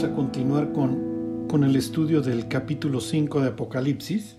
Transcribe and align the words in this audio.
vamos 0.00 0.12
a 0.12 0.14
continuar 0.14 0.72
con, 0.72 1.48
con 1.48 1.64
el 1.64 1.74
estudio 1.74 2.20
del 2.20 2.46
capítulo 2.46 3.00
5 3.00 3.40
de 3.40 3.48
Apocalipsis. 3.48 4.36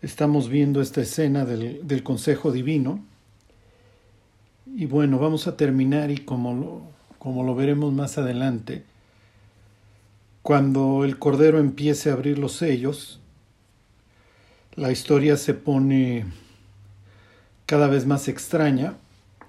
Estamos 0.00 0.48
viendo 0.48 0.80
esta 0.80 1.00
escena 1.00 1.44
del, 1.44 1.84
del 1.84 2.04
Consejo 2.04 2.52
Divino. 2.52 3.04
Y 4.76 4.86
bueno, 4.86 5.18
vamos 5.18 5.48
a 5.48 5.56
terminar 5.56 6.12
y 6.12 6.18
como 6.18 6.54
lo, 6.54 6.82
como 7.18 7.42
lo 7.42 7.56
veremos 7.56 7.92
más 7.92 8.16
adelante, 8.16 8.84
cuando 10.42 11.02
el 11.02 11.18
Cordero 11.18 11.58
empiece 11.58 12.08
a 12.08 12.12
abrir 12.12 12.38
los 12.38 12.52
sellos, 12.52 13.18
la 14.76 14.92
historia 14.92 15.36
se 15.36 15.52
pone 15.52 16.26
cada 17.64 17.88
vez 17.88 18.06
más 18.06 18.28
extraña 18.28 18.94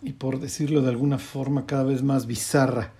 y 0.01 0.13
por 0.13 0.39
decirlo 0.39 0.81
de 0.81 0.89
alguna 0.89 1.19
forma 1.19 1.67
cada 1.67 1.83
vez 1.83 2.01
más 2.01 2.25
bizarra 2.25 2.93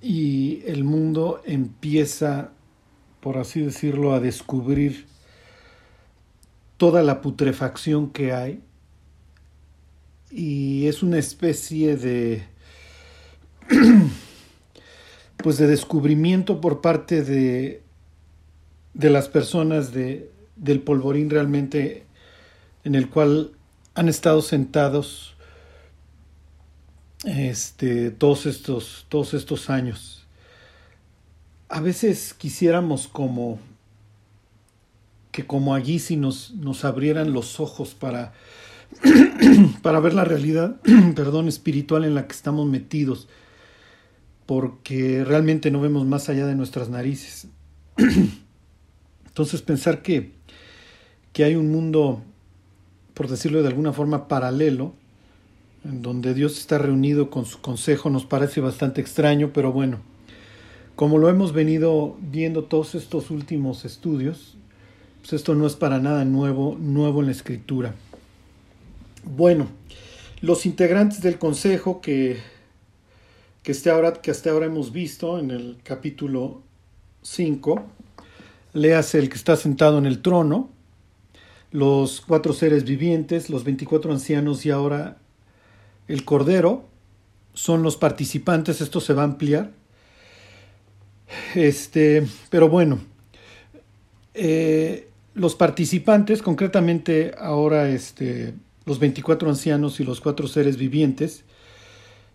y 0.00 0.62
el 0.66 0.84
mundo 0.84 1.42
empieza, 1.44 2.50
por 3.20 3.38
así 3.38 3.60
decirlo, 3.60 4.12
a 4.12 4.20
descubrir 4.20 5.06
toda 6.76 7.02
la 7.02 7.20
putrefacción 7.20 8.10
que 8.10 8.32
hay. 8.32 8.60
Y 10.30 10.86
es 10.86 11.02
una 11.02 11.18
especie 11.18 11.96
de 11.96 12.44
pues 15.36 15.58
de 15.58 15.66
descubrimiento 15.66 16.60
por 16.60 16.80
parte 16.80 17.22
de 17.22 17.82
de 18.94 19.10
las 19.10 19.28
personas 19.28 19.92
de, 19.92 20.30
del 20.56 20.80
polvorín 20.80 21.30
realmente 21.30 22.04
en 22.84 22.94
el 22.94 23.08
cual 23.08 23.52
han 23.94 24.08
estado 24.08 24.42
sentados 24.42 25.36
este, 27.24 28.10
todos, 28.10 28.46
estos, 28.46 29.06
todos 29.08 29.34
estos 29.34 29.70
años. 29.70 30.26
A 31.68 31.80
veces 31.80 32.34
quisiéramos 32.34 33.08
como 33.08 33.58
que 35.30 35.46
como 35.46 35.74
allí 35.74 35.98
si 35.98 36.16
nos, 36.16 36.52
nos 36.54 36.84
abrieran 36.84 37.32
los 37.32 37.60
ojos 37.60 37.94
para, 37.94 38.32
para 39.82 40.00
ver 40.00 40.14
la 40.14 40.24
realidad, 40.24 40.80
perdón, 41.14 41.48
espiritual 41.48 42.04
en 42.04 42.14
la 42.14 42.26
que 42.26 42.32
estamos 42.32 42.66
metidos, 42.66 43.28
porque 44.46 45.24
realmente 45.24 45.70
no 45.70 45.80
vemos 45.80 46.06
más 46.06 46.28
allá 46.28 46.46
de 46.46 46.56
nuestras 46.56 46.88
narices. 46.88 47.46
Entonces 49.26 49.62
pensar 49.62 50.02
que, 50.02 50.32
que 51.32 51.44
hay 51.44 51.54
un 51.54 51.70
mundo, 51.70 52.24
por 53.14 53.28
decirlo 53.28 53.62
de 53.62 53.68
alguna 53.68 53.92
forma, 53.92 54.26
paralelo, 54.26 54.94
en 55.84 56.02
donde 56.02 56.34
Dios 56.34 56.58
está 56.58 56.78
reunido 56.78 57.30
con 57.30 57.44
su 57.44 57.60
consejo, 57.60 58.10
nos 58.10 58.26
parece 58.26 58.60
bastante 58.60 59.00
extraño, 59.00 59.50
pero 59.52 59.72
bueno, 59.72 60.00
como 60.96 61.18
lo 61.18 61.28
hemos 61.28 61.52
venido 61.52 62.16
viendo 62.20 62.64
todos 62.64 62.94
estos 62.94 63.30
últimos 63.30 63.84
estudios, 63.84 64.56
pues 65.20 65.32
esto 65.32 65.54
no 65.54 65.66
es 65.66 65.76
para 65.76 65.98
nada 65.98 66.24
nuevo, 66.24 66.76
nuevo 66.78 67.20
en 67.20 67.26
la 67.26 67.32
escritura. 67.32 67.94
Bueno, 69.24 69.68
los 70.40 70.66
integrantes 70.66 71.22
del 71.22 71.38
consejo 71.38 72.00
que, 72.00 72.38
que, 73.62 73.72
hasta 73.72 73.92
ahora, 73.92 74.12
que 74.14 74.30
hasta 74.30 74.50
ahora 74.50 74.66
hemos 74.66 74.92
visto 74.92 75.38
en 75.38 75.50
el 75.50 75.78
capítulo 75.82 76.62
5, 77.22 77.82
léase 78.72 79.18
el 79.18 79.28
que 79.28 79.36
está 79.36 79.56
sentado 79.56 79.98
en 79.98 80.06
el 80.06 80.22
trono, 80.22 80.70
los 81.70 82.20
cuatro 82.20 82.52
seres 82.52 82.84
vivientes, 82.84 83.48
los 83.48 83.64
24 83.64 84.12
ancianos 84.12 84.66
y 84.66 84.70
ahora 84.70 85.19
el 86.12 86.24
Cordero 86.24 86.88
son 87.54 87.82
los 87.82 87.96
participantes, 87.96 88.80
esto 88.80 89.00
se 89.00 89.12
va 89.12 89.22
a 89.22 89.26
ampliar. 89.26 89.70
Este, 91.54 92.26
pero 92.48 92.68
bueno, 92.68 92.98
eh, 94.34 95.08
los 95.34 95.54
participantes, 95.54 96.42
concretamente 96.42 97.34
ahora 97.38 97.88
este, 97.88 98.54
los 98.84 98.98
24 98.98 99.48
ancianos 99.48 100.00
y 100.00 100.04
los 100.04 100.20
cuatro 100.20 100.48
seres 100.48 100.76
vivientes, 100.76 101.44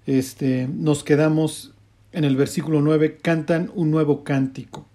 este, 0.06 0.68
nos 0.72 1.04
quedamos 1.04 1.74
en 2.12 2.24
el 2.24 2.38
versículo 2.38 2.82
9, 2.82 3.18
cantan 3.22 3.72
un 3.76 3.92
nuevo 3.92 4.24
cántico. 4.24 4.86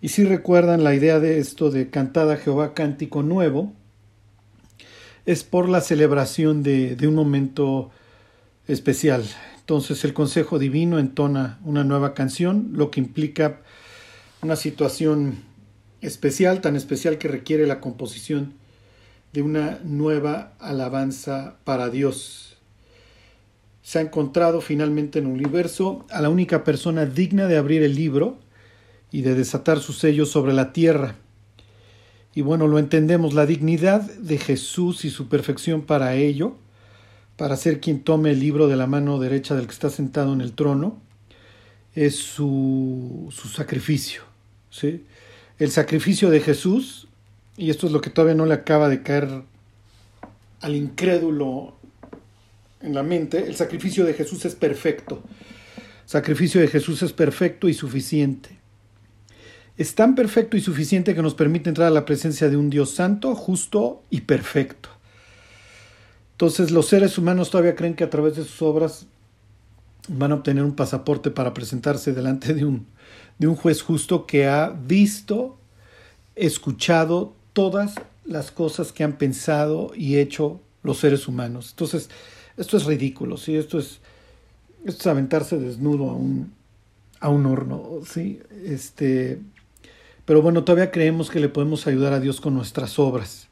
Y 0.00 0.10
si 0.10 0.24
recuerdan 0.24 0.84
la 0.84 0.94
idea 0.94 1.18
de 1.18 1.38
esto 1.38 1.70
de 1.70 1.90
cantada 1.90 2.36
Jehová 2.36 2.74
cántico 2.74 3.22
nuevo, 3.22 3.72
es 5.26 5.42
por 5.42 5.68
la 5.68 5.80
celebración 5.80 6.62
de, 6.62 6.94
de 6.94 7.08
un 7.08 7.14
momento 7.14 7.90
especial. 8.68 9.24
Entonces 9.60 10.04
el 10.04 10.14
Consejo 10.14 10.58
Divino 10.58 10.98
entona 10.98 11.58
una 11.64 11.84
nueva 11.84 12.14
canción, 12.14 12.70
lo 12.72 12.90
que 12.90 13.00
implica 13.00 13.60
una 14.42 14.56
situación 14.56 15.42
especial, 16.00 16.60
tan 16.60 16.76
especial 16.76 17.18
que 17.18 17.28
requiere 17.28 17.66
la 17.66 17.80
composición 17.80 18.54
de 19.32 19.42
una 19.42 19.80
nueva 19.84 20.52
alabanza 20.58 21.56
para 21.64 21.88
Dios. 21.90 22.56
Se 23.82 23.98
ha 23.98 24.02
encontrado 24.02 24.60
finalmente 24.60 25.18
en 25.18 25.26
el 25.26 25.32
universo 25.32 26.06
a 26.10 26.22
la 26.22 26.28
única 26.28 26.64
persona 26.64 27.06
digna 27.06 27.46
de 27.46 27.56
abrir 27.56 27.82
el 27.82 27.94
libro 27.94 28.38
y 29.10 29.22
de 29.22 29.34
desatar 29.34 29.80
sus 29.80 29.98
sellos 29.98 30.30
sobre 30.30 30.52
la 30.52 30.72
tierra. 30.72 31.16
Y 32.34 32.42
bueno, 32.42 32.66
lo 32.66 32.78
entendemos, 32.78 33.34
la 33.34 33.46
dignidad 33.46 34.02
de 34.02 34.38
Jesús 34.38 35.04
y 35.04 35.10
su 35.10 35.28
perfección 35.28 35.82
para 35.82 36.16
ello 36.16 36.56
para 37.36 37.56
ser 37.56 37.80
quien 37.80 38.00
tome 38.00 38.30
el 38.30 38.40
libro 38.40 38.68
de 38.68 38.76
la 38.76 38.86
mano 38.86 39.18
derecha 39.18 39.54
del 39.54 39.66
que 39.66 39.72
está 39.72 39.90
sentado 39.90 40.32
en 40.32 40.40
el 40.40 40.52
trono, 40.52 41.00
es 41.94 42.16
su, 42.16 43.28
su 43.30 43.48
sacrificio. 43.48 44.22
¿sí? 44.70 45.04
El 45.58 45.70
sacrificio 45.70 46.30
de 46.30 46.40
Jesús, 46.40 47.08
y 47.56 47.70
esto 47.70 47.86
es 47.86 47.92
lo 47.92 48.00
que 48.00 48.10
todavía 48.10 48.34
no 48.34 48.46
le 48.46 48.54
acaba 48.54 48.88
de 48.88 49.02
caer 49.02 49.42
al 50.60 50.76
incrédulo 50.76 51.74
en 52.80 52.94
la 52.94 53.02
mente, 53.02 53.46
el 53.46 53.56
sacrificio 53.56 54.04
de 54.04 54.14
Jesús 54.14 54.44
es 54.44 54.54
perfecto. 54.54 55.22
Sacrificio 56.06 56.60
de 56.60 56.68
Jesús 56.68 57.02
es 57.02 57.12
perfecto 57.12 57.68
y 57.68 57.74
suficiente. 57.74 58.58
Es 59.76 59.94
tan 59.94 60.14
perfecto 60.14 60.56
y 60.56 60.60
suficiente 60.60 61.14
que 61.14 61.22
nos 61.22 61.34
permite 61.34 61.68
entrar 61.68 61.88
a 61.88 61.90
la 61.90 62.04
presencia 62.04 62.48
de 62.48 62.56
un 62.56 62.70
Dios 62.70 62.94
santo, 62.94 63.34
justo 63.34 64.02
y 64.10 64.22
perfecto. 64.22 64.88
Entonces 66.34 66.72
los 66.72 66.86
seres 66.86 67.16
humanos 67.16 67.50
todavía 67.50 67.76
creen 67.76 67.94
que 67.94 68.04
a 68.04 68.10
través 68.10 68.36
de 68.36 68.42
sus 68.42 68.60
obras 68.60 69.06
van 70.08 70.32
a 70.32 70.34
obtener 70.34 70.64
un 70.64 70.74
pasaporte 70.74 71.30
para 71.30 71.54
presentarse 71.54 72.12
delante 72.12 72.54
de 72.54 72.64
un, 72.64 72.86
de 73.38 73.46
un 73.46 73.54
juez 73.54 73.82
justo 73.82 74.26
que 74.26 74.46
ha 74.46 74.68
visto, 74.68 75.56
escuchado 76.34 77.34
todas 77.52 77.94
las 78.24 78.50
cosas 78.50 78.92
que 78.92 79.04
han 79.04 79.16
pensado 79.16 79.92
y 79.94 80.16
hecho 80.16 80.60
los 80.82 80.98
seres 80.98 81.28
humanos. 81.28 81.70
Entonces, 81.70 82.10
esto 82.56 82.76
es 82.76 82.84
ridículo, 82.84 83.36
¿sí? 83.36 83.56
Esto 83.56 83.78
es, 83.78 84.00
esto 84.84 85.00
es 85.02 85.06
aventarse 85.06 85.58
desnudo 85.58 86.10
a 86.10 86.14
un, 86.14 86.52
a 87.20 87.28
un 87.28 87.46
horno, 87.46 88.00
¿sí? 88.04 88.40
Este, 88.64 89.40
pero 90.24 90.42
bueno, 90.42 90.64
todavía 90.64 90.90
creemos 90.90 91.30
que 91.30 91.40
le 91.40 91.48
podemos 91.48 91.86
ayudar 91.86 92.12
a 92.12 92.20
Dios 92.20 92.40
con 92.40 92.54
nuestras 92.54 92.98
obras. 92.98 93.48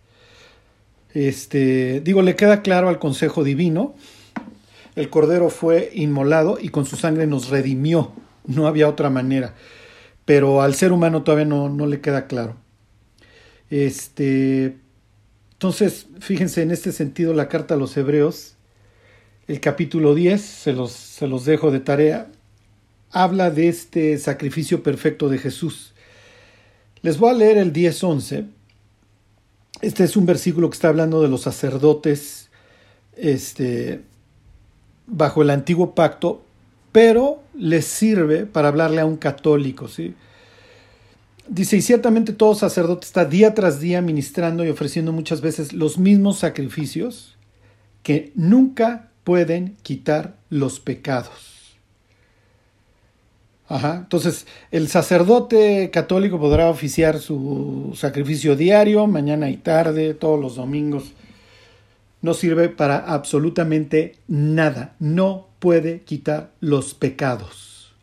Este, 1.15 2.01
digo, 2.01 2.23
le 2.23 2.37
queda 2.37 2.63
claro 2.63 2.89
al 2.89 2.99
consejo 2.99 3.45
divino, 3.45 3.95
el 4.97 5.11
cordero 5.11 5.51
fue 5.51 5.91
inmolado 5.95 6.59
y 6.61 6.71
con 6.71 6.87
su 6.87 6.97
sangre 6.97 7.27
nos 7.27 7.49
redimió, 7.49 8.13
no 8.47 8.67
había 8.67 8.89
otra 8.89 9.11
manera, 9.11 9.55
pero 10.25 10.63
al 10.63 10.75
ser 10.75 10.93
humano 10.93 11.23
todavía 11.23 11.47
no, 11.47 11.69
no 11.69 11.87
le 11.87 12.01
queda 12.01 12.27
claro. 12.27 12.57
Este, 13.71 14.77
entonces, 15.53 16.07
fíjense 16.21 16.63
en 16.63 16.71
este 16.71 16.93
sentido 16.93 17.33
la 17.35 17.49
carta 17.49 17.75
a 17.75 17.79
los 17.79 17.97
hebreos, 17.97 18.57
el 19.49 19.61
capítulo 19.61 20.15
10, 20.15 20.41
se 20.41 20.73
los, 20.73 20.93
se 20.93 21.27
los 21.27 21.45
dejo 21.45 21.71
de 21.71 21.81
tarea, 21.81 22.29
habla 23.11 23.51
de 23.51 23.69
este 23.69 24.17
sacrificio 24.19 24.83
perfecto 24.83 25.29
de 25.29 25.39
Jesús. 25.39 25.95
Les 27.03 27.19
voy 27.19 27.31
a 27.31 27.35
leer 27.35 27.59
el 27.59 27.73
10.11 27.73 28.47
este 29.83 30.05
es 30.05 30.17
un 30.17 30.27
versículo 30.27 30.71
que 30.71 30.75
está 30.75 30.89
hablando 30.89 31.21
de 31.21 31.29
los 31.29 31.43
sacerdotes 31.43 32.49
este, 33.17 34.01
bajo 35.07 35.43
el 35.43 35.51
antiguo 35.51 35.95
pacto, 35.95 36.43
pero 36.93 37.43
les 37.55 37.85
sirve 37.85 38.47
para 38.47 38.69
hablarle 38.69 39.01
a 39.01 39.07
un 39.07 39.17
católico. 39.17 39.89
¿sí? 39.89 40.15
Dice, 41.49 41.77
y 41.77 41.83
ciertamente 41.83 42.33
todo 42.33 42.55
sacerdote 42.55 43.07
está 43.07 43.25
día 43.25 43.55
tras 43.55 43.81
día 43.81 44.01
ministrando 44.01 44.65
y 44.65 44.71
ofreciendo 44.71 45.13
muchas 45.13 45.41
veces 45.41 45.73
los 45.73 45.99
mismos 45.99 46.39
sacrificios 46.39 47.37
que 48.03 48.33
nunca 48.35 49.11
pueden 49.25 49.77
quitar 49.83 50.37
los 50.49 50.81
pecados. 50.81 51.52
Entonces, 53.81 54.47
el 54.71 54.89
sacerdote 54.89 55.91
católico 55.91 56.39
podrá 56.39 56.69
oficiar 56.69 57.19
su 57.19 57.93
sacrificio 57.97 58.55
diario, 58.55 59.07
mañana 59.07 59.49
y 59.49 59.57
tarde, 59.57 60.13
todos 60.13 60.39
los 60.39 60.57
domingos. 60.57 61.13
No 62.21 62.35
sirve 62.35 62.69
para 62.69 62.99
absolutamente 62.99 64.17
nada. 64.29 64.95
No 64.99 65.49
puede 65.59 66.03
quitar 66.03 66.53
los 66.61 66.93
pecados. 66.93 67.95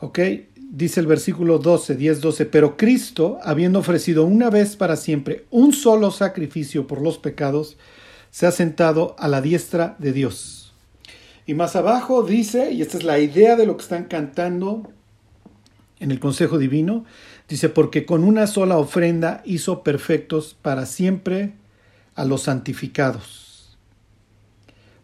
¿Ok? 0.00 0.18
Dice 0.56 1.00
el 1.00 1.06
versículo 1.06 1.58
12, 1.58 1.94
10, 1.94 2.20
12, 2.20 2.46
pero 2.46 2.76
Cristo, 2.76 3.38
habiendo 3.42 3.78
ofrecido 3.78 4.24
una 4.24 4.50
vez 4.50 4.76
para 4.76 4.96
siempre 4.96 5.46
un 5.50 5.72
solo 5.72 6.10
sacrificio 6.10 6.86
por 6.86 7.00
los 7.00 7.16
pecados, 7.18 7.78
se 8.30 8.46
ha 8.46 8.50
sentado 8.50 9.16
a 9.18 9.28
la 9.28 9.40
diestra 9.40 9.96
de 9.98 10.12
Dios. 10.12 10.63
Y 11.46 11.54
más 11.54 11.76
abajo 11.76 12.22
dice, 12.22 12.72
y 12.72 12.82
esta 12.82 12.96
es 12.96 13.04
la 13.04 13.18
idea 13.18 13.56
de 13.56 13.66
lo 13.66 13.76
que 13.76 13.82
están 13.82 14.04
cantando 14.04 14.90
en 16.00 16.10
el 16.10 16.20
Consejo 16.20 16.58
Divino, 16.58 17.04
dice, 17.48 17.68
porque 17.68 18.06
con 18.06 18.24
una 18.24 18.46
sola 18.46 18.78
ofrenda 18.78 19.42
hizo 19.44 19.82
perfectos 19.82 20.56
para 20.60 20.86
siempre 20.86 21.52
a 22.14 22.24
los 22.24 22.42
santificados. 22.42 23.44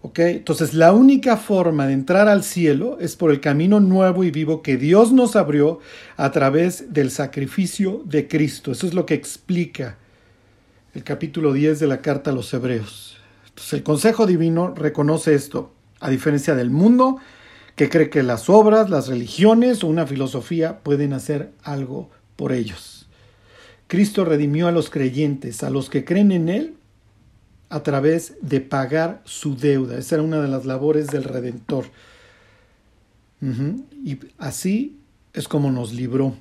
¿Ok? 0.03 0.19
Entonces 0.21 0.73
la 0.73 0.93
única 0.93 1.37
forma 1.37 1.87
de 1.87 1.93
entrar 1.93 2.27
al 2.27 2.43
cielo 2.43 2.97
es 3.01 3.17
por 3.17 3.31
el 3.31 3.41
camino 3.41 3.81
nuevo 3.81 4.25
y 4.25 4.31
vivo 4.31 4.63
que 4.63 4.79
Dios 4.79 5.13
nos 5.13 5.37
abrió 5.37 5.81
a 6.17 6.31
través 6.31 6.95
del 6.95 7.11
sacrificio 7.11 8.01
de 8.07 8.27
Cristo. 8.27 8.73
Eso 8.73 8.87
es 8.87 8.95
lo 8.95 9.05
que 9.05 9.13
explica 9.13 9.99
el 10.95 11.05
capítulo 11.05 11.53
10 11.53 11.81
de 11.81 11.87
la 11.87 12.01
carta 12.01 12.31
a 12.31 12.35
los 12.35 12.53
Hebreos. 12.55 13.19
Entonces 13.49 13.75
el 13.75 13.83
Consejo 13.83 14.27
Divino 14.27 14.75
reconoce 14.75 15.35
esto, 15.35 15.75
a 16.01 16.11
diferencia 16.11 16.55
del 16.55 16.71
mundo 16.71 17.19
que 17.77 17.89
cree 17.89 18.11
que 18.11 18.23
las 18.23 18.51
obras, 18.51 18.91
las 18.91 19.09
religiones 19.09 19.85
o 19.85 19.87
una 19.87 20.07
filosofía 20.07 20.81
pueden 20.81 21.13
hacer 21.13 21.53
algo 21.63 22.11
por 22.37 22.53
ellos. 22.53 23.09
Cristo 23.87 24.25
redimió 24.25 24.69
a 24.69 24.73
los 24.73 24.91
creyentes, 24.91 25.63
a 25.63 25.71
los 25.71 25.91
que 25.91 26.05
creen 26.05 26.33
en 26.33 26.49
Él, 26.49 26.75
a 27.71 27.83
través 27.83 28.35
de 28.43 28.61
pagar 28.61 29.23
su 29.25 29.57
deuda. 29.57 29.99
Esa 29.99 30.17
era 30.17 30.25
una 30.25 30.41
de 30.41 30.49
las 30.49 30.67
labores 30.67 31.07
del 31.07 31.25
Redentor. 31.25 31.87
Y 34.05 34.19
así 34.39 34.99
es 35.33 35.49
como 35.49 35.71
nos 35.71 35.93
libró. 35.93 36.35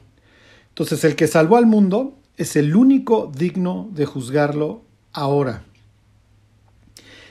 Entonces 0.69 1.03
el 1.03 1.15
que 1.15 1.27
salvó 1.27 1.57
al 1.57 1.65
mundo 1.65 2.17
es 2.37 2.55
el 2.55 2.75
único 2.75 3.31
digno 3.33 3.89
de 3.93 4.05
juzgarlo 4.05 4.81
ahora. 5.13 5.63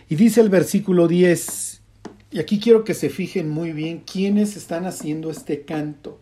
Y 0.09 0.17
dice 0.17 0.41
el 0.41 0.49
versículo 0.49 1.09
10, 1.09 1.68
y 2.31 2.41
aquí 2.41 2.61
quiero 2.61 2.85
que 2.85 2.95
se 2.95 3.09
fijen 3.09 3.49
muy 3.49 3.73
bien 3.73 4.03
quiénes 4.11 4.57
están 4.57 4.87
haciendo 4.87 5.31
este 5.31 5.65
canto. 5.65 6.21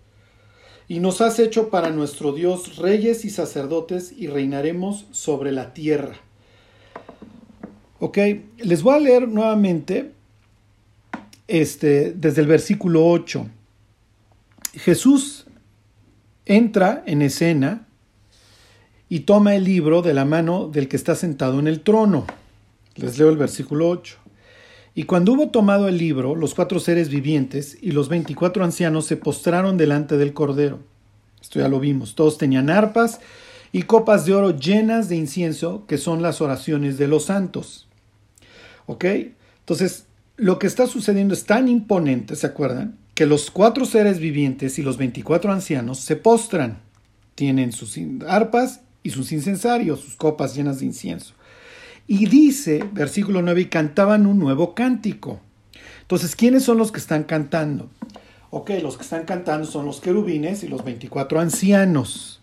Y 0.88 1.00
nos 1.00 1.20
has 1.20 1.40
hecho 1.40 1.68
para 1.68 1.90
nuestro 1.90 2.32
Dios 2.32 2.76
reyes 2.76 3.24
y 3.24 3.30
sacerdotes 3.30 4.12
y 4.16 4.28
reinaremos 4.28 5.06
sobre 5.10 5.50
la 5.50 5.74
tierra. 5.74 6.14
Ok, 7.98 8.18
les 8.58 8.82
voy 8.82 8.94
a 8.94 9.00
leer 9.00 9.26
nuevamente 9.26 10.12
este, 11.48 12.12
desde 12.12 12.42
el 12.42 12.46
versículo 12.46 13.04
8. 13.06 13.48
Jesús 14.74 15.46
entra 16.44 17.02
en 17.06 17.22
escena 17.22 17.88
y 19.08 19.20
toma 19.20 19.56
el 19.56 19.64
libro 19.64 20.02
de 20.02 20.14
la 20.14 20.24
mano 20.24 20.68
del 20.68 20.88
que 20.88 20.96
está 20.96 21.16
sentado 21.16 21.58
en 21.58 21.66
el 21.66 21.80
trono. 21.80 22.26
Les 22.94 23.18
leo 23.18 23.28
el 23.28 23.36
versículo 23.36 23.88
8. 23.88 24.18
Y 24.98 25.02
cuando 25.02 25.34
hubo 25.34 25.50
tomado 25.50 25.88
el 25.88 25.98
libro, 25.98 26.34
los 26.34 26.54
cuatro 26.54 26.80
seres 26.80 27.10
vivientes 27.10 27.76
y 27.82 27.90
los 27.90 28.08
veinticuatro 28.08 28.64
ancianos 28.64 29.04
se 29.04 29.18
postraron 29.18 29.76
delante 29.76 30.16
del 30.16 30.32
Cordero. 30.32 30.78
Esto 31.38 31.58
ya 31.58 31.68
lo 31.68 31.78
vimos. 31.78 32.14
Todos 32.14 32.38
tenían 32.38 32.70
arpas 32.70 33.20
y 33.72 33.82
copas 33.82 34.24
de 34.24 34.32
oro 34.32 34.58
llenas 34.58 35.10
de 35.10 35.16
incienso, 35.16 35.84
que 35.86 35.98
son 35.98 36.22
las 36.22 36.40
oraciones 36.40 36.96
de 36.96 37.08
los 37.08 37.26
santos. 37.26 37.86
¿Ok? 38.86 39.04
Entonces, 39.58 40.06
lo 40.38 40.58
que 40.58 40.66
está 40.66 40.86
sucediendo 40.86 41.34
es 41.34 41.44
tan 41.44 41.68
imponente, 41.68 42.34
¿se 42.34 42.46
acuerdan? 42.46 42.96
Que 43.12 43.26
los 43.26 43.50
cuatro 43.50 43.84
seres 43.84 44.18
vivientes 44.18 44.78
y 44.78 44.82
los 44.82 44.96
24 44.96 45.52
ancianos 45.52 46.00
se 46.00 46.16
postran. 46.16 46.78
Tienen 47.34 47.72
sus 47.72 47.98
arpas 48.26 48.80
y 49.02 49.10
sus 49.10 49.30
incensarios, 49.30 50.00
sus 50.00 50.16
copas 50.16 50.56
llenas 50.56 50.80
de 50.80 50.86
incienso. 50.86 51.35
Y 52.06 52.26
dice, 52.26 52.84
versículo 52.92 53.42
9, 53.42 53.62
y 53.62 53.64
cantaban 53.66 54.26
un 54.26 54.38
nuevo 54.38 54.74
cántico. 54.74 55.40
Entonces, 56.02 56.36
¿quiénes 56.36 56.62
son 56.62 56.78
los 56.78 56.92
que 56.92 57.00
están 57.00 57.24
cantando? 57.24 57.88
Ok, 58.50 58.70
los 58.82 58.96
que 58.96 59.02
están 59.02 59.24
cantando 59.24 59.66
son 59.66 59.86
los 59.86 60.00
querubines 60.00 60.62
y 60.62 60.68
los 60.68 60.84
24 60.84 61.40
ancianos. 61.40 62.40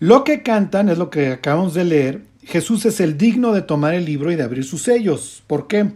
Lo 0.00 0.24
que 0.24 0.42
cantan 0.42 0.88
es 0.88 0.98
lo 0.98 1.10
que 1.10 1.28
acabamos 1.28 1.74
de 1.74 1.84
leer, 1.84 2.22
Jesús 2.48 2.86
es 2.86 3.00
el 3.00 3.18
digno 3.18 3.52
de 3.52 3.60
tomar 3.60 3.92
el 3.92 4.06
libro 4.06 4.32
y 4.32 4.36
de 4.36 4.42
abrir 4.42 4.64
sus 4.64 4.80
sellos. 4.80 5.42
¿Por 5.46 5.66
qué? 5.66 5.90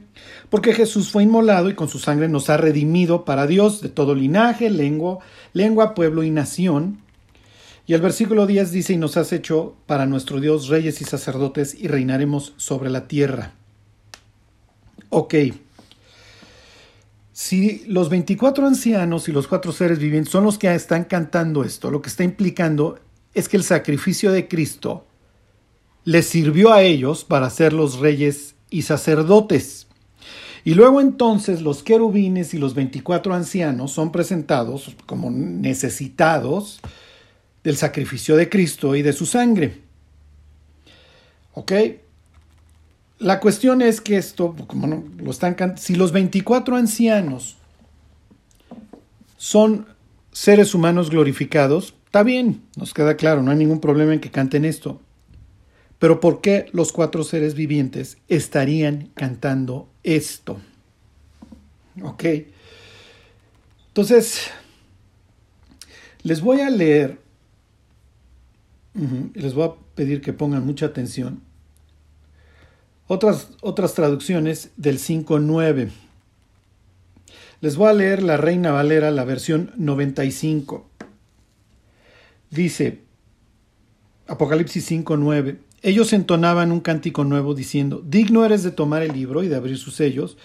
Porque 0.51 0.75
Jesús 0.75 1.11
fue 1.11 1.23
inmolado 1.23 1.71
y 1.71 1.75
con 1.75 1.89
su 1.89 1.99
sangre 1.99 2.29
nos 2.29 2.51
ha 2.51 2.59
redimido 2.59 3.25
para 3.25 3.47
Dios 3.47 3.81
de 3.81 3.89
todo 3.89 4.15
linaje, 4.15 4.69
lengua, 4.69 5.21
lengua, 5.55 5.95
pueblo 5.95 6.23
y 6.25 6.31
nación. 6.31 6.99
Y 7.93 7.95
el 7.95 8.01
versículo 8.01 8.47
10 8.47 8.73
dice, 8.73 8.95
y 8.95 8.97
nos 8.97 9.19
has 9.19 9.35
hecho 9.35 9.77
para 9.85 10.07
nuestro 10.07 10.41
Dios 10.41 10.69
reyes 10.69 11.03
y 11.03 11.05
sacerdotes 11.05 11.75
y 11.79 11.89
reinaremos 11.89 12.55
sobre 12.57 12.89
la 12.89 13.07
tierra. 13.07 13.53
Ok. 15.11 15.35
Si 17.35 17.85
los 17.89 18.09
24 18.09 18.67
ancianos 18.67 19.29
y 19.29 19.33
los 19.33 19.47
cuatro 19.47 19.73
seres 19.73 19.99
vivientes 19.99 20.33
son 20.33 20.45
los 20.45 20.57
que 20.57 20.75
están 20.75 21.05
cantando 21.05 21.65
esto, 21.65 21.91
lo 21.91 22.01
que 22.01 22.09
está 22.09 22.25
implicando 22.25 22.99
es 23.35 23.47
que 23.47 23.59
el 23.59 23.63
sacrificio 23.63 24.33
de 24.33 24.49
Cristo 24.49 25.05
les 26.05 26.27
sirvió 26.27 26.73
a 26.73 26.81
ellos 26.81 27.25
para 27.27 27.51
ser 27.51 27.75
los 27.75 27.99
reyes 27.99 28.55
y 28.71 28.81
sacerdotes. 28.81 29.87
Y 30.65 30.73
luego 30.73 31.03
entonces 31.03 31.61
los 31.61 31.83
querubines 31.83 32.55
y 32.55 32.59
los 32.59 32.73
24 32.73 33.35
ancianos 33.35 33.93
son 33.93 34.13
presentados 34.13 34.97
como 35.05 35.31
necesitados 35.31 36.81
del 37.65 37.77
sacrificio 37.77 38.37
de 38.37 38.49
Cristo 38.49 38.97
y 38.97 39.03
de 39.03 39.13
su 39.13 39.27
sangre. 39.27 39.79
¿Ok? 41.55 41.73
La 43.19 43.39
cuestión 43.39 43.83
es 43.83 44.01
que 44.01 44.17
esto, 44.17 44.57
como 44.67 44.87
no, 44.87 45.05
lo 45.19 45.31
están 45.31 45.79
si 45.79 45.95
los 45.95 46.13
24 46.13 46.77
ancianos 46.77 47.57
son 49.37 49.87
seres 50.33 50.75
humanos 50.75 51.11
glorificados, 51.11 51.95
está 52.07 52.23
bien, 52.23 52.63
nos 52.77 52.93
queda 52.93 53.17
claro, 53.17 53.43
no 53.43 53.51
hay 53.51 53.59
ningún 53.59 53.81
problema 53.81 54.13
en 54.13 54.21
que 54.21 54.31
canten 54.31 54.65
esto. 54.65 55.01
Pero 55.99 56.19
¿por 56.19 56.41
qué 56.41 56.67
los 56.73 56.91
cuatro 56.91 57.23
seres 57.23 57.55
vivientes 57.55 58.19
estarían 58.29 59.11
cantando 59.15 59.89
esto? 60.03 60.61
Ok. 62.03 62.25
Entonces, 63.89 64.51
les 66.25 66.41
voy 66.41 66.61
a 66.61 66.71
leer, 66.71 67.21
les 68.95 69.55
voy 69.55 69.65
a 69.65 69.75
pedir 69.95 70.21
que 70.21 70.33
pongan 70.33 70.67
mucha 70.67 70.87
atención. 70.87 71.41
Otras, 73.07 73.49
otras 73.61 73.95
traducciones 73.95 74.71
del 74.77 74.99
5.9. 74.99 75.91
Les 77.61 77.77
voy 77.77 77.89
a 77.89 77.93
leer 77.93 78.23
la 78.23 78.37
Reina 78.37 78.73
Valera, 78.73 79.11
la 79.11 79.25
versión 79.25 79.73
95. 79.77 80.89
Dice, 82.51 83.01
Apocalipsis 84.27 84.91
5.9. 84.91 85.59
Ellos 85.83 86.13
entonaban 86.13 86.71
un 86.71 86.81
cántico 86.81 87.25
nuevo 87.25 87.55
diciendo, 87.55 88.03
Digno 88.07 88.45
eres 88.45 88.63
de 88.63 88.71
tomar 88.71 89.03
el 89.03 89.13
libro 89.13 89.43
y 89.43 89.49
de 89.49 89.57
abrir 89.57 89.79
sus 89.79 89.95
sellos, 89.95 90.37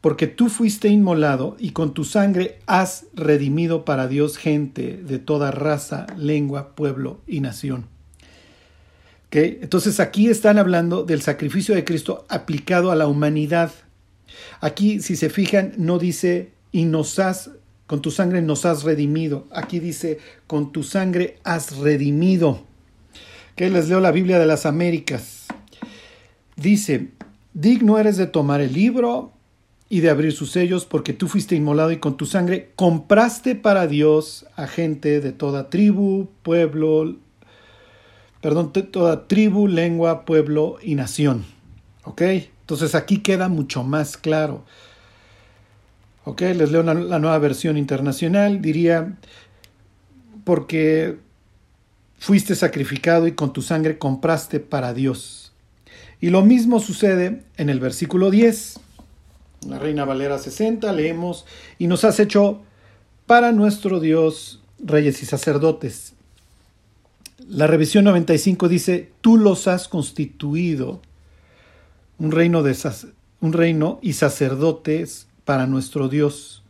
porque 0.00 0.26
tú 0.26 0.48
fuiste 0.48 0.88
inmolado 0.88 1.56
y 1.58 1.70
con 1.70 1.94
tu 1.94 2.04
sangre 2.04 2.58
has 2.66 3.06
redimido 3.14 3.84
para 3.84 4.08
Dios 4.08 4.36
gente 4.36 4.96
de 4.96 5.18
toda 5.18 5.50
raza, 5.50 6.06
lengua, 6.16 6.74
pueblo 6.74 7.20
y 7.26 7.40
nación. 7.40 7.86
Entonces 9.32 10.00
aquí 10.00 10.28
están 10.28 10.58
hablando 10.58 11.04
del 11.04 11.22
sacrificio 11.22 11.74
de 11.74 11.84
Cristo 11.84 12.24
aplicado 12.28 12.90
a 12.90 12.96
la 12.96 13.06
humanidad. 13.06 13.70
Aquí, 14.60 15.00
si 15.00 15.14
se 15.14 15.30
fijan, 15.30 15.74
no 15.76 15.98
dice 15.98 16.50
y 16.72 16.84
nos 16.84 17.18
has, 17.20 17.50
con 17.86 18.02
tu 18.02 18.10
sangre 18.10 18.42
nos 18.42 18.66
has 18.66 18.82
redimido. 18.82 19.46
Aquí 19.52 19.78
dice, 19.78 20.18
con 20.48 20.72
tu 20.72 20.82
sangre 20.82 21.38
has 21.44 21.76
redimido 21.76 22.64
les 23.68 23.88
leo 23.90 24.00
la 24.00 24.12
Biblia 24.12 24.38
de 24.38 24.46
las 24.46 24.64
Américas. 24.64 25.46
Dice, 26.56 27.08
digno 27.52 27.98
eres 27.98 28.16
de 28.16 28.26
tomar 28.26 28.62
el 28.62 28.72
libro 28.72 29.32
y 29.92 30.00
de 30.00 30.08
abrir 30.08 30.32
sus 30.32 30.52
sellos, 30.52 30.86
porque 30.86 31.12
tú 31.12 31.26
fuiste 31.26 31.56
inmolado 31.56 31.90
y 31.90 31.98
con 31.98 32.16
tu 32.16 32.24
sangre 32.24 32.70
compraste 32.76 33.56
para 33.56 33.88
Dios 33.88 34.46
a 34.54 34.68
gente 34.68 35.20
de 35.20 35.32
toda 35.32 35.68
tribu, 35.68 36.28
pueblo, 36.44 37.16
perdón, 38.40 38.72
toda 38.72 39.26
tribu, 39.26 39.66
lengua, 39.66 40.24
pueblo 40.24 40.78
y 40.80 40.94
nación. 40.94 41.44
¿Ok? 42.04 42.22
Entonces 42.22 42.94
aquí 42.94 43.18
queda 43.18 43.48
mucho 43.48 43.82
más 43.82 44.16
claro. 44.16 44.64
¿Ok? 46.24 46.42
Les 46.42 46.70
leo 46.70 46.84
la 46.84 47.18
nueva 47.18 47.38
versión 47.38 47.76
internacional. 47.76 48.62
Diría, 48.62 49.16
porque 50.44 51.18
fuiste 52.16 52.54
sacrificado 52.54 53.26
y 53.26 53.32
con 53.32 53.52
tu 53.52 53.60
sangre 53.60 53.98
compraste 53.98 54.60
para 54.60 54.94
Dios. 54.94 55.52
Y 56.20 56.30
lo 56.30 56.42
mismo 56.42 56.78
sucede 56.78 57.42
en 57.56 57.70
el 57.70 57.80
versículo 57.80 58.30
10. 58.30 58.78
La 59.66 59.78
Reina 59.78 60.04
Valera 60.04 60.38
60 60.38 60.92
leemos, 60.92 61.44
y 61.78 61.86
nos 61.86 62.04
has 62.04 62.18
hecho 62.18 62.62
para 63.26 63.52
nuestro 63.52 64.00
Dios 64.00 64.60
reyes 64.78 65.22
y 65.22 65.26
sacerdotes. 65.26 66.14
La 67.48 67.66
revisión 67.66 68.04
95 68.04 68.68
dice, 68.68 69.12
tú 69.20 69.36
los 69.36 69.68
has 69.68 69.88
constituido 69.88 71.00
un 72.18 72.32
reino, 72.32 72.62
de, 72.62 72.76
un 73.40 73.52
reino 73.52 73.98
y 74.02 74.14
sacerdotes 74.14 75.26
para 75.44 75.66
nuestro 75.66 76.08
Dios. 76.08 76.62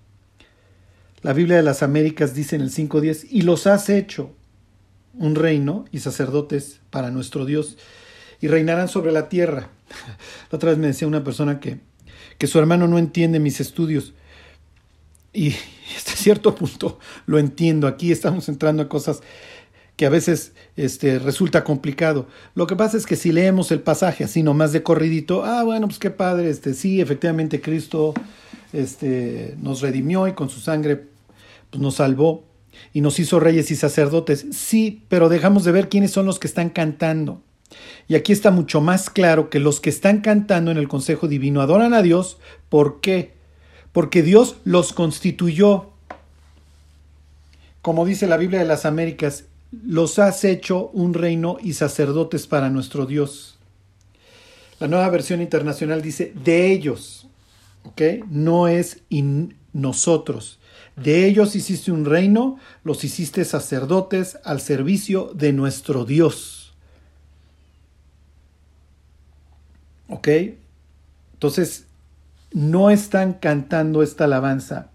La 1.22 1.32
Biblia 1.32 1.56
de 1.56 1.62
las 1.62 1.82
Américas 1.82 2.34
dice 2.34 2.56
en 2.56 2.62
el 2.62 2.70
5.10, 2.70 3.26
y 3.30 3.42
los 3.42 3.66
has 3.66 3.88
hecho 3.88 4.30
un 5.14 5.34
reino 5.34 5.84
y 5.92 5.98
sacerdotes 5.98 6.80
para 6.90 7.10
nuestro 7.10 7.44
Dios, 7.44 7.76
y 8.40 8.48
reinarán 8.48 8.88
sobre 8.88 9.12
la 9.12 9.28
tierra. 9.28 9.68
La 10.50 10.56
otra 10.56 10.70
vez 10.70 10.78
me 10.78 10.86
decía 10.86 11.08
una 11.08 11.24
persona 11.24 11.60
que, 11.60 11.80
que 12.40 12.46
su 12.46 12.58
hermano 12.58 12.88
no 12.88 12.98
entiende 12.98 13.38
mis 13.38 13.60
estudios. 13.60 14.14
Y 15.34 15.54
hasta 15.96 16.12
cierto 16.12 16.54
punto 16.54 16.98
lo 17.26 17.38
entiendo. 17.38 17.86
Aquí 17.86 18.10
estamos 18.10 18.48
entrando 18.48 18.82
a 18.82 18.88
cosas 18.88 19.20
que 19.94 20.06
a 20.06 20.08
veces 20.08 20.52
este, 20.74 21.18
resulta 21.18 21.64
complicado. 21.64 22.26
Lo 22.54 22.66
que 22.66 22.76
pasa 22.76 22.96
es 22.96 23.04
que 23.04 23.16
si 23.16 23.30
leemos 23.30 23.70
el 23.72 23.82
pasaje 23.82 24.24
así 24.24 24.42
nomás 24.42 24.72
de 24.72 24.82
corridito, 24.82 25.44
ah, 25.44 25.62
bueno, 25.64 25.86
pues 25.86 25.98
qué 25.98 26.08
padre, 26.08 26.48
este, 26.48 26.72
sí, 26.72 27.02
efectivamente 27.02 27.60
Cristo 27.60 28.14
este, 28.72 29.54
nos 29.60 29.82
redimió 29.82 30.26
y 30.26 30.32
con 30.32 30.48
su 30.48 30.60
sangre 30.60 31.08
pues, 31.68 31.82
nos 31.82 31.96
salvó 31.96 32.44
y 32.94 33.02
nos 33.02 33.18
hizo 33.18 33.38
reyes 33.38 33.70
y 33.70 33.76
sacerdotes. 33.76 34.46
Sí, 34.52 35.02
pero 35.10 35.28
dejamos 35.28 35.64
de 35.64 35.72
ver 35.72 35.90
quiénes 35.90 36.10
son 36.10 36.24
los 36.24 36.38
que 36.38 36.46
están 36.46 36.70
cantando. 36.70 37.42
Y 38.08 38.14
aquí 38.14 38.32
está 38.32 38.50
mucho 38.50 38.80
más 38.80 39.10
claro 39.10 39.50
que 39.50 39.60
los 39.60 39.80
que 39.80 39.90
están 39.90 40.20
cantando 40.20 40.70
en 40.70 40.78
el 40.78 40.88
Consejo 40.88 41.28
Divino 41.28 41.60
adoran 41.60 41.94
a 41.94 42.02
Dios. 42.02 42.38
¿Por 42.68 43.00
qué? 43.00 43.34
Porque 43.92 44.22
Dios 44.22 44.56
los 44.64 44.92
constituyó. 44.92 45.90
Como 47.82 48.04
dice 48.04 48.26
la 48.26 48.36
Biblia 48.36 48.60
de 48.60 48.66
las 48.66 48.84
Américas, 48.84 49.44
los 49.72 50.18
has 50.18 50.44
hecho 50.44 50.88
un 50.88 51.14
reino 51.14 51.56
y 51.62 51.74
sacerdotes 51.74 52.46
para 52.46 52.70
nuestro 52.70 53.06
Dios. 53.06 53.58
La 54.80 54.88
nueva 54.88 55.08
versión 55.10 55.40
internacional 55.40 56.02
dice 56.02 56.32
de 56.44 56.72
ellos, 56.72 57.28
¿ok? 57.84 58.02
No 58.28 58.66
es 58.66 59.02
nosotros. 59.72 60.58
De 60.96 61.26
ellos 61.26 61.54
hiciste 61.54 61.92
un 61.92 62.04
reino, 62.04 62.58
los 62.82 63.04
hiciste 63.04 63.44
sacerdotes 63.44 64.38
al 64.44 64.60
servicio 64.60 65.30
de 65.34 65.52
nuestro 65.52 66.04
Dios. 66.04 66.59
¿Ok? 70.10 70.28
Entonces, 71.32 71.86
no 72.52 72.90
están 72.90 73.34
cantando 73.34 74.02
esta 74.02 74.24
alabanza 74.24 74.90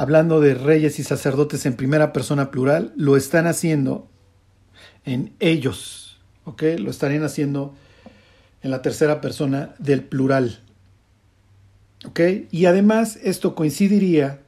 hablando 0.00 0.40
de 0.40 0.54
reyes 0.54 0.98
y 0.98 1.04
sacerdotes 1.04 1.66
en 1.66 1.76
primera 1.76 2.14
persona 2.14 2.50
plural, 2.50 2.94
lo 2.96 3.18
están 3.18 3.46
haciendo 3.46 4.08
en 5.04 5.34
ellos, 5.40 6.18
¿ok? 6.46 6.62
Lo 6.78 6.90
estarían 6.90 7.22
haciendo 7.22 7.74
en 8.62 8.70
la 8.70 8.80
tercera 8.80 9.20
persona 9.20 9.74
del 9.78 10.02
plural, 10.02 10.60
¿ok? 12.06 12.18
Y 12.50 12.64
además 12.64 13.18
esto 13.22 13.54
coincidiría 13.54 14.40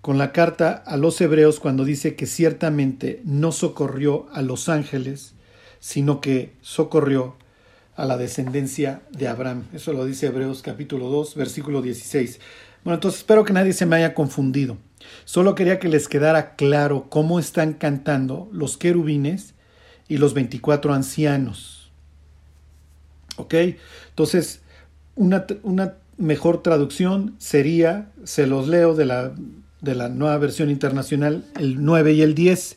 con 0.00 0.16
la 0.16 0.32
carta 0.32 0.72
a 0.86 0.96
los 0.96 1.20
hebreos 1.20 1.60
cuando 1.60 1.84
dice 1.84 2.16
que 2.16 2.24
ciertamente 2.24 3.20
no 3.26 3.52
socorrió 3.52 4.28
a 4.32 4.40
los 4.40 4.70
ángeles, 4.70 5.34
sino 5.78 6.22
que 6.22 6.54
socorrió 6.62 7.36
a 7.96 8.04
la 8.04 8.16
descendencia 8.16 9.02
de 9.10 9.28
Abraham. 9.28 9.64
Eso 9.72 9.92
lo 9.92 10.04
dice 10.04 10.26
Hebreos 10.26 10.62
capítulo 10.62 11.08
2, 11.08 11.34
versículo 11.34 11.82
16. 11.82 12.40
Bueno, 12.82 12.96
entonces 12.96 13.20
espero 13.20 13.44
que 13.44 13.52
nadie 13.52 13.72
se 13.72 13.86
me 13.86 13.96
haya 13.96 14.14
confundido. 14.14 14.76
Solo 15.24 15.54
quería 15.54 15.78
que 15.78 15.88
les 15.88 16.08
quedara 16.08 16.54
claro 16.56 17.06
cómo 17.08 17.38
están 17.38 17.74
cantando 17.74 18.48
los 18.52 18.76
querubines 18.76 19.54
y 20.08 20.18
los 20.18 20.34
24 20.34 20.92
ancianos. 20.92 21.90
¿Ok? 23.36 23.54
Entonces, 24.10 24.60
una, 25.14 25.46
una 25.62 25.94
mejor 26.16 26.62
traducción 26.62 27.34
sería, 27.38 28.10
se 28.24 28.46
los 28.46 28.68
leo 28.68 28.94
de 28.94 29.06
la, 29.06 29.32
de 29.80 29.94
la 29.94 30.08
nueva 30.08 30.36
versión 30.38 30.70
internacional, 30.70 31.44
el 31.58 31.84
9 31.84 32.12
y 32.12 32.22
el 32.22 32.34
10. 32.34 32.76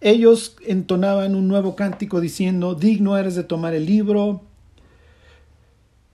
Ellos 0.00 0.56
entonaban 0.66 1.34
un 1.34 1.48
nuevo 1.48 1.74
cántico 1.76 2.20
diciendo, 2.20 2.74
digno 2.74 3.16
eres 3.16 3.34
de 3.34 3.44
tomar 3.44 3.74
el 3.74 3.86
libro, 3.86 4.42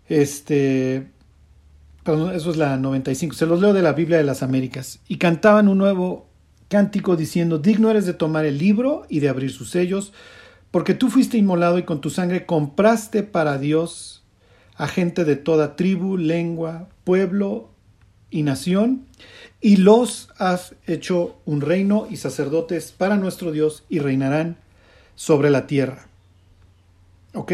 este, 0.08 1.08
eso 2.04 2.50
es 2.50 2.56
la 2.56 2.76
95, 2.76 3.34
se 3.34 3.46
los 3.46 3.60
leo 3.60 3.72
de 3.72 3.82
la 3.82 3.92
Biblia 3.92 4.18
de 4.18 4.24
las 4.24 4.42
Américas, 4.42 5.00
y 5.08 5.18
cantaban 5.18 5.68
un 5.68 5.78
nuevo 5.78 6.26
cántico 6.68 7.16
diciendo, 7.16 7.58
digno 7.58 7.90
eres 7.90 8.06
de 8.06 8.14
tomar 8.14 8.44
el 8.44 8.58
libro 8.58 9.04
y 9.08 9.20
de 9.20 9.28
abrir 9.28 9.52
sus 9.52 9.70
sellos, 9.70 10.12
porque 10.70 10.94
tú 10.94 11.10
fuiste 11.10 11.36
inmolado 11.36 11.78
y 11.78 11.82
con 11.82 12.00
tu 12.00 12.10
sangre 12.10 12.46
compraste 12.46 13.22
para 13.22 13.58
Dios 13.58 14.24
a 14.74 14.88
gente 14.88 15.24
de 15.24 15.36
toda 15.36 15.76
tribu, 15.76 16.16
lengua, 16.16 16.88
pueblo 17.04 17.70
y 18.30 18.42
nación, 18.42 19.06
y 19.60 19.76
los 19.76 20.30
has 20.38 20.74
hecho 20.86 21.36
un 21.44 21.60
reino 21.60 22.08
y 22.10 22.16
sacerdotes 22.16 22.90
para 22.90 23.16
nuestro 23.16 23.52
Dios 23.52 23.84
y 23.88 23.98
reinarán 23.98 24.56
sobre 25.14 25.50
la 25.50 25.66
tierra. 25.66 26.08
¿Ok? 27.34 27.52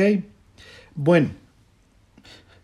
Bueno. 0.95 1.48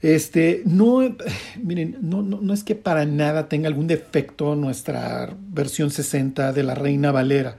Este, 0.05 0.61
no, 0.67 1.01
miren, 1.63 1.97
no, 2.03 2.21
no, 2.21 2.53
es 2.53 2.63
que 2.63 2.75
para 2.75 3.07
nada 3.07 3.49
tenga 3.49 3.69
algún 3.69 3.87
defecto 3.87 4.55
nuestra 4.55 5.35
versión 5.49 5.91
60 5.91 6.53
de 6.53 6.63
la 6.63 6.75
Reina 6.75 7.11
Valera. 7.11 7.57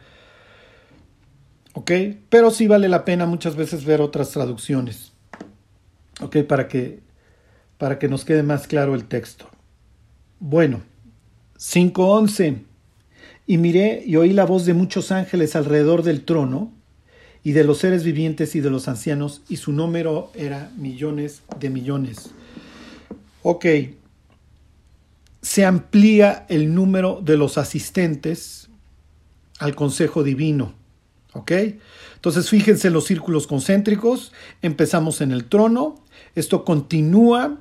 ¿Ok? 1.73 1.91
Pero 2.29 2.51
sí 2.51 2.67
vale 2.67 2.87
la 2.87 3.03
pena 3.03 3.25
muchas 3.25 3.55
veces 3.55 3.83
ver 3.83 3.99
otras 3.99 4.29
traducciones. 4.29 5.11
¿Ok? 6.21 6.43
Para 6.43 6.67
que, 6.67 6.99
para 7.79 7.97
que 7.97 8.07
nos 8.07 8.25
quede 8.25 8.43
más 8.43 8.67
claro 8.67 8.93
el 8.93 9.05
texto. 9.05 9.49
Bueno, 10.39 10.83
5.11. 11.57 12.61
Y 13.47 13.57
miré 13.57 14.03
y 14.05 14.17
oí 14.17 14.33
la 14.33 14.45
voz 14.45 14.67
de 14.67 14.75
muchos 14.75 15.11
ángeles 15.11 15.55
alrededor 15.55 16.03
del 16.03 16.23
trono 16.23 16.71
y 17.45 17.51
de 17.51 17.63
los 17.63 17.77
seres 17.77 18.03
vivientes 18.03 18.55
y 18.55 18.59
de 18.59 18.71
los 18.71 18.87
ancianos, 18.87 19.43
y 19.47 19.57
su 19.57 19.71
número 19.71 20.31
era 20.33 20.71
millones 20.77 21.43
de 21.59 21.69
millones. 21.69 22.31
Ok, 23.43 23.67
se 25.43 25.63
amplía 25.63 26.47
el 26.49 26.73
número 26.73 27.21
de 27.23 27.37
los 27.37 27.59
asistentes 27.59 28.67
al 29.59 29.75
Consejo 29.75 30.23
Divino. 30.23 30.73
¿Ok? 31.33 31.51
Entonces 32.15 32.49
fíjense 32.49 32.87
en 32.87 32.93
los 32.93 33.05
círculos 33.05 33.45
concéntricos, 33.45 34.33
empezamos 34.63 35.21
en 35.21 35.31
el 35.31 35.45
trono, 35.45 36.03
esto 36.33 36.65
continúa 36.65 37.59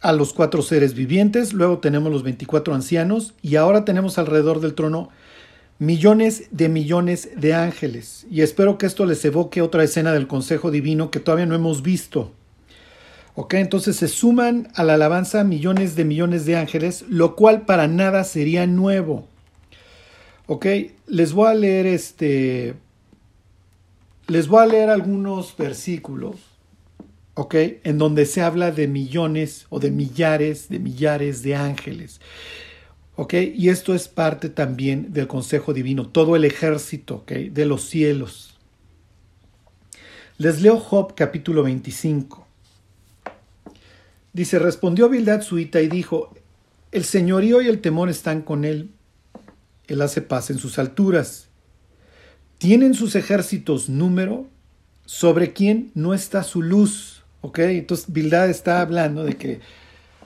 a 0.00 0.12
los 0.14 0.32
cuatro 0.32 0.62
seres 0.62 0.94
vivientes, 0.94 1.52
luego 1.52 1.80
tenemos 1.80 2.10
los 2.10 2.22
24 2.22 2.74
ancianos 2.74 3.34
y 3.42 3.56
ahora 3.56 3.84
tenemos 3.84 4.16
alrededor 4.16 4.60
del 4.60 4.72
trono 4.72 5.10
millones 5.80 6.44
de 6.50 6.68
millones 6.68 7.30
de 7.36 7.54
ángeles. 7.54 8.26
Y 8.30 8.42
espero 8.42 8.78
que 8.78 8.86
esto 8.86 9.06
les 9.06 9.24
evoque 9.24 9.62
otra 9.62 9.82
escena 9.82 10.12
del 10.12 10.28
Consejo 10.28 10.70
Divino 10.70 11.10
que 11.10 11.20
todavía 11.20 11.46
no 11.46 11.54
hemos 11.54 11.82
visto. 11.82 12.32
Ok, 13.34 13.54
entonces 13.54 13.96
se 13.96 14.06
suman 14.06 14.68
a 14.74 14.84
la 14.84 14.94
alabanza 14.94 15.42
millones 15.42 15.96
de 15.96 16.04
millones 16.04 16.44
de 16.44 16.56
ángeles, 16.56 17.06
lo 17.08 17.34
cual 17.34 17.62
para 17.62 17.88
nada 17.88 18.24
sería 18.24 18.66
nuevo. 18.66 19.26
Ok, 20.46 20.66
les 21.06 21.32
voy 21.32 21.48
a 21.48 21.54
leer 21.54 21.86
este. 21.86 22.74
Les 24.26 24.48
voy 24.48 24.62
a 24.62 24.66
leer 24.66 24.90
algunos 24.90 25.56
versículos, 25.56 26.36
ok, 27.34 27.54
en 27.84 27.96
donde 27.96 28.26
se 28.26 28.42
habla 28.42 28.70
de 28.70 28.86
millones 28.86 29.66
o 29.70 29.80
de 29.80 29.90
millares 29.90 30.68
de 30.68 30.78
millares 30.78 31.42
de 31.42 31.56
ángeles. 31.56 32.20
¿Ok? 33.20 33.34
Y 33.54 33.68
esto 33.68 33.94
es 33.94 34.08
parte 34.08 34.48
también 34.48 35.12
del 35.12 35.26
consejo 35.26 35.74
divino, 35.74 36.08
todo 36.08 36.36
el 36.36 36.44
ejército, 36.46 37.16
¿ok? 37.16 37.32
De 37.32 37.66
los 37.66 37.86
cielos. 37.86 38.54
Les 40.38 40.62
leo 40.62 40.78
Job 40.78 41.14
capítulo 41.14 41.62
25. 41.62 42.46
Dice, 44.32 44.58
respondió 44.58 45.10
Bildad 45.10 45.42
suita 45.42 45.82
y 45.82 45.88
dijo, 45.88 46.34
el 46.92 47.04
señorío 47.04 47.60
y 47.60 47.68
el 47.68 47.82
temor 47.82 48.08
están 48.08 48.40
con 48.40 48.64
él, 48.64 48.88
él 49.86 50.00
hace 50.00 50.22
paz 50.22 50.48
en 50.48 50.56
sus 50.56 50.78
alturas. 50.78 51.48
¿Tienen 52.56 52.94
sus 52.94 53.16
ejércitos 53.16 53.90
número? 53.90 54.46
¿Sobre 55.04 55.52
quién 55.52 55.90
no 55.94 56.14
está 56.14 56.42
su 56.42 56.62
luz? 56.62 57.22
¿Ok? 57.42 57.58
Entonces 57.58 58.10
Bildad 58.10 58.48
está 58.48 58.80
hablando 58.80 59.24
de 59.24 59.36
que 59.36 59.60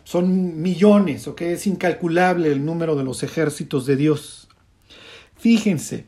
son 0.04 0.62
millones, 0.62 1.26
¿ok? 1.26 1.42
Es 1.42 1.66
incalculable 1.66 2.52
el 2.52 2.64
número 2.64 2.94
de 2.94 3.04
los 3.04 3.22
ejércitos 3.22 3.86
de 3.86 3.96
Dios. 3.96 4.48
Fíjense, 5.36 6.06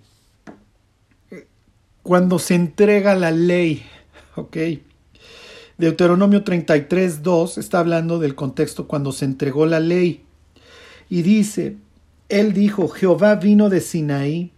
cuando 2.02 2.38
se 2.38 2.54
entrega 2.54 3.14
la 3.16 3.30
ley, 3.30 3.82
¿ok? 4.36 4.56
Deuteronomio 5.78 6.44
33, 6.44 7.22
2 7.22 7.58
está 7.58 7.80
hablando 7.80 8.18
del 8.18 8.34
contexto 8.34 8.86
cuando 8.86 9.12
se 9.12 9.24
entregó 9.24 9.66
la 9.66 9.80
ley. 9.80 10.24
Y 11.10 11.22
dice, 11.22 11.76
él 12.28 12.52
dijo, 12.52 12.88
Jehová 12.88 13.34
vino 13.36 13.68
de 13.68 13.80
Sinaí, 13.80 14.52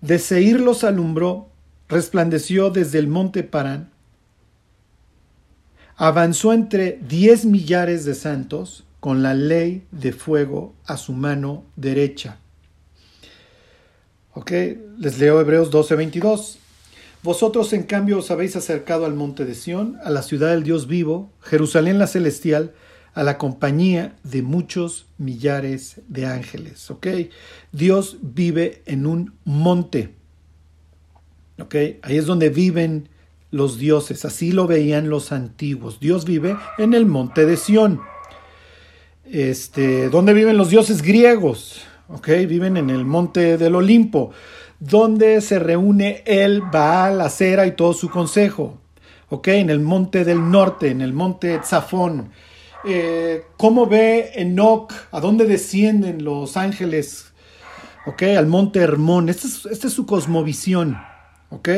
de 0.00 0.18
Seir 0.18 0.60
los 0.60 0.84
alumbró, 0.84 1.48
resplandeció 1.88 2.70
desde 2.70 2.98
el 2.98 3.08
monte 3.08 3.42
Parán, 3.42 3.90
avanzó 5.98 6.52
entre 6.52 7.00
diez 7.06 7.44
millares 7.44 8.04
de 8.04 8.14
santos 8.14 8.84
con 9.00 9.22
la 9.22 9.34
ley 9.34 9.84
de 9.90 10.12
fuego 10.12 10.74
a 10.86 10.96
su 10.96 11.12
mano 11.12 11.64
derecha. 11.74 12.38
Ok, 14.32 14.52
les 14.96 15.18
leo 15.18 15.40
Hebreos 15.40 15.72
12:22. 15.72 16.58
Vosotros 17.24 17.72
en 17.72 17.82
cambio 17.82 18.18
os 18.18 18.30
habéis 18.30 18.54
acercado 18.54 19.04
al 19.04 19.14
monte 19.14 19.44
de 19.44 19.56
Sión, 19.56 19.98
a 20.04 20.10
la 20.10 20.22
ciudad 20.22 20.50
del 20.50 20.62
Dios 20.62 20.86
vivo, 20.86 21.32
Jerusalén 21.42 21.98
la 21.98 22.06
celestial, 22.06 22.72
a 23.14 23.24
la 23.24 23.36
compañía 23.36 24.16
de 24.22 24.42
muchos 24.42 25.06
millares 25.18 26.00
de 26.06 26.26
ángeles. 26.26 26.92
¿Ok? 26.92 27.08
Dios 27.72 28.18
vive 28.22 28.82
en 28.86 29.04
un 29.04 29.34
monte. 29.44 30.14
¿Ok? 31.58 31.74
Ahí 32.02 32.16
es 32.16 32.26
donde 32.26 32.50
viven 32.50 33.08
los 33.50 33.78
dioses. 33.78 34.24
Así 34.24 34.52
lo 34.52 34.66
veían 34.66 35.10
los 35.10 35.32
antiguos. 35.32 36.00
Dios 36.00 36.24
vive 36.24 36.56
en 36.78 36.94
el 36.94 37.06
monte 37.06 37.46
de 37.46 37.56
Sión. 37.56 38.00
Este, 39.24 40.08
¿Dónde 40.08 40.32
viven 40.32 40.56
los 40.56 40.70
dioses 40.70 41.02
griegos? 41.02 41.82
¿Ok? 42.08 42.28
Viven 42.48 42.76
en 42.76 42.90
el 42.90 43.04
monte 43.04 43.58
del 43.58 43.74
Olimpo, 43.74 44.30
donde 44.80 45.40
se 45.40 45.58
reúne 45.58 46.22
el 46.26 46.62
Baal, 46.62 47.18
la 47.18 47.28
Cera 47.28 47.66
y 47.66 47.72
todo 47.72 47.92
su 47.92 48.08
consejo. 48.08 48.78
¿Ok? 49.28 49.48
En 49.48 49.70
el 49.70 49.80
monte 49.80 50.24
del 50.24 50.50
norte, 50.50 50.88
en 50.88 51.00
el 51.02 51.12
monte 51.12 51.60
Zafón 51.62 52.30
eh, 52.84 53.44
cómo 53.56 53.86
ve 53.86 54.30
Enoch, 54.34 54.92
a 55.10 55.20
dónde 55.20 55.46
descienden 55.46 56.22
los 56.22 56.56
ángeles, 56.56 57.32
¿ok? 58.06 58.22
Al 58.36 58.46
monte 58.46 58.80
Hermón. 58.80 59.28
Esta 59.28 59.48
es, 59.48 59.66
esta 59.66 59.88
es 59.88 59.92
su 59.92 60.06
cosmovisión, 60.06 60.96
¿ok? 61.50 61.68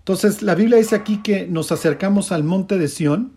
Entonces, 0.00 0.42
la 0.42 0.54
Biblia 0.54 0.78
dice 0.78 0.96
aquí 0.96 1.22
que 1.22 1.46
nos 1.46 1.72
acercamos 1.72 2.32
al 2.32 2.42
monte 2.42 2.78
de 2.78 2.88
Sión, 2.88 3.32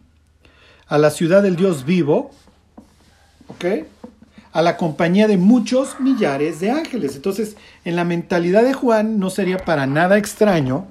a 0.88 0.98
la 0.98 1.12
ciudad 1.12 1.43
del 1.43 1.55
Dios 1.55 1.86
vivo, 1.86 2.32
¿ok? 3.48 3.86
A 4.51 4.62
la 4.62 4.77
compañía 4.77 5.27
de 5.27 5.38
muchos 5.38 6.00
millares 6.00 6.60
de 6.60 6.72
ángeles. 6.72 7.15
Entonces, 7.15 7.55
en 7.86 7.96
la 7.96 8.05
mentalidad 8.05 8.63
de 8.63 8.74
Juan 8.74 9.20
no 9.20 9.29
sería 9.29 9.58
para 9.58 9.88
nada 9.88 10.17
extraño 10.17 10.88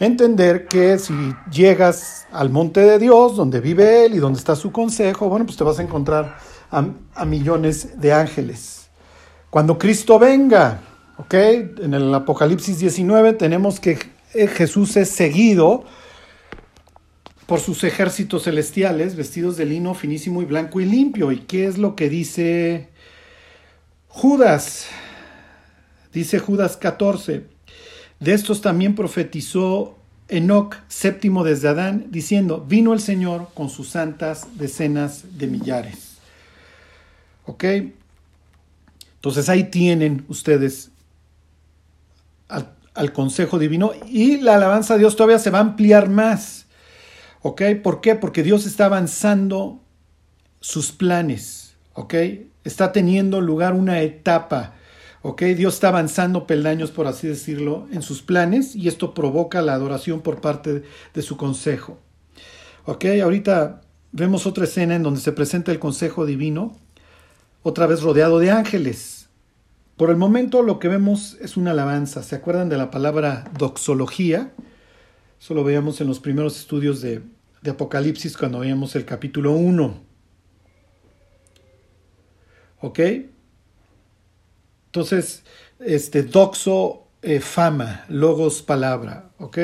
entender 0.00 0.66
que 0.68 0.98
si 0.98 1.14
llegas 1.50 2.26
al 2.32 2.50
monte 2.50 2.80
de 2.80 2.98
Dios, 2.98 3.36
donde 3.36 3.60
vive 3.60 4.06
Él 4.06 4.14
y 4.14 4.18
donde 4.18 4.38
está 4.38 4.54
su 4.56 4.70
consejo, 4.70 5.28
bueno, 5.28 5.44
pues 5.44 5.56
te 5.56 5.64
vas 5.64 5.78
a 5.78 5.82
encontrar 5.82 6.38
a, 6.70 7.24
millones 7.24 8.00
de 8.00 8.12
ángeles. 8.12 8.88
Cuando 9.50 9.78
Cristo 9.78 10.18
venga, 10.18 10.80
¿ok? 11.16 11.34
En 11.34 11.94
el 11.94 12.14
Apocalipsis 12.14 12.78
19 12.78 13.32
tenemos 13.34 13.80
que 13.80 13.98
Jesús 14.32 14.96
es 14.96 15.10
seguido 15.10 15.84
por 17.46 17.60
sus 17.60 17.82
ejércitos 17.84 18.44
celestiales, 18.44 19.16
vestidos 19.16 19.56
de 19.56 19.64
lino 19.64 19.94
finísimo 19.94 20.42
y 20.42 20.44
blanco 20.44 20.80
y 20.80 20.84
limpio. 20.84 21.32
¿Y 21.32 21.38
qué 21.38 21.66
es 21.66 21.78
lo 21.78 21.96
que 21.96 22.10
dice 22.10 22.88
Judas? 24.08 24.86
Dice 26.12 26.38
Judas 26.38 26.76
14. 26.76 27.46
De 28.20 28.34
estos 28.34 28.60
también 28.60 28.94
profetizó 28.94 29.96
Enoc, 30.28 30.76
séptimo 30.88 31.42
desde 31.42 31.68
Adán, 31.68 32.08
diciendo, 32.10 32.64
vino 32.68 32.92
el 32.92 33.00
Señor 33.00 33.48
con 33.54 33.70
sus 33.70 33.88
santas 33.88 34.58
decenas 34.58 35.38
de 35.38 35.46
millares. 35.46 36.18
¿Ok? 37.46 37.64
Entonces 39.14 39.48
ahí 39.48 39.64
tienen 39.64 40.26
ustedes 40.28 40.90
al, 42.98 43.12
consejo 43.12 43.58
divino 43.58 43.92
y 44.06 44.38
la 44.38 44.56
alabanza 44.56 44.94
a 44.94 44.98
Dios 44.98 45.16
todavía 45.16 45.38
se 45.38 45.50
va 45.50 45.58
a 45.58 45.62
ampliar 45.62 46.08
más. 46.08 46.66
¿Ok? 47.42 47.62
¿Por 47.82 48.00
qué? 48.00 48.14
Porque 48.14 48.42
Dios 48.42 48.66
está 48.66 48.86
avanzando 48.86 49.80
sus 50.60 50.92
planes. 50.92 51.76
¿Ok? 51.94 52.14
Está 52.64 52.92
teniendo 52.92 53.40
lugar 53.40 53.74
una 53.74 54.00
etapa 54.00 54.74
¿ok? 55.22 55.42
Dios 55.42 55.74
está 55.74 55.88
avanzando 55.88 56.46
peldaños, 56.46 56.90
por 56.90 57.06
así 57.06 57.26
decirlo, 57.26 57.86
en 57.92 58.02
sus 58.02 58.22
planes 58.22 58.74
y 58.74 58.88
esto 58.88 59.14
provoca 59.14 59.62
la 59.62 59.74
adoración 59.74 60.20
por 60.20 60.40
parte 60.40 60.82
de 61.14 61.22
su 61.22 61.36
consejo. 61.36 61.98
¿Ok? 62.84 63.04
Ahorita 63.22 63.82
vemos 64.12 64.46
otra 64.46 64.64
escena 64.64 64.96
en 64.96 65.02
donde 65.02 65.20
se 65.20 65.32
presenta 65.32 65.72
el 65.72 65.78
consejo 65.78 66.26
divino, 66.26 66.76
otra 67.62 67.86
vez 67.86 68.02
rodeado 68.02 68.38
de 68.38 68.50
ángeles. 68.50 69.17
Por 69.98 70.10
el 70.10 70.16
momento 70.16 70.62
lo 70.62 70.78
que 70.78 70.86
vemos 70.86 71.36
es 71.40 71.56
una 71.56 71.72
alabanza. 71.72 72.22
¿Se 72.22 72.36
acuerdan 72.36 72.68
de 72.68 72.76
la 72.76 72.88
palabra 72.88 73.50
doxología? 73.58 74.52
Eso 75.40 75.54
lo 75.54 75.64
veíamos 75.64 76.00
en 76.00 76.06
los 76.06 76.20
primeros 76.20 76.56
estudios 76.56 77.00
de, 77.02 77.20
Apocalipsis 77.68 78.36
cuando 78.36 78.60
veíamos 78.60 78.94
el 78.94 79.04
capítulo 79.04 79.54
1. 79.54 80.00
¿Ok? 82.80 83.00
Entonces, 84.86 85.42
este, 85.80 86.22
doxo, 86.22 87.08
eh, 87.20 87.40
fama, 87.40 88.04
logos, 88.08 88.62
palabra, 88.62 89.30
¿ok? 89.38 89.58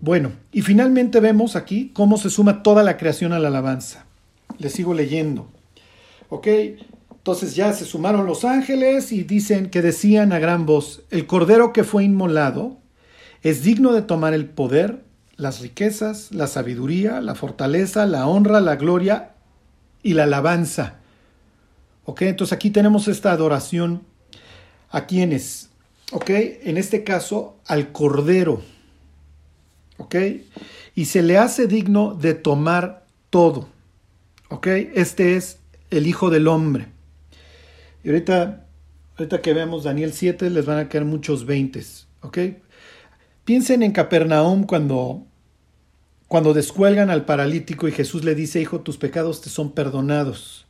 Bueno, 0.00 0.32
y 0.50 0.62
finalmente 0.62 1.20
vemos 1.20 1.56
aquí 1.56 1.90
cómo 1.92 2.16
se 2.16 2.30
suma 2.30 2.62
toda 2.62 2.82
la 2.82 2.96
creación 2.96 3.34
a 3.34 3.38
la 3.38 3.48
alabanza. 3.48 4.06
Le 4.56 4.70
sigo 4.70 4.94
leyendo, 4.94 5.50
¿ok? 6.30 6.48
Entonces 7.26 7.56
ya 7.56 7.72
se 7.72 7.84
sumaron 7.84 8.24
los 8.24 8.44
ángeles 8.44 9.10
y 9.10 9.24
dicen 9.24 9.68
que 9.68 9.82
decían 9.82 10.32
a 10.32 10.38
gran 10.38 10.64
voz, 10.64 11.02
el 11.10 11.26
cordero 11.26 11.72
que 11.72 11.82
fue 11.82 12.04
inmolado 12.04 12.76
es 13.42 13.64
digno 13.64 13.92
de 13.92 14.02
tomar 14.02 14.32
el 14.32 14.46
poder, 14.48 15.02
las 15.34 15.58
riquezas, 15.58 16.30
la 16.30 16.46
sabiduría, 16.46 17.20
la 17.20 17.34
fortaleza, 17.34 18.06
la 18.06 18.28
honra, 18.28 18.60
la 18.60 18.76
gloria 18.76 19.32
y 20.04 20.14
la 20.14 20.22
alabanza. 20.22 21.00
¿Ok? 22.04 22.22
Entonces 22.22 22.52
aquí 22.52 22.70
tenemos 22.70 23.08
esta 23.08 23.32
adoración 23.32 24.02
¿A 24.90 25.06
quiénes? 25.06 25.70
¿Ok? 26.12 26.30
En 26.30 26.76
este 26.76 27.02
caso, 27.02 27.56
al 27.66 27.90
Cordero. 27.90 28.62
¿Ok? 29.96 30.14
Y 30.94 31.06
se 31.06 31.22
le 31.22 31.38
hace 31.38 31.66
digno 31.66 32.14
de 32.14 32.34
tomar 32.34 33.04
todo. 33.30 33.68
¿Ok? 34.48 34.68
Este 34.68 35.34
es 35.34 35.58
el 35.90 36.06
Hijo 36.06 36.30
del 36.30 36.46
Hombre. 36.46 36.94
Y 38.06 38.10
ahorita, 38.10 38.68
ahorita 39.18 39.42
que 39.42 39.52
veamos 39.52 39.82
Daniel 39.82 40.12
7, 40.12 40.48
les 40.50 40.64
van 40.64 40.78
a 40.78 40.88
caer 40.88 41.04
muchos 41.04 41.44
veintes. 41.44 42.06
¿Ok? 42.20 42.38
Piensen 43.44 43.82
en 43.82 43.90
Capernaum 43.90 44.62
cuando, 44.62 45.26
cuando 46.28 46.54
descuelgan 46.54 47.10
al 47.10 47.24
paralítico 47.24 47.88
y 47.88 47.90
Jesús 47.90 48.22
le 48.22 48.36
dice, 48.36 48.60
Hijo, 48.60 48.82
tus 48.82 48.96
pecados 48.96 49.40
te 49.40 49.50
son 49.50 49.72
perdonados. 49.72 50.68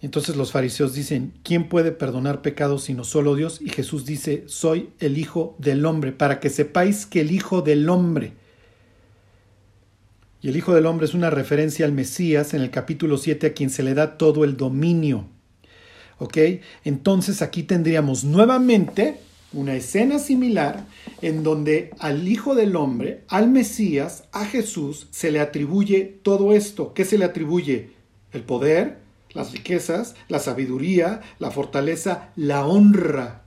Entonces 0.00 0.34
los 0.34 0.52
fariseos 0.52 0.94
dicen, 0.94 1.34
¿quién 1.42 1.68
puede 1.68 1.92
perdonar 1.92 2.40
pecados 2.40 2.84
sino 2.84 3.04
solo 3.04 3.34
Dios? 3.34 3.60
Y 3.60 3.68
Jesús 3.68 4.06
dice, 4.06 4.44
soy 4.46 4.88
el 5.00 5.18
Hijo 5.18 5.54
del 5.58 5.84
Hombre, 5.84 6.12
para 6.12 6.40
que 6.40 6.48
sepáis 6.48 7.04
que 7.04 7.20
el 7.20 7.30
Hijo 7.30 7.60
del 7.60 7.90
Hombre, 7.90 8.32
y 10.40 10.48
el 10.48 10.56
Hijo 10.56 10.74
del 10.74 10.86
Hombre 10.86 11.04
es 11.04 11.12
una 11.12 11.28
referencia 11.28 11.84
al 11.84 11.92
Mesías 11.92 12.54
en 12.54 12.62
el 12.62 12.70
capítulo 12.70 13.18
7 13.18 13.48
a 13.48 13.52
quien 13.52 13.68
se 13.68 13.82
le 13.82 13.92
da 13.92 14.16
todo 14.16 14.44
el 14.44 14.56
dominio. 14.56 15.28
Entonces 16.84 17.42
aquí 17.42 17.62
tendríamos 17.62 18.24
nuevamente 18.24 19.18
una 19.52 19.74
escena 19.74 20.18
similar 20.18 20.86
en 21.20 21.42
donde 21.42 21.90
al 21.98 22.26
Hijo 22.26 22.54
del 22.54 22.76
Hombre, 22.76 23.22
al 23.28 23.50
Mesías, 23.50 24.24
a 24.32 24.44
Jesús, 24.44 25.08
se 25.10 25.30
le 25.30 25.40
atribuye 25.40 26.20
todo 26.22 26.52
esto. 26.52 26.94
¿Qué 26.94 27.04
se 27.04 27.18
le 27.18 27.24
atribuye? 27.24 27.90
El 28.32 28.42
poder, 28.42 28.98
las 29.34 29.52
riquezas, 29.52 30.14
la 30.28 30.38
sabiduría, 30.38 31.20
la 31.38 31.50
fortaleza, 31.50 32.30
la 32.36 32.66
honra, 32.66 33.42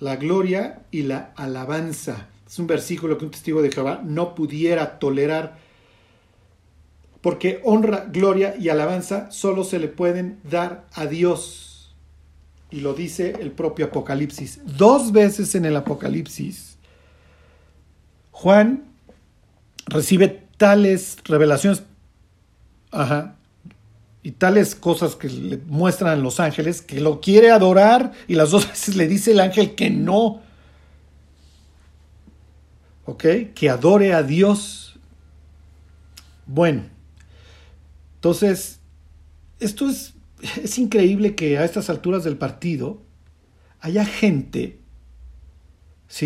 la 0.00 0.16
gloria 0.16 0.82
y 0.90 1.02
la 1.02 1.32
alabanza. 1.36 2.28
Es 2.46 2.58
un 2.58 2.66
versículo 2.66 3.16
que 3.16 3.24
un 3.24 3.30
testigo 3.30 3.62
de 3.62 3.72
Jehová 3.72 4.02
no 4.04 4.34
pudiera 4.34 4.98
tolerar, 4.98 5.58
porque 7.24 7.62
honra, 7.64 8.04
gloria 8.12 8.54
y 8.60 8.68
alabanza 8.68 9.30
solo 9.30 9.64
se 9.64 9.78
le 9.78 9.88
pueden 9.88 10.40
dar 10.44 10.84
a 10.92 11.06
Dios. 11.06 11.96
Y 12.70 12.80
lo 12.80 12.92
dice 12.92 13.36
el 13.40 13.50
propio 13.50 13.86
Apocalipsis. 13.86 14.60
Dos 14.66 15.10
veces 15.10 15.54
en 15.54 15.64
el 15.64 15.74
Apocalipsis, 15.74 16.76
Juan 18.30 18.84
recibe 19.86 20.44
tales 20.58 21.16
revelaciones. 21.24 21.84
Ajá, 22.90 23.36
y 24.22 24.32
tales 24.32 24.74
cosas 24.74 25.16
que 25.16 25.30
le 25.30 25.56
muestran 25.56 26.22
los 26.22 26.40
ángeles, 26.40 26.82
que 26.82 27.00
lo 27.00 27.22
quiere 27.22 27.50
adorar 27.50 28.12
y 28.28 28.34
las 28.34 28.50
dos 28.50 28.68
veces 28.68 28.96
le 28.96 29.08
dice 29.08 29.30
el 29.30 29.40
ángel 29.40 29.74
que 29.74 29.88
no. 29.88 30.42
¿Ok? 33.06 33.24
Que 33.54 33.70
adore 33.70 34.12
a 34.12 34.22
Dios. 34.22 34.98
Bueno, 36.44 36.92
entonces, 38.24 38.80
esto 39.60 39.86
es, 39.86 40.14
es 40.62 40.78
increíble 40.78 41.34
que 41.34 41.58
a 41.58 41.64
estas 41.66 41.90
alturas 41.90 42.24
del 42.24 42.38
partido 42.38 43.02
haya 43.80 44.06
gente 44.06 44.78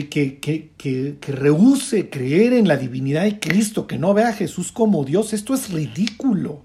que, 0.09 0.39
que, 0.39 0.71
que, 0.77 1.33
rehúse 1.33 2.09
creer 2.09 2.53
en 2.53 2.69
la 2.69 2.77
divinidad 2.77 3.25
de 3.25 3.41
Cristo, 3.41 3.89
que 3.89 3.99
no 3.99 4.15
vea 4.15 4.29
a 4.29 4.33
Jesús 4.33 4.71
como 4.71 5.05
Dios. 5.05 5.33
Esto 5.33 5.55
es 5.55 5.73
ridículo. 5.73 6.63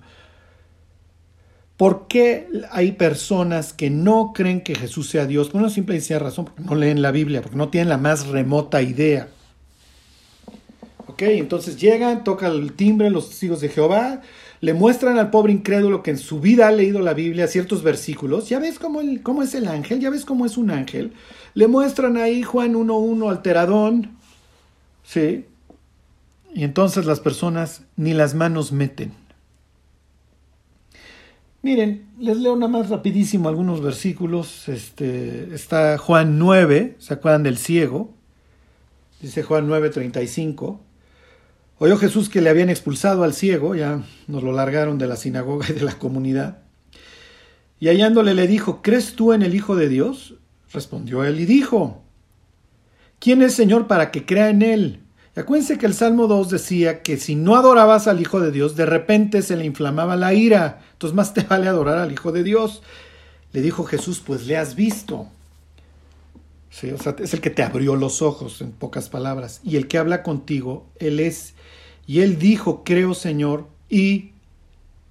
¿Por 1.77 2.07
qué 2.07 2.47
hay 2.69 2.91
personas 2.91 3.73
que 3.73 3.89
no 3.89 4.33
creen 4.35 4.61
que 4.61 4.75
Jesús 4.75 5.09
sea 5.09 5.25
Dios? 5.25 5.49
Por 5.49 5.61
una 5.61 5.71
simple 5.71 5.95
y 5.95 5.99
sencilla 5.99 6.19
razón, 6.19 6.45
porque 6.45 6.61
no 6.61 6.75
leen 6.75 7.01
la 7.01 7.09
Biblia, 7.09 7.41
porque 7.41 7.57
no 7.57 7.69
tienen 7.69 7.89
la 7.89 7.97
más 7.97 8.27
remota 8.27 8.83
idea. 8.83 9.29
Ok, 11.07 11.23
entonces 11.23 11.81
llegan, 11.81 12.23
tocan 12.23 12.51
el 12.51 12.73
timbre 12.73 13.09
los 13.09 13.29
testigos 13.29 13.61
de 13.61 13.69
Jehová, 13.69 14.21
le 14.63 14.73
muestran 14.73 15.17
al 15.17 15.29
pobre 15.29 15.51
incrédulo 15.51 16.03
que 16.03 16.11
en 16.11 16.17
su 16.17 16.39
vida 16.39 16.69
ha 16.69 16.71
leído 16.71 17.01
la 17.01 17.13
Biblia 17.13 17.49
ciertos 17.49 17.83
versículos, 17.83 18.47
ya 18.47 18.59
ves 18.59 18.79
cómo, 18.79 19.01
cómo 19.21 19.43
es 19.43 19.53
el 19.55 19.67
ángel, 19.67 19.99
ya 19.99 20.09
ves 20.09 20.23
cómo 20.23 20.45
es 20.45 20.55
un 20.55 20.71
ángel, 20.71 21.11
le 21.53 21.67
muestran 21.67 22.15
ahí 22.15 22.43
Juan 22.43 22.73
1.1 22.73 23.29
alteradón, 23.29 24.11
¿sí? 25.03 25.43
Y 26.53 26.63
entonces 26.63 27.05
las 27.05 27.19
personas 27.19 27.81
ni 27.97 28.13
las 28.13 28.35
manos 28.35 28.71
meten. 28.71 29.11
Miren, 31.61 32.05
les 32.17 32.37
leo 32.37 32.55
nada 32.55 32.71
más 32.71 32.89
rapidísimo 32.89 33.49
algunos 33.49 33.81
versículos. 33.81 34.69
Este, 34.69 35.53
está 35.53 35.97
Juan 35.97 36.39
9, 36.39 36.95
¿se 36.99 37.13
acuerdan 37.13 37.43
del 37.43 37.57
ciego? 37.57 38.13
Dice 39.19 39.43
Juan 39.43 39.67
9:35. 39.67 40.79
Oyó 41.83 41.97
Jesús 41.97 42.29
que 42.29 42.39
le 42.39 42.49
habían 42.49 42.69
expulsado 42.69 43.25
al 43.25 43.33
ciego, 43.33 43.75
ya 43.75 44.03
nos 44.27 44.41
lo 44.41 44.53
largaron 44.53 44.97
de 44.97 45.05
la 45.05 45.17
sinagoga 45.17 45.65
y 45.67 45.73
de 45.73 45.81
la 45.81 45.99
comunidad. 45.99 46.59
Y 47.77 47.89
hallándole 47.89 48.33
le 48.33 48.47
dijo, 48.47 48.81
¿crees 48.81 49.15
tú 49.15 49.33
en 49.33 49.41
el 49.41 49.53
Hijo 49.53 49.75
de 49.75 49.89
Dios? 49.89 50.35
Respondió 50.71 51.25
él 51.25 51.41
y 51.41 51.45
dijo, 51.45 52.01
¿quién 53.19 53.41
es 53.41 53.53
Señor 53.53 53.87
para 53.87 54.11
que 54.11 54.25
crea 54.25 54.49
en 54.49 54.61
él? 54.61 55.01
Y 55.35 55.41
acuérdense 55.41 55.77
que 55.77 55.85
el 55.85 55.93
Salmo 55.93 56.27
2 56.27 56.51
decía 56.51 57.01
que 57.01 57.17
si 57.17 57.35
no 57.35 57.57
adorabas 57.57 58.07
al 58.07 58.21
Hijo 58.21 58.39
de 58.39 58.53
Dios, 58.53 58.77
de 58.77 58.85
repente 58.85 59.41
se 59.41 59.57
le 59.57 59.65
inflamaba 59.65 60.15
la 60.15 60.33
ira. 60.33 60.79
Entonces 60.93 61.13
más 61.13 61.33
te 61.33 61.43
vale 61.43 61.67
adorar 61.67 61.97
al 61.97 62.13
Hijo 62.13 62.31
de 62.31 62.43
Dios. 62.43 62.81
Le 63.51 63.61
dijo 63.61 63.83
Jesús, 63.83 64.23
pues 64.25 64.47
le 64.47 64.55
has 64.55 64.75
visto. 64.75 65.27
Sí, 66.69 66.91
o 66.91 66.97
sea, 66.97 67.13
es 67.19 67.33
el 67.33 67.41
que 67.41 67.49
te 67.49 67.61
abrió 67.61 67.97
los 67.97 68.21
ojos, 68.21 68.61
en 68.61 68.71
pocas 68.71 69.09
palabras. 69.09 69.59
Y 69.65 69.75
el 69.75 69.89
que 69.89 69.97
habla 69.97 70.23
contigo, 70.23 70.87
Él 70.97 71.19
es. 71.19 71.52
Y 72.05 72.21
él 72.21 72.37
dijo, 72.37 72.83
creo 72.83 73.13
Señor, 73.13 73.67
y 73.89 74.31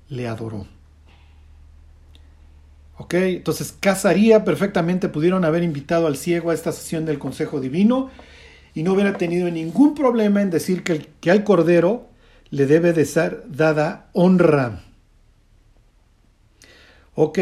le 0.09 0.29
adoró. 0.29 0.67
Ok, 2.99 3.15
entonces 3.15 3.75
casaría 3.81 4.45
perfectamente, 4.45 5.09
pudieron 5.09 5.45
haber 5.45 5.63
invitado 5.63 6.07
al 6.07 6.17
ciego 6.17 6.51
a 6.51 6.55
esta 6.55 6.73
sesión 6.73 7.05
del 7.05 7.19
Consejo 7.19 7.61
Divino 7.61 8.11
y 8.75 8.83
no 8.83 8.93
hubiera 8.93 9.17
tenido 9.17 9.51
ningún 9.51 9.95
problema 9.95 10.41
en 10.43 10.51
decir 10.51 10.83
que, 10.83 11.09
que 11.21 11.31
al 11.31 11.45
Cordero 11.45 12.07
le 12.51 12.67
debe 12.67 12.93
de 12.93 13.05
ser 13.07 13.45
dada 13.49 14.09
honra. 14.13 14.85
Ok, 17.15 17.39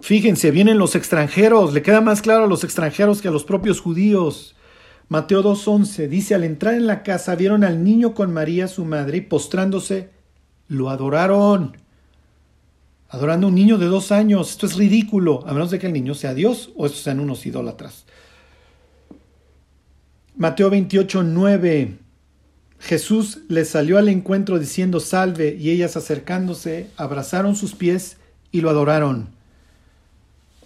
fíjense, 0.00 0.50
vienen 0.50 0.78
los 0.78 0.94
extranjeros, 0.94 1.72
le 1.72 1.82
queda 1.82 2.00
más 2.00 2.22
claro 2.22 2.44
a 2.44 2.48
los 2.48 2.64
extranjeros 2.64 3.20
que 3.20 3.28
a 3.28 3.32
los 3.32 3.44
propios 3.44 3.80
judíos. 3.80 4.54
Mateo 5.08 5.42
2.11 5.42 6.08
dice, 6.08 6.34
al 6.34 6.44
entrar 6.44 6.74
en 6.74 6.86
la 6.86 7.02
casa 7.02 7.34
vieron 7.34 7.64
al 7.64 7.82
niño 7.82 8.12
con 8.12 8.32
María 8.32 8.68
su 8.68 8.84
madre 8.84 9.18
y 9.18 9.20
postrándose, 9.22 10.10
lo 10.68 10.90
adoraron. 10.90 11.76
Adorando 13.08 13.46
a 13.46 13.48
un 13.48 13.54
niño 13.54 13.78
de 13.78 13.86
dos 13.86 14.12
años, 14.12 14.50
esto 14.50 14.66
es 14.66 14.76
ridículo, 14.76 15.46
a 15.46 15.54
menos 15.54 15.70
de 15.70 15.78
que 15.78 15.86
el 15.86 15.94
niño 15.94 16.14
sea 16.14 16.34
Dios 16.34 16.72
o 16.76 16.84
estos 16.84 17.00
sean 17.00 17.20
unos 17.20 17.46
idólatras. 17.46 18.04
Mateo 20.36 20.68
28, 20.68 21.22
9. 21.22 21.98
Jesús 22.78 23.40
les 23.48 23.70
salió 23.70 23.96
al 23.96 24.08
encuentro 24.08 24.58
diciendo 24.58 25.00
salve 25.00 25.56
y 25.58 25.70
ellas 25.70 25.96
acercándose 25.96 26.90
abrazaron 26.96 27.56
sus 27.56 27.74
pies 27.74 28.18
y 28.52 28.60
lo 28.60 28.68
adoraron. 28.68 29.30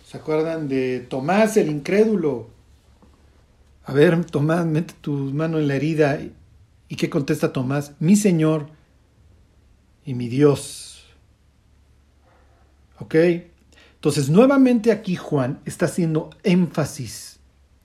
¿Se 0.04 0.18
acuerdan 0.18 0.68
de 0.68 1.00
Tomás 1.00 1.56
el 1.56 1.70
incrédulo? 1.70 2.51
A 3.84 3.92
ver, 3.92 4.24
Tomás, 4.24 4.64
mete 4.64 4.94
tu 5.00 5.12
mano 5.12 5.58
en 5.58 5.68
la 5.68 5.74
herida. 5.74 6.18
¿Y 6.88 6.96
qué 6.96 7.10
contesta 7.10 7.52
Tomás? 7.52 7.92
Mi 7.98 8.16
Señor 8.16 8.68
y 10.04 10.14
mi 10.14 10.28
Dios. 10.28 11.04
¿Ok? 12.98 13.14
Entonces, 13.94 14.28
nuevamente 14.28 14.92
aquí 14.92 15.16
Juan 15.16 15.60
está 15.64 15.86
haciendo 15.86 16.30
énfasis 16.42 17.40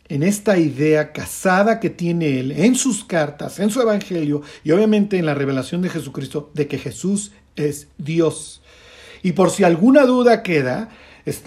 en 0.10 0.24
esta 0.24 0.58
idea 0.58 1.12
casada 1.12 1.80
que 1.80 1.90
tiene 1.90 2.40
él 2.40 2.52
en 2.52 2.76
sus 2.76 3.04
cartas, 3.04 3.60
en 3.60 3.70
su 3.70 3.82
evangelio 3.82 4.42
y 4.64 4.72
obviamente 4.72 5.18
en 5.18 5.26
la 5.26 5.34
revelación 5.34 5.82
de 5.82 5.90
Jesucristo 5.90 6.50
de 6.54 6.68
que 6.68 6.78
Jesús 6.78 7.34
es 7.56 7.90
Dios. 7.98 8.62
Y 9.22 9.34
por 9.34 9.52
si 9.52 9.64
alguna 9.64 10.06
duda 10.06 10.44
queda, 10.44 10.90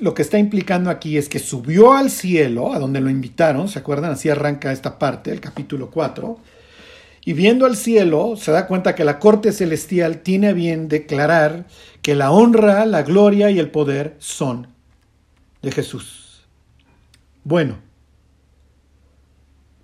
lo 0.01 0.14
que 0.14 0.23
está 0.23 0.38
implicando 0.38 0.90
aquí 0.90 1.16
es 1.16 1.29
que 1.29 1.38
subió 1.38 1.93
al 1.93 2.11
cielo, 2.11 2.73
a 2.73 2.79
donde 2.79 3.01
lo 3.01 3.09
invitaron, 3.09 3.69
¿se 3.69 3.79
acuerdan? 3.79 4.12
Así 4.12 4.29
arranca 4.29 4.73
esta 4.73 4.99
parte, 4.99 5.33
el 5.33 5.40
capítulo 5.40 5.90
4. 5.90 6.38
Y 7.25 7.33
viendo 7.33 7.66
al 7.66 7.77
cielo, 7.77 8.35
se 8.37 8.53
da 8.53 8.66
cuenta 8.66 8.95
que 8.95 9.05
la 9.05 9.19
corte 9.19 9.53
celestial 9.53 10.21
tiene 10.21 10.53
bien 10.53 10.88
declarar 10.88 11.66
que 12.03 12.14
la 12.14 12.31
honra, 12.31 12.85
la 12.87 13.03
gloria 13.03 13.51
y 13.51 13.59
el 13.59 13.71
poder 13.71 14.16
son 14.19 14.69
de 15.62 15.73
Jesús. 15.73 16.47
Bueno, 17.45 17.79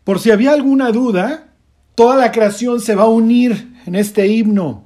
por 0.05 0.21
si 0.21 0.31
había 0.31 0.53
alguna 0.53 0.93
duda, 0.93 1.49
toda 1.95 2.17
la 2.17 2.33
creación 2.33 2.81
se 2.81 2.95
va 2.95 3.05
a 3.05 3.09
unir 3.09 3.75
en 3.87 3.95
este 3.95 4.27
himno. 4.27 4.85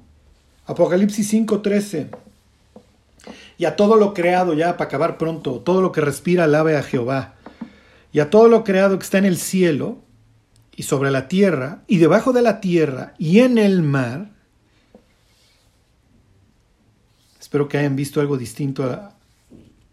Apocalipsis 0.66 1.32
5:13. 1.32 2.08
Y 3.60 3.66
a 3.66 3.76
todo 3.76 3.96
lo 3.96 4.14
creado, 4.14 4.54
ya 4.54 4.78
para 4.78 4.88
acabar 4.88 5.18
pronto, 5.18 5.60
todo 5.60 5.82
lo 5.82 5.92
que 5.92 6.00
respira, 6.00 6.44
alabe 6.44 6.78
a 6.78 6.82
Jehová. 6.82 7.34
Y 8.10 8.20
a 8.20 8.30
todo 8.30 8.48
lo 8.48 8.64
creado 8.64 8.98
que 8.98 9.04
está 9.04 9.18
en 9.18 9.26
el 9.26 9.36
cielo, 9.36 9.98
y 10.74 10.84
sobre 10.84 11.10
la 11.10 11.28
tierra, 11.28 11.82
y 11.86 11.98
debajo 11.98 12.32
de 12.32 12.40
la 12.40 12.62
tierra, 12.62 13.12
y 13.18 13.40
en 13.40 13.58
el 13.58 13.82
mar. 13.82 14.30
Espero 17.38 17.68
que 17.68 17.76
hayan 17.76 17.96
visto 17.96 18.22
algo 18.22 18.38
distinto 18.38 18.84
a, 18.84 19.12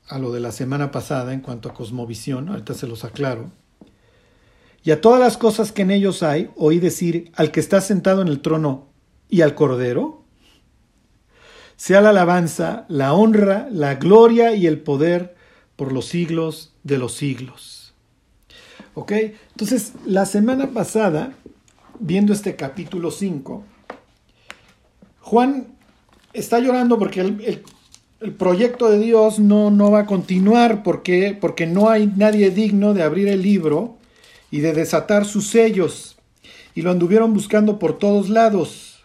a 0.08 0.18
lo 0.18 0.32
de 0.32 0.40
la 0.40 0.54
semana 0.54 0.90
pasada 0.90 1.34
en 1.34 1.42
cuanto 1.42 1.68
a 1.68 1.74
cosmovisión. 1.74 2.48
Ahorita 2.48 2.74
se 2.74 2.88
los 2.88 3.04
aclaro. 3.04 3.52
Y 4.82 4.92
a 4.92 5.02
todas 5.02 5.20
las 5.20 5.36
cosas 5.36 5.74
que 5.74 5.82
en 5.82 5.92
ellos 5.92 6.24
hay, 6.24 6.52
oí 6.56 6.80
decir 6.80 7.34
al 7.36 7.52
que 7.52 7.60
está 7.60 7.82
sentado 7.82 8.22
en 8.22 8.30
el 8.30 8.40
trono 8.40 8.88
y 9.28 9.42
al 9.42 9.56
Cordero, 9.56 10.17
sea 11.78 12.02
la 12.02 12.10
alabanza, 12.10 12.86
la 12.90 13.13
honra, 13.13 13.70
la 13.72 13.96
gloria 13.96 14.54
y 14.56 14.66
el 14.68 14.80
poder 14.80 15.36
por 15.76 15.94
los 15.94 16.08
siglos 16.08 16.74
de 16.84 16.98
los 16.98 17.13
siglos. 17.13 17.94
¿Ok? 18.96 19.12
Entonces, 19.52 19.94
la 20.06 20.26
semana 20.26 20.72
pasada, 20.72 21.34
viendo 22.00 22.34
este 22.34 22.56
capítulo 22.56 23.12
5, 23.12 23.63
Juan 25.22 25.68
está 26.34 26.60
llorando 26.60 26.98
porque 26.98 27.22
el, 27.22 27.63
el, 28.22 28.34
proyecto 28.34 28.90
de 28.90 28.98
Dios 28.98 29.38
no, 29.38 29.70
no 29.70 29.92
va 29.92 30.00
a 30.00 30.06
continuar 30.08 30.82
porque, 30.82 31.38
porque 31.40 31.68
no 31.68 31.90
hay 31.90 32.08
nadie 32.08 32.50
digno 32.50 32.96
de 32.96 33.04
abrir 33.04 33.28
el 33.28 33.44
libro 33.44 33.98
y 34.50 34.62
de 34.62 34.74
desatar 34.74 35.26
sus 35.26 35.48
sellos, 35.50 36.18
y 36.74 36.82
lo 36.82 36.92
anduvieron 36.92 37.34
buscando 37.34 37.78
por 37.80 37.98
todos 38.00 38.30
lados. 38.30 39.04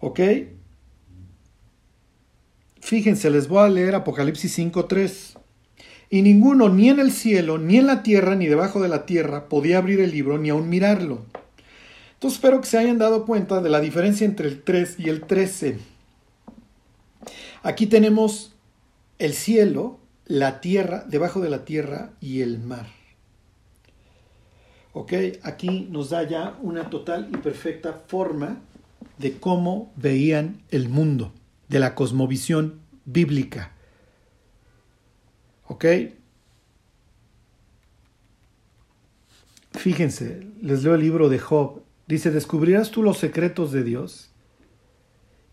¿Ok? 0.00 0.20
Fíjense, 2.80 3.30
les 3.30 3.48
voy 3.48 3.64
a 3.64 3.68
leer 3.68 3.94
Apocalipsis 3.94 4.58
5.3. 4.58 5.38
Y 6.10 6.22
ninguno, 6.22 6.68
ni 6.68 6.88
en 6.88 6.98
el 6.98 7.12
cielo, 7.12 7.58
ni 7.58 7.76
en 7.76 7.86
la 7.86 8.02
tierra, 8.02 8.34
ni 8.34 8.46
debajo 8.46 8.82
de 8.82 8.88
la 8.88 9.06
tierra, 9.06 9.48
podía 9.48 9.78
abrir 9.78 10.00
el 10.00 10.10
libro, 10.10 10.38
ni 10.38 10.50
aun 10.50 10.68
mirarlo. 10.68 11.24
Entonces 12.14 12.38
espero 12.38 12.60
que 12.60 12.66
se 12.66 12.78
hayan 12.78 12.98
dado 12.98 13.24
cuenta 13.26 13.62
de 13.62 13.70
la 13.70 13.80
diferencia 13.80 14.26
entre 14.26 14.48
el 14.48 14.62
3 14.62 14.96
y 14.98 15.08
el 15.08 15.22
13. 15.22 15.78
Aquí 17.62 17.86
tenemos 17.86 18.54
el 19.18 19.34
cielo, 19.34 19.98
la 20.26 20.60
tierra, 20.60 21.04
debajo 21.08 21.40
de 21.40 21.50
la 21.50 21.64
tierra 21.64 22.10
y 22.20 22.40
el 22.40 22.58
mar. 22.58 22.86
¿Ok? 24.92 25.12
Aquí 25.42 25.86
nos 25.90 26.10
da 26.10 26.28
ya 26.28 26.58
una 26.62 26.90
total 26.90 27.28
y 27.32 27.36
perfecta 27.36 28.02
forma 28.06 28.60
de 29.18 29.38
cómo 29.38 29.92
veían 29.96 30.62
el 30.70 30.88
mundo, 30.88 31.32
de 31.70 31.78
la 31.78 31.94
cosmovisión 31.94 32.80
bíblica. 33.04 33.72
¿Ok? 35.68 35.84
Fíjense, 39.70 40.46
les 40.60 40.82
leo 40.82 40.96
el 40.96 41.00
libro 41.00 41.28
de 41.28 41.38
Job. 41.38 41.82
Dice, 42.08 42.32
¿descubrirás 42.32 42.90
tú 42.90 43.04
los 43.04 43.18
secretos 43.18 43.70
de 43.70 43.84
Dios? 43.84 44.30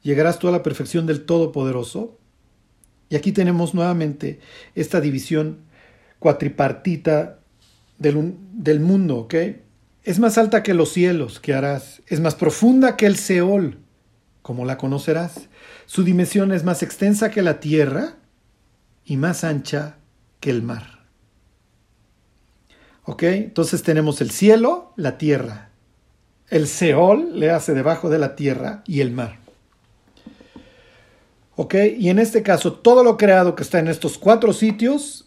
¿Llegarás 0.02 0.40
tú 0.40 0.48
a 0.48 0.52
la 0.52 0.64
perfección 0.64 1.06
del 1.06 1.24
Todopoderoso? 1.24 2.18
Y 3.10 3.16
aquí 3.16 3.32
tenemos 3.32 3.76
nuevamente 3.76 4.40
esta 4.74 5.00
división 5.00 5.60
cuatripartita 6.18 7.40
del, 8.00 8.34
del 8.54 8.80
mundo, 8.80 9.18
¿ok? 9.18 9.36
Es 10.04 10.18
más 10.18 10.40
alta 10.40 10.64
que 10.64 10.74
los 10.74 10.90
cielos, 10.90 11.40
que 11.40 11.54
harás. 11.54 12.02
Es 12.08 12.22
más 12.22 12.34
profunda 12.34 12.98
que 12.98 13.06
el 13.06 13.18
Seol, 13.18 13.78
como 14.42 14.66
la 14.66 14.78
conocerás. 14.78 15.48
Su 15.88 16.04
dimensión 16.04 16.52
es 16.52 16.66
más 16.66 16.84
extensa 16.84 17.32
que 17.32 17.42
la 17.42 17.62
tierra 17.62 18.18
y 19.06 19.16
más 19.16 19.46
ancha 19.46 19.96
que 20.42 20.50
el 20.50 20.62
mar. 20.62 21.06
¿Ok? 23.06 23.24
Entonces 23.24 23.84
tenemos 23.84 24.20
el 24.20 24.30
cielo, 24.30 24.92
la 24.98 25.18
tierra. 25.18 25.70
El 26.50 26.68
Seol 26.68 27.40
le 27.40 27.52
hace 27.52 27.74
debajo 27.74 28.10
de 28.10 28.20
la 28.20 28.36
tierra 28.36 28.84
y 28.86 29.00
el 29.00 29.12
mar. 29.12 29.40
¿Ok? 31.56 31.76
Y 31.98 32.10
en 32.10 32.20
este 32.20 32.44
caso, 32.44 32.74
todo 32.74 33.02
lo 33.02 33.16
creado 33.16 33.56
que 33.56 33.64
está 33.64 33.80
en 33.80 33.88
estos 33.88 34.18
cuatro 34.18 34.52
sitios, 34.52 35.26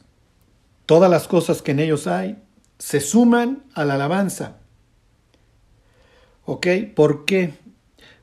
todas 0.85 1.11
las 1.11 1.27
cosas 1.27 1.63
que 1.63 1.71
en 1.71 1.81
ellos 1.81 2.07
hay, 2.07 2.37
se 2.79 3.01
suman 3.01 3.65
a 3.73 3.87
la 3.87 3.95
alabanza. 3.95 4.59
¿Ok? 6.45 6.67
¿Por 6.95 7.25
qué? 7.25 7.55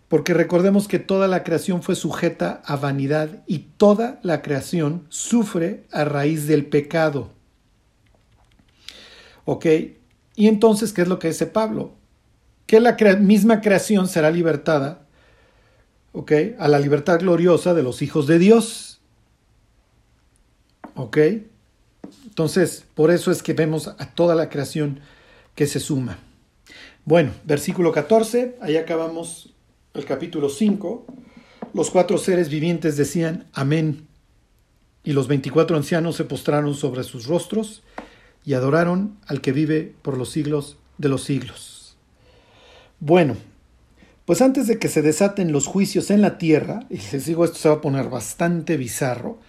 Porque 0.07 0.33
recordemos 0.33 0.87
que 0.87 0.99
toda 0.99 1.27
la 1.27 1.43
creación 1.43 1.83
fue 1.83 1.95
sujeta 1.95 2.61
a 2.65 2.77
vanidad 2.77 3.43
y 3.45 3.59
toda 3.77 4.19
la 4.23 4.41
creación 4.41 5.05
sufre 5.09 5.83
a 5.91 6.05
raíz 6.05 6.47
del 6.47 6.65
pecado. 6.65 7.29
¿Ok? 9.43 9.65
Y 10.35 10.47
entonces, 10.47 10.93
¿qué 10.93 11.01
es 11.01 11.07
lo 11.07 11.19
que 11.19 11.29
dice 11.29 11.45
Pablo? 11.45 11.93
Que 12.67 12.79
la 12.79 12.95
misma 13.19 13.59
creación 13.59 14.07
será 14.07 14.29
libertada, 14.31 15.07
¿ok? 16.11 16.31
A 16.59 16.67
la 16.67 16.79
libertad 16.79 17.19
gloriosa 17.19 17.73
de 17.73 17.83
los 17.83 18.01
hijos 18.01 18.27
de 18.27 18.39
Dios. 18.39 19.01
¿Ok? 20.95 21.17
Entonces, 22.25 22.85
por 22.93 23.11
eso 23.11 23.31
es 23.31 23.41
que 23.41 23.53
vemos 23.53 23.87
a 23.87 24.13
toda 24.13 24.35
la 24.35 24.49
creación 24.49 24.99
que 25.55 25.65
se 25.65 25.79
suma. 25.79 26.19
Bueno, 27.03 27.31
versículo 27.45 27.91
14, 27.91 28.57
ahí 28.61 28.77
acabamos 28.77 29.53
el 29.97 30.05
capítulo 30.05 30.49
5. 30.49 31.05
Los 31.73 31.89
cuatro 31.91 32.17
seres 32.17 32.49
vivientes 32.49 32.97
decían 32.97 33.47
amén. 33.53 34.07
Y 35.03 35.13
los 35.13 35.27
veinticuatro 35.27 35.75
ancianos 35.75 36.15
se 36.15 36.23
postraron 36.23 36.75
sobre 36.75 37.03
sus 37.03 37.25
rostros 37.25 37.83
y 38.45 38.53
adoraron 38.53 39.17
al 39.27 39.41
que 39.41 39.51
vive 39.51 39.93
por 40.01 40.17
los 40.17 40.29
siglos 40.29 40.77
de 40.97 41.09
los 41.09 41.23
siglos. 41.23 41.97
Bueno, 42.99 43.37
pues 44.25 44.41
antes 44.41 44.67
de 44.67 44.79
que 44.79 44.87
se 44.89 45.01
desaten 45.01 45.51
los 45.51 45.65
juicios 45.65 46.11
en 46.11 46.21
la 46.21 46.37
tierra, 46.37 46.85
y 46.89 46.97
les 47.11 47.25
digo 47.25 47.45
esto 47.45 47.57
se 47.57 47.69
va 47.69 47.75
a 47.75 47.81
poner 47.81 48.09
bastante 48.09 48.77
bizarro, 48.77 49.39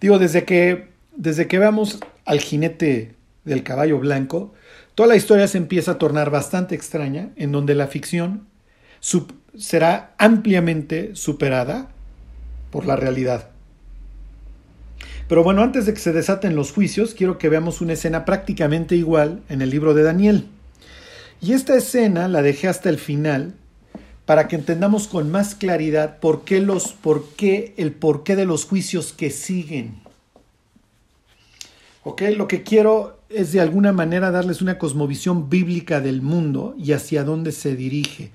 digo, 0.00 0.18
desde 0.18 0.44
que, 0.44 0.88
desde 1.16 1.46
que 1.46 1.58
veamos 1.58 1.98
al 2.24 2.40
jinete 2.40 3.14
del 3.44 3.62
caballo 3.62 3.98
blanco, 3.98 4.52
Toda 5.00 5.08
la 5.08 5.16
historia 5.16 5.48
se 5.48 5.56
empieza 5.56 5.92
a 5.92 5.98
tornar 5.98 6.28
bastante 6.28 6.74
extraña, 6.74 7.30
en 7.36 7.52
donde 7.52 7.74
la 7.74 7.86
ficción 7.86 8.48
será 9.56 10.14
ampliamente 10.18 11.14
superada 11.14 11.88
por 12.70 12.86
la 12.86 12.96
realidad. 12.96 13.50
Pero 15.28 15.44
bueno, 15.44 15.62
antes 15.62 15.86
de 15.86 15.94
que 15.94 16.00
se 16.00 16.12
desaten 16.12 16.56
los 16.56 16.72
juicios, 16.72 17.14
quiero 17.14 17.38
que 17.38 17.48
veamos 17.48 17.80
una 17.80 17.92
escena 17.92 18.24
prácticamente 18.24 18.96
igual 18.96 19.42
en 19.48 19.62
el 19.62 19.70
libro 19.70 19.94
de 19.94 20.02
Daniel. 20.02 20.46
Y 21.40 21.52
esta 21.52 21.76
escena 21.76 22.28
la 22.28 22.42
dejé 22.42 22.68
hasta 22.68 22.88
el 22.88 22.98
final 22.98 23.54
para 24.26 24.48
que 24.48 24.56
entendamos 24.56 25.08
con 25.08 25.30
más 25.30 25.54
claridad 25.54 26.18
por 26.18 26.44
qué 26.44 26.60
los, 26.60 26.92
por 26.92 27.28
qué, 27.30 27.74
el 27.76 27.92
porqué 27.92 28.36
de 28.36 28.44
los 28.44 28.64
juicios 28.64 29.12
que 29.12 29.30
siguen. 29.30 30.00
¿Ok? 32.02 32.22
Lo 32.36 32.46
que 32.48 32.62
quiero 32.62 33.18
es 33.28 33.52
de 33.52 33.60
alguna 33.60 33.92
manera 33.92 34.30
darles 34.30 34.62
una 34.62 34.78
cosmovisión 34.78 35.48
bíblica 35.48 36.00
del 36.00 36.22
mundo 36.22 36.74
y 36.78 36.92
hacia 36.92 37.24
dónde 37.24 37.52
se 37.52 37.76
dirige. 37.76 38.32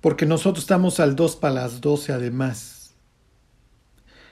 Porque 0.00 0.26
nosotros 0.26 0.64
estamos 0.64 1.00
al 1.00 1.16
2 1.16 1.36
para 1.36 1.54
las 1.54 1.80
12 1.80 2.12
además. 2.12 2.94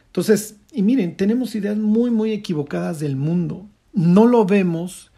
Entonces, 0.07 0.57
y 0.73 0.83
miren, 0.83 1.17
tenemos 1.17 1.55
ideas 1.55 1.77
muy, 1.77 2.11
muy 2.11 2.33
equivocadas 2.33 3.01
del 3.01 3.17
mundo. 3.17 3.67
No 3.93 4.27
lo 4.27 4.45
vemos 4.45 5.11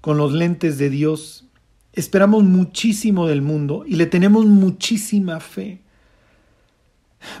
con 0.00 0.16
los 0.16 0.32
lentes 0.32 0.78
de 0.78 0.90
Dios. 0.90 1.46
Esperamos 1.92 2.44
muchísimo 2.44 3.26
del 3.26 3.42
mundo 3.42 3.84
y 3.86 3.96
le 3.96 4.06
tenemos 4.06 4.46
muchísima 4.46 5.40
fe. 5.40 5.80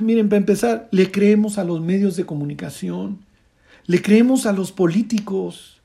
Miren, 0.00 0.28
para 0.28 0.38
empezar, 0.38 0.88
le 0.90 1.10
creemos 1.10 1.58
a 1.58 1.64
los 1.64 1.80
medios 1.80 2.16
de 2.16 2.26
comunicación, 2.26 3.24
le 3.86 4.02
creemos 4.02 4.44
a 4.44 4.52
los 4.52 4.72
políticos, 4.72 5.78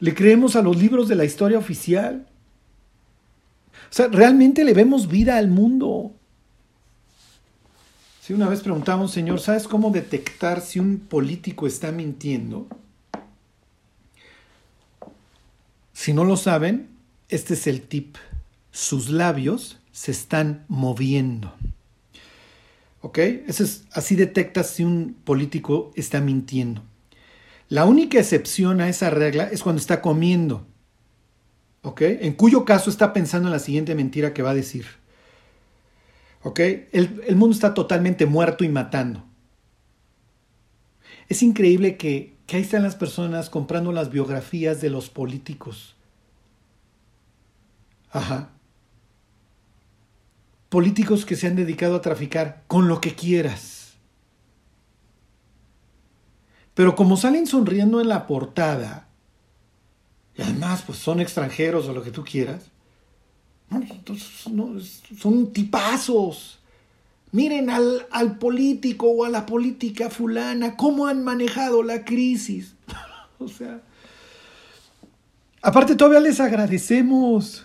¿Le 0.00 0.14
creemos 0.14 0.56
a 0.56 0.62
los 0.62 0.78
libros 0.78 1.08
de 1.08 1.14
la 1.14 1.26
historia 1.26 1.58
oficial? 1.58 2.26
O 3.90 3.92
sea, 3.92 4.06
¿realmente 4.08 4.62
le 4.62 4.72
vemos 4.72 5.08
vida 5.08 5.36
al 5.36 5.48
mundo? 5.48 6.12
Si 8.22 8.32
una 8.32 8.48
vez 8.48 8.60
preguntamos, 8.60 9.10
Señor, 9.10 9.40
¿sabes 9.40 9.66
cómo 9.66 9.90
detectar 9.90 10.60
si 10.60 10.78
un 10.78 11.00
político 11.00 11.66
está 11.66 11.90
mintiendo? 11.90 12.68
Si 15.92 16.12
no 16.12 16.24
lo 16.24 16.36
saben, 16.36 16.88
este 17.28 17.54
es 17.54 17.66
el 17.66 17.82
tip. 17.82 18.16
Sus 18.70 19.10
labios 19.10 19.80
se 19.90 20.12
están 20.12 20.64
moviendo. 20.68 21.52
¿Ok? 23.02 23.18
es, 23.18 23.84
así 23.92 24.14
detectas 24.14 24.70
si 24.70 24.84
un 24.84 25.16
político 25.24 25.90
está 25.96 26.20
mintiendo. 26.20 26.82
La 27.68 27.84
única 27.84 28.18
excepción 28.18 28.80
a 28.80 28.88
esa 28.88 29.10
regla 29.10 29.48
es 29.50 29.62
cuando 29.62 29.80
está 29.80 30.00
comiendo. 30.00 30.66
En 31.82 32.34
cuyo 32.34 32.64
caso 32.64 32.90
está 32.90 33.12
pensando 33.12 33.48
en 33.48 33.52
la 33.52 33.58
siguiente 33.58 33.94
mentira 33.94 34.34
que 34.34 34.42
va 34.42 34.50
a 34.50 34.54
decir. 34.54 34.86
¿Ok? 36.42 36.60
El, 36.60 37.22
el 37.26 37.36
mundo 37.36 37.54
está 37.54 37.74
totalmente 37.74 38.26
muerto 38.26 38.64
y 38.64 38.68
matando. 38.68 39.24
Es 41.28 41.42
increíble 41.42 41.96
que, 41.96 42.36
que 42.46 42.56
ahí 42.56 42.62
están 42.62 42.82
las 42.82 42.96
personas 42.96 43.50
comprando 43.50 43.92
las 43.92 44.10
biografías 44.10 44.80
de 44.80 44.90
los 44.90 45.10
políticos. 45.10 45.96
Ajá. 48.10 48.50
Políticos 50.68 51.24
que 51.24 51.36
se 51.36 51.46
han 51.46 51.56
dedicado 51.56 51.96
a 51.96 52.00
traficar 52.00 52.64
con 52.66 52.88
lo 52.88 53.00
que 53.00 53.14
quieras 53.14 53.80
pero 56.80 56.96
como 56.96 57.18
salen 57.18 57.46
sonriendo 57.46 58.00
en 58.00 58.08
la 58.08 58.26
portada, 58.26 59.09
y 60.40 60.42
además 60.42 60.82
pues 60.86 60.98
son 60.98 61.20
extranjeros 61.20 61.86
o 61.86 61.92
lo 61.92 62.02
que 62.02 62.10
tú 62.10 62.24
quieras, 62.24 62.70
son 65.18 65.52
tipazos. 65.52 66.58
Miren 67.30 67.68
al, 67.68 68.06
al, 68.10 68.38
político 68.38 69.08
o 69.10 69.24
a 69.26 69.28
la 69.28 69.44
política 69.44 70.08
fulana, 70.08 70.78
cómo 70.78 71.06
han 71.06 71.22
manejado 71.22 71.82
la 71.82 72.06
crisis. 72.06 72.74
o 73.38 73.48
sea, 73.48 73.82
aparte 75.60 75.94
todavía 75.94 76.20
les 76.20 76.40
agradecemos. 76.40 77.62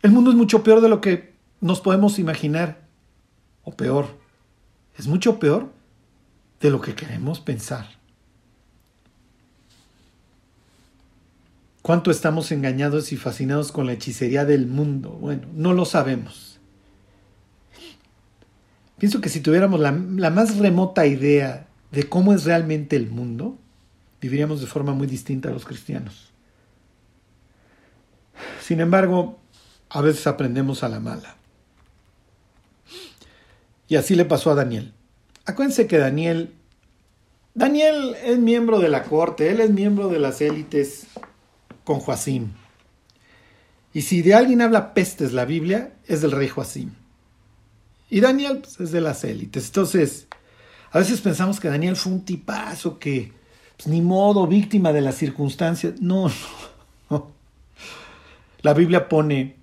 El 0.00 0.10
mundo 0.10 0.30
es 0.30 0.36
mucho 0.36 0.62
peor 0.62 0.80
de 0.80 0.88
lo 0.88 1.02
que 1.02 1.34
nos 1.60 1.82
podemos 1.82 2.18
imaginar. 2.18 2.80
O 3.62 3.76
peor. 3.76 4.06
Es 4.96 5.06
mucho 5.06 5.38
peor 5.38 5.70
de 6.60 6.70
lo 6.70 6.80
que 6.80 6.94
queremos 6.94 7.40
pensar. 7.40 7.97
¿Cuánto 11.88 12.10
estamos 12.10 12.52
engañados 12.52 13.12
y 13.12 13.16
fascinados 13.16 13.72
con 13.72 13.86
la 13.86 13.94
hechicería 13.94 14.44
del 14.44 14.66
mundo? 14.66 15.08
Bueno, 15.08 15.48
no 15.54 15.72
lo 15.72 15.86
sabemos. 15.86 16.60
Pienso 18.98 19.22
que 19.22 19.30
si 19.30 19.40
tuviéramos 19.40 19.80
la, 19.80 19.92
más 19.92 20.58
remota 20.58 21.06
idea 21.06 21.66
de 21.90 22.06
cómo 22.06 22.34
es 22.34 22.44
realmente 22.44 22.94
el 22.94 23.08
mundo, 23.08 23.56
viviríamos 24.20 24.60
de 24.60 24.66
forma 24.66 24.92
muy 24.92 25.06
distinta 25.06 25.48
a 25.48 25.52
los 25.52 25.64
cristianos. 25.64 26.30
Sin 28.60 28.80
embargo, 28.80 29.38
a 29.88 30.02
veces 30.02 30.26
aprendemos 30.26 30.82
a 30.82 30.90
la 30.90 31.00
mala. 31.00 31.36
Y 33.88 33.96
así 33.96 34.14
le 34.14 34.26
pasó 34.26 34.50
a 34.50 34.56
Daniel. 34.56 34.92
Acuérdense 35.46 35.86
que 35.86 35.96
Daniel, 35.96 36.52
Daniel 37.54 38.14
es 38.22 38.38
miembro 38.38 38.78
de 38.78 38.90
la 38.90 39.04
corte, 39.04 39.50
él 39.50 39.60
es 39.60 39.70
miembro 39.70 40.08
de 40.08 40.18
las 40.18 40.42
élites 40.42 41.06
con 41.88 42.00
Joacim. 42.00 42.50
Y 43.94 44.02
si 44.02 44.20
de 44.20 44.34
alguien 44.34 44.60
habla 44.60 44.92
pestes 44.92 45.32
la 45.32 45.46
Biblia, 45.46 45.94
es 46.06 46.20
del 46.20 46.32
rey 46.32 46.46
Joacim. 46.46 46.90
Y 48.10 48.20
Daniel 48.20 48.58
pues, 48.58 48.78
es 48.78 48.92
de 48.92 49.00
las 49.00 49.24
élites. 49.24 49.68
Entonces, 49.68 50.26
a 50.92 50.98
veces 50.98 51.22
pensamos 51.22 51.58
que 51.58 51.68
Daniel 51.68 51.96
fue 51.96 52.12
un 52.12 52.26
tipazo 52.26 52.98
que, 52.98 53.32
pues, 53.78 53.86
ni 53.86 54.02
modo, 54.02 54.46
víctima 54.46 54.92
de 54.92 55.00
las 55.00 55.14
circunstancias. 55.14 55.94
No, 55.98 56.30
no. 57.08 57.32
La 58.60 58.74
Biblia 58.74 59.08
pone, 59.08 59.56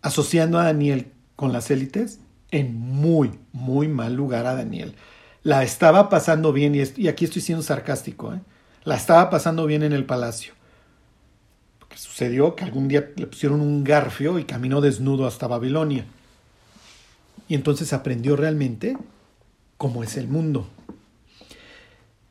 asociando 0.00 0.58
a 0.58 0.64
Daniel 0.64 1.12
con 1.36 1.52
las 1.52 1.70
élites, 1.70 2.20
en 2.52 2.74
muy, 2.74 3.38
muy 3.52 3.86
mal 3.86 4.14
lugar 4.14 4.46
a 4.46 4.54
Daniel. 4.54 4.94
La 5.42 5.62
estaba 5.62 6.08
pasando 6.08 6.54
bien, 6.54 6.74
y, 6.74 7.06
aquí 7.06 7.26
estoy 7.26 7.42
siendo 7.42 7.62
sarcástico, 7.62 8.32
¿eh? 8.32 8.40
la 8.84 8.96
estaba 8.96 9.28
pasando 9.28 9.66
bien 9.66 9.82
en 9.82 9.92
el 9.92 10.06
palacio. 10.06 10.54
Sucedió 11.94 12.54
que 12.56 12.64
algún 12.64 12.88
día 12.88 13.10
le 13.16 13.26
pusieron 13.26 13.60
un 13.60 13.84
garfio 13.84 14.38
y 14.38 14.44
caminó 14.44 14.80
desnudo 14.80 15.26
hasta 15.26 15.46
Babilonia. 15.46 16.06
Y 17.48 17.54
entonces 17.54 17.92
aprendió 17.92 18.36
realmente 18.36 18.96
cómo 19.76 20.02
es 20.02 20.16
el 20.16 20.28
mundo. 20.28 20.68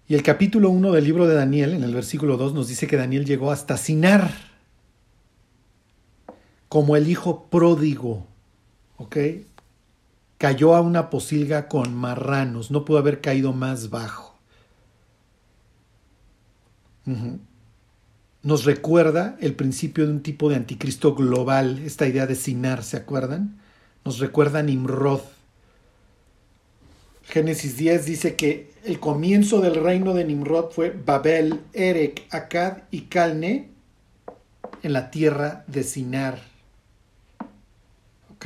Y 0.07 0.15
el 0.15 0.23
capítulo 0.23 0.69
1 0.69 0.91
del 0.91 1.03
libro 1.05 1.27
de 1.27 1.35
Daniel, 1.35 1.73
en 1.73 1.83
el 1.83 1.93
versículo 1.93 2.37
2, 2.37 2.53
nos 2.53 2.67
dice 2.67 2.87
que 2.87 2.97
Daniel 2.97 3.25
llegó 3.25 3.51
hasta 3.51 3.77
Sinar, 3.77 4.31
como 6.67 6.97
el 6.97 7.07
hijo 7.07 7.45
pródigo, 7.49 8.27
¿ok? 8.97 9.17
Cayó 10.37 10.75
a 10.75 10.81
una 10.81 11.09
posilga 11.09 11.67
con 11.67 11.93
marranos, 11.95 12.69
no 12.69 12.83
pudo 12.83 12.97
haber 12.97 13.21
caído 13.21 13.53
más 13.53 13.89
bajo. 13.89 14.35
Nos 18.43 18.65
recuerda 18.65 19.37
el 19.39 19.55
principio 19.55 20.05
de 20.05 20.11
un 20.11 20.21
tipo 20.21 20.49
de 20.49 20.57
anticristo 20.57 21.15
global, 21.15 21.79
esta 21.85 22.05
idea 22.07 22.27
de 22.27 22.35
Sinar, 22.35 22.83
¿se 22.83 22.97
acuerdan? 22.97 23.57
Nos 24.03 24.19
recuerda 24.19 24.59
a 24.59 24.63
Nimrod. 24.63 25.21
Génesis 27.23 27.77
10 27.77 28.05
dice 28.05 28.35
que 28.35 28.73
el 28.83 28.99
comienzo 28.99 29.61
del 29.61 29.75
reino 29.75 30.13
de 30.13 30.25
Nimrod 30.25 30.71
fue 30.71 30.89
Babel, 30.89 31.61
Erek, 31.71 32.27
Akkad 32.31 32.79
y 32.91 33.03
Calne 33.03 33.69
en 34.81 34.91
la 34.91 35.09
tierra 35.09 35.63
de 35.67 35.83
Sinar. 35.83 36.41
¿Ok? 38.35 38.45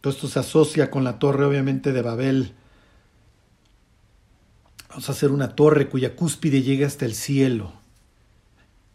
Todo 0.00 0.14
esto 0.14 0.28
se 0.28 0.38
asocia 0.38 0.90
con 0.90 1.04
la 1.04 1.18
torre, 1.18 1.44
obviamente, 1.44 1.92
de 1.92 2.00
Babel. 2.00 2.54
Vamos 4.88 5.10
a 5.10 5.12
hacer 5.12 5.30
una 5.30 5.54
torre 5.54 5.90
cuya 5.90 6.16
cúspide 6.16 6.62
llega 6.62 6.86
hasta 6.86 7.04
el 7.04 7.14
cielo. 7.14 7.83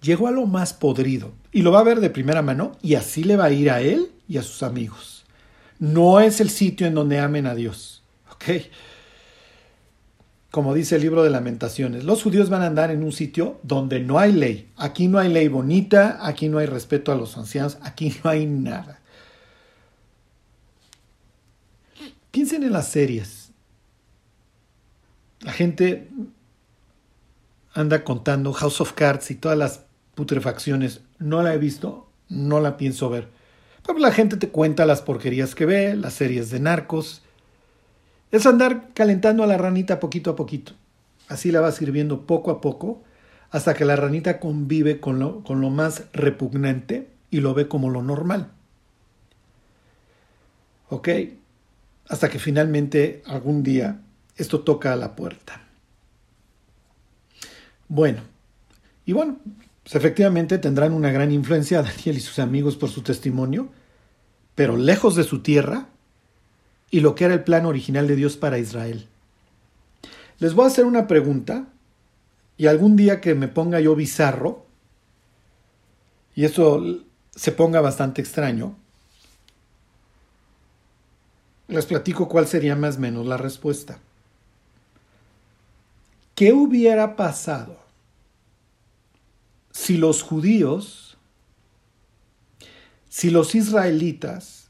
Llegó 0.01 0.27
a 0.27 0.31
lo 0.31 0.45
más 0.45 0.73
podrido 0.73 1.33
y 1.51 1.62
lo 1.62 1.71
va 1.71 1.79
a 1.79 1.83
ver 1.83 1.99
de 1.99 2.09
primera 2.09 2.41
mano 2.41 2.73
y 2.81 2.95
así 2.95 3.23
le 3.23 3.35
va 3.35 3.45
a 3.45 3.51
ir 3.51 3.69
a 3.69 3.81
él 3.81 4.12
y 4.27 4.38
a 4.38 4.43
sus 4.43 4.63
amigos. 4.63 5.25
No 5.77 6.19
es 6.19 6.39
el 6.41 6.49
sitio 6.49 6.88
en 6.88 6.95
donde 6.95 7.19
amen 7.19 7.45
a 7.45 7.55
Dios. 7.55 8.03
¿Ok? 8.31 8.45
como 10.51 10.73
dice 10.73 10.95
el 10.95 11.01
libro 11.01 11.23
de 11.23 11.29
lamentaciones, 11.29 12.03
los 12.03 12.23
judíos 12.23 12.49
van 12.49 12.63
a 12.63 12.67
andar 12.67 12.89
en 12.89 13.03
un 13.03 13.12
sitio 13.12 13.59
donde 13.62 13.99
no 13.99 14.17
hay 14.17 14.31
ley. 14.31 14.71
Aquí 14.77 15.07
no 15.07 15.19
hay 15.19 15.31
ley 15.31 15.47
bonita, 15.47 16.25
aquí 16.25 16.49
no 16.49 16.57
hay 16.57 16.65
respeto 16.65 17.12
a 17.12 17.15
los 17.15 17.38
ancianos, 17.38 17.77
aquí 17.81 18.15
no 18.23 18.29
hay 18.29 18.47
nada. 18.47 18.99
Piensen 22.31 22.63
en 22.63 22.73
las 22.73 22.89
series. 22.89 23.51
La 25.41 25.51
gente 25.51 26.09
anda 27.73 28.03
contando 28.03 28.51
House 28.51 28.81
of 28.81 28.93
Cards 28.93 29.29
y 29.31 29.35
todas 29.35 29.57
las 29.57 29.81
putrefacciones. 30.19 30.99
No 31.17 31.41
la 31.41 31.53
he 31.53 31.58
visto, 31.58 32.10
no 32.27 32.60
la 32.60 32.75
pienso 32.75 33.10
ver. 33.10 33.29
Pero 33.88 33.99
la 33.99 34.12
gente 34.12 34.36
te 34.36 34.49
cuenta 34.49 34.86
las 34.86 35.01
porquerías 35.01 35.55
que 35.55 35.65
ve, 35.65 35.95
las 35.95 36.13
series 36.13 36.49
de 36.49 36.60
narcos, 36.60 37.21
es 38.29 38.45
andar 38.45 38.89
calentando 38.93 39.45
a 39.45 39.47
la 39.47 39.58
ranita 39.58 40.01
poquito 40.01 40.32
a 40.32 40.36
poquito. 40.36 40.73
Así 41.29 41.53
la 41.53 41.62
va 41.62 41.71
sirviendo 41.71 42.25
poco 42.25 42.51
a 42.51 42.60
poco 42.60 43.01
hasta 43.49 43.73
que 43.75 43.86
la 43.86 43.95
ranita 43.95 44.41
convive 44.41 44.99
con 44.99 45.19
lo, 45.19 45.41
con 45.41 45.62
lo 45.62 45.69
más 45.69 46.03
repugnante 46.12 47.08
y 47.32 47.39
lo 47.39 47.53
ve 47.53 47.69
como 47.69 47.89
lo 47.89 48.03
normal. 48.03 48.51
¿Ok? 50.89 51.08
Hasta 52.10 52.27
que 52.27 52.39
finalmente 52.39 53.23
algún 53.25 53.63
día 53.63 54.01
esto 54.36 54.60
toca 54.60 54.91
a 54.91 54.97
la 54.97 55.15
puerta. 55.15 55.62
Bueno, 57.88 58.19
y 59.05 59.13
bueno, 59.13 59.38
pues 59.89 60.04
efectivamente 60.04 60.60
tendrán 60.60 60.93
una 60.93 61.12
gran 61.12 61.32
influencia 61.32 61.82
Daniel 61.82 62.17
y 62.17 62.19
sus 62.19 62.38
amigos 62.38 62.75
por 62.75 62.91
su 62.91 63.02
testimonio, 63.02 63.69
pero 64.54 64.78
lejos 64.78 65.15
de 65.15 65.23
su 65.23 65.41
tierra, 65.41 65.88
y 66.91 66.99
lo 66.99 67.15
que 67.15 67.25
era 67.25 67.34
el 67.34 67.43
plan 67.43 67.65
original 67.65 68.08
de 68.08 68.15
Dios 68.15 68.38
para 68.38 68.60
Israel. 68.60 69.08
Les 70.38 70.54
voy 70.54 70.65
a 70.65 70.67
hacer 70.67 70.86
una 70.86 71.08
pregunta 71.08 71.69
y 72.56 72.67
algún 72.67 72.97
día 72.97 73.19
que 73.19 73.34
me 73.34 73.47
ponga 73.47 73.80
yo 73.80 73.95
bizarro, 73.95 74.67
y 76.36 76.45
eso 76.45 76.84
se 77.32 77.52
ponga 77.52 77.82
bastante 77.82 78.21
extraño, 78.21 78.75
les 81.67 81.88
platico 81.88 82.28
cuál 82.28 82.45
sería 82.45 82.75
más 82.75 82.97
o 82.97 82.99
menos 82.99 83.25
la 83.25 83.38
respuesta. 83.38 83.97
¿Qué 86.36 86.54
hubiera 86.54 87.15
pasado 87.15 87.88
si 89.71 89.97
los 89.97 90.23
judíos, 90.23 91.17
si 93.10 93.29
los 93.29 93.55
israelitas, 93.55 94.69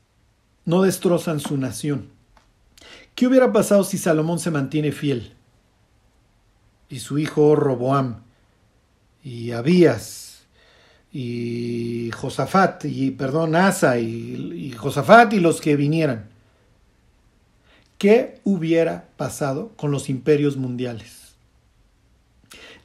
no 0.65 0.83
destrozan 0.83 1.39
su 1.39 1.57
nación. 1.57 2.09
¿Qué 3.15 3.27
hubiera 3.27 3.51
pasado 3.51 3.83
si 3.83 3.97
Salomón 3.97 4.39
se 4.39 4.51
mantiene 4.51 4.91
fiel? 4.91 5.33
Y 6.89 6.99
su 6.99 7.17
hijo 7.17 7.55
Roboam, 7.55 8.21
y 9.23 9.51
Abías, 9.51 10.43
y 11.11 12.11
Josafat, 12.11 12.85
y 12.85 13.11
perdón, 13.11 13.55
Asa, 13.55 13.99
y, 13.99 14.71
Josafat 14.77 15.33
y 15.33 15.39
los 15.39 15.59
que 15.59 15.75
vinieran. 15.75 16.29
¿Qué 17.97 18.39
hubiera 18.43 19.09
pasado 19.17 19.73
con 19.75 19.91
los 19.91 20.09
imperios 20.09 20.55
mundiales? 20.55 21.33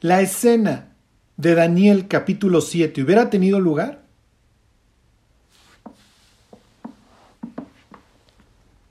La 0.01 0.21
escena 0.21 0.94
de 1.37 1.55
Daniel 1.55 2.07
capítulo 2.07 2.61
7 2.61 3.03
hubiera 3.03 3.29
tenido 3.29 3.59
lugar 3.59 4.05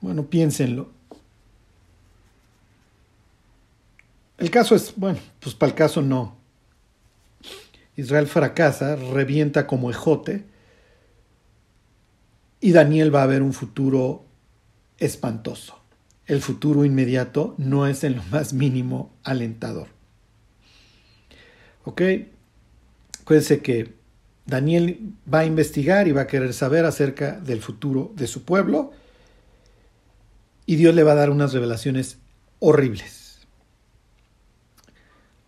Bueno, 0.05 0.27
piénsenlo. 0.27 0.91
El 4.37 4.51
caso 4.51 4.75
es, 4.75 4.93
bueno, 4.95 5.17
pues 5.39 5.55
para 5.55 5.71
el 5.71 5.75
caso 5.75 6.03
no. 6.03 6.37
Israel 7.95 8.27
fracasa, 8.27 8.97
revienta 8.97 9.65
como 9.65 9.89
ejote 9.89 10.45
y 12.61 12.71
Daniel 12.71 13.15
va 13.15 13.23
a 13.23 13.25
ver 13.25 13.41
un 13.41 13.51
futuro 13.51 14.25
espantoso. 14.99 15.81
El 16.27 16.43
futuro 16.43 16.85
inmediato 16.85 17.55
no 17.57 17.87
es 17.87 18.03
en 18.03 18.17
lo 18.17 18.23
más 18.25 18.53
mínimo 18.53 19.11
alentador. 19.23 19.87
¿Ok? 21.83 22.01
Acuérdense 23.25 23.63
que 23.63 23.91
Daniel 24.45 25.13
va 25.31 25.39
a 25.39 25.45
investigar 25.45 26.07
y 26.07 26.11
va 26.11 26.21
a 26.21 26.27
querer 26.27 26.53
saber 26.53 26.85
acerca 26.85 27.39
del 27.39 27.59
futuro 27.59 28.11
de 28.15 28.27
su 28.27 28.43
pueblo 28.43 28.91
y 30.67 30.75
Dios 30.75 30.93
le 30.93 31.01
va 31.01 31.13
a 31.13 31.15
dar 31.15 31.31
unas 31.31 31.51
revelaciones 31.51 32.19
horribles. 32.59 33.47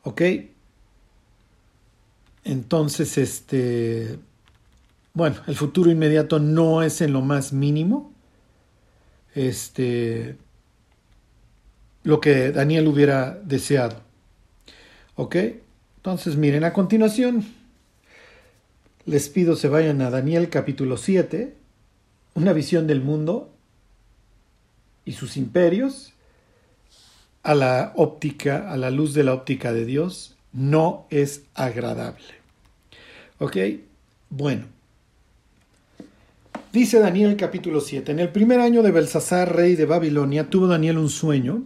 ¿Ok? 0.02 0.24
Entonces, 2.46 3.20
este, 3.20 4.18
bueno, 5.14 5.36
el 5.46 5.56
futuro 5.56 5.92
inmediato 5.92 6.40
no 6.40 6.82
es 6.82 7.02
en 7.02 7.14
lo 7.14 7.22
más 7.22 7.54
mínimo. 7.54 8.12
Este, 9.36 10.36
lo 12.02 12.20
que 12.22 12.52
Daniel 12.52 12.88
hubiera 12.88 13.40
deseado. 13.44 14.02
¿Ok? 15.14 15.36
Entonces, 15.98 16.38
miren, 16.38 16.64
a 16.64 16.74
continuación, 16.74 17.46
les 19.08 19.30
pido 19.30 19.56
se 19.56 19.70
vayan 19.70 20.02
a 20.02 20.10
Daniel 20.10 20.50
capítulo 20.50 20.98
7, 20.98 21.56
una 22.36 22.52
visión 22.52 22.88
del 22.88 23.02
mundo 23.02 23.50
y 25.06 25.14
sus 25.14 25.38
imperios 25.38 26.12
a 27.42 27.56
la 27.56 27.94
óptica, 27.96 28.70
a 28.70 28.76
la 28.76 28.92
luz 28.92 29.14
de 29.14 29.24
la 29.24 29.34
óptica 29.34 29.72
de 29.72 29.86
Dios, 29.86 30.36
no 30.52 31.08
es 31.10 31.44
agradable. 31.54 32.26
¿Ok? 33.40 33.56
Bueno. 34.30 34.66
Dice 36.74 37.00
Daniel 37.00 37.38
capítulo 37.38 37.80
7, 37.80 38.12
en 38.12 38.20
el 38.20 38.30
primer 38.30 38.60
año 38.60 38.84
de 38.84 38.92
Belsasar, 38.92 39.56
rey 39.56 39.78
de 39.78 39.86
Babilonia, 39.86 40.50
tuvo 40.50 40.68
Daniel 40.68 40.98
un 40.98 41.10
sueño 41.10 41.64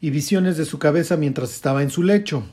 y 0.00 0.08
visiones 0.08 0.56
de 0.56 0.64
su 0.64 0.78
cabeza 0.78 1.18
mientras 1.18 1.52
estaba 1.52 1.82
en 1.82 1.90
su 1.90 2.02
lecho. 2.02 2.46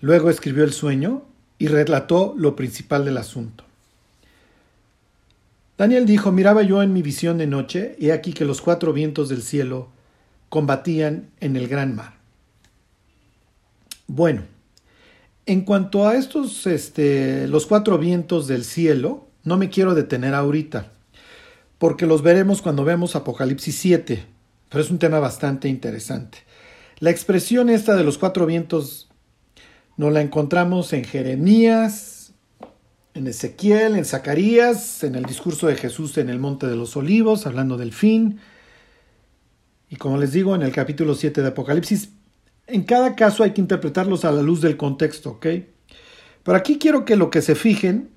Luego 0.00 0.30
escribió 0.30 0.62
el 0.62 0.72
sueño 0.72 1.24
y 1.58 1.68
relató 1.68 2.34
lo 2.36 2.56
principal 2.56 3.04
del 3.04 3.18
asunto. 3.18 3.64
Daniel 5.78 6.06
dijo, 6.06 6.32
miraba 6.32 6.62
yo 6.62 6.82
en 6.82 6.92
mi 6.92 7.02
visión 7.02 7.38
de 7.38 7.46
noche, 7.46 7.96
y 7.98 8.10
aquí 8.10 8.32
que 8.32 8.44
los 8.44 8.62
cuatro 8.62 8.92
vientos 8.92 9.28
del 9.28 9.42
cielo 9.42 9.88
combatían 10.48 11.28
en 11.40 11.56
el 11.56 11.68
gran 11.68 11.94
mar. 11.94 12.14
Bueno, 14.06 14.42
en 15.44 15.62
cuanto 15.62 16.08
a 16.08 16.16
estos, 16.16 16.66
este, 16.66 17.46
los 17.48 17.66
cuatro 17.66 17.98
vientos 17.98 18.46
del 18.46 18.64
cielo, 18.64 19.26
no 19.44 19.56
me 19.58 19.68
quiero 19.68 19.94
detener 19.94 20.34
ahorita, 20.34 20.92
porque 21.78 22.06
los 22.06 22.22
veremos 22.22 22.62
cuando 22.62 22.84
vemos 22.84 23.14
Apocalipsis 23.14 23.76
7, 23.76 24.24
pero 24.70 24.82
es 24.82 24.90
un 24.90 24.98
tema 24.98 25.18
bastante 25.18 25.68
interesante. 25.68 26.38
La 26.98 27.10
expresión 27.10 27.68
esta 27.68 27.94
de 27.94 28.04
los 28.04 28.16
cuatro 28.16 28.46
vientos 28.46 29.05
nos 29.96 30.12
la 30.12 30.20
encontramos 30.20 30.92
en 30.92 31.04
Jeremías, 31.04 32.32
en 33.14 33.26
Ezequiel, 33.26 33.96
en 33.96 34.04
Zacarías, 34.04 35.02
en 35.04 35.14
el 35.14 35.24
discurso 35.24 35.66
de 35.66 35.76
Jesús 35.76 36.18
en 36.18 36.28
el 36.28 36.38
Monte 36.38 36.66
de 36.66 36.76
los 36.76 36.96
Olivos, 36.96 37.46
hablando 37.46 37.76
del 37.76 37.92
fin, 37.92 38.38
y 39.88 39.96
como 39.96 40.18
les 40.18 40.32
digo, 40.32 40.54
en 40.54 40.62
el 40.62 40.72
capítulo 40.72 41.14
7 41.14 41.42
de 41.42 41.48
Apocalipsis. 41.48 42.10
En 42.66 42.82
cada 42.82 43.14
caso 43.14 43.42
hay 43.42 43.52
que 43.52 43.60
interpretarlos 43.60 44.24
a 44.24 44.32
la 44.32 44.42
luz 44.42 44.60
del 44.60 44.76
contexto, 44.76 45.30
¿ok? 45.30 45.46
Pero 46.42 46.58
aquí 46.58 46.78
quiero 46.78 47.04
que 47.04 47.16
lo 47.16 47.30
que 47.30 47.42
se 47.42 47.54
fijen 47.54 48.10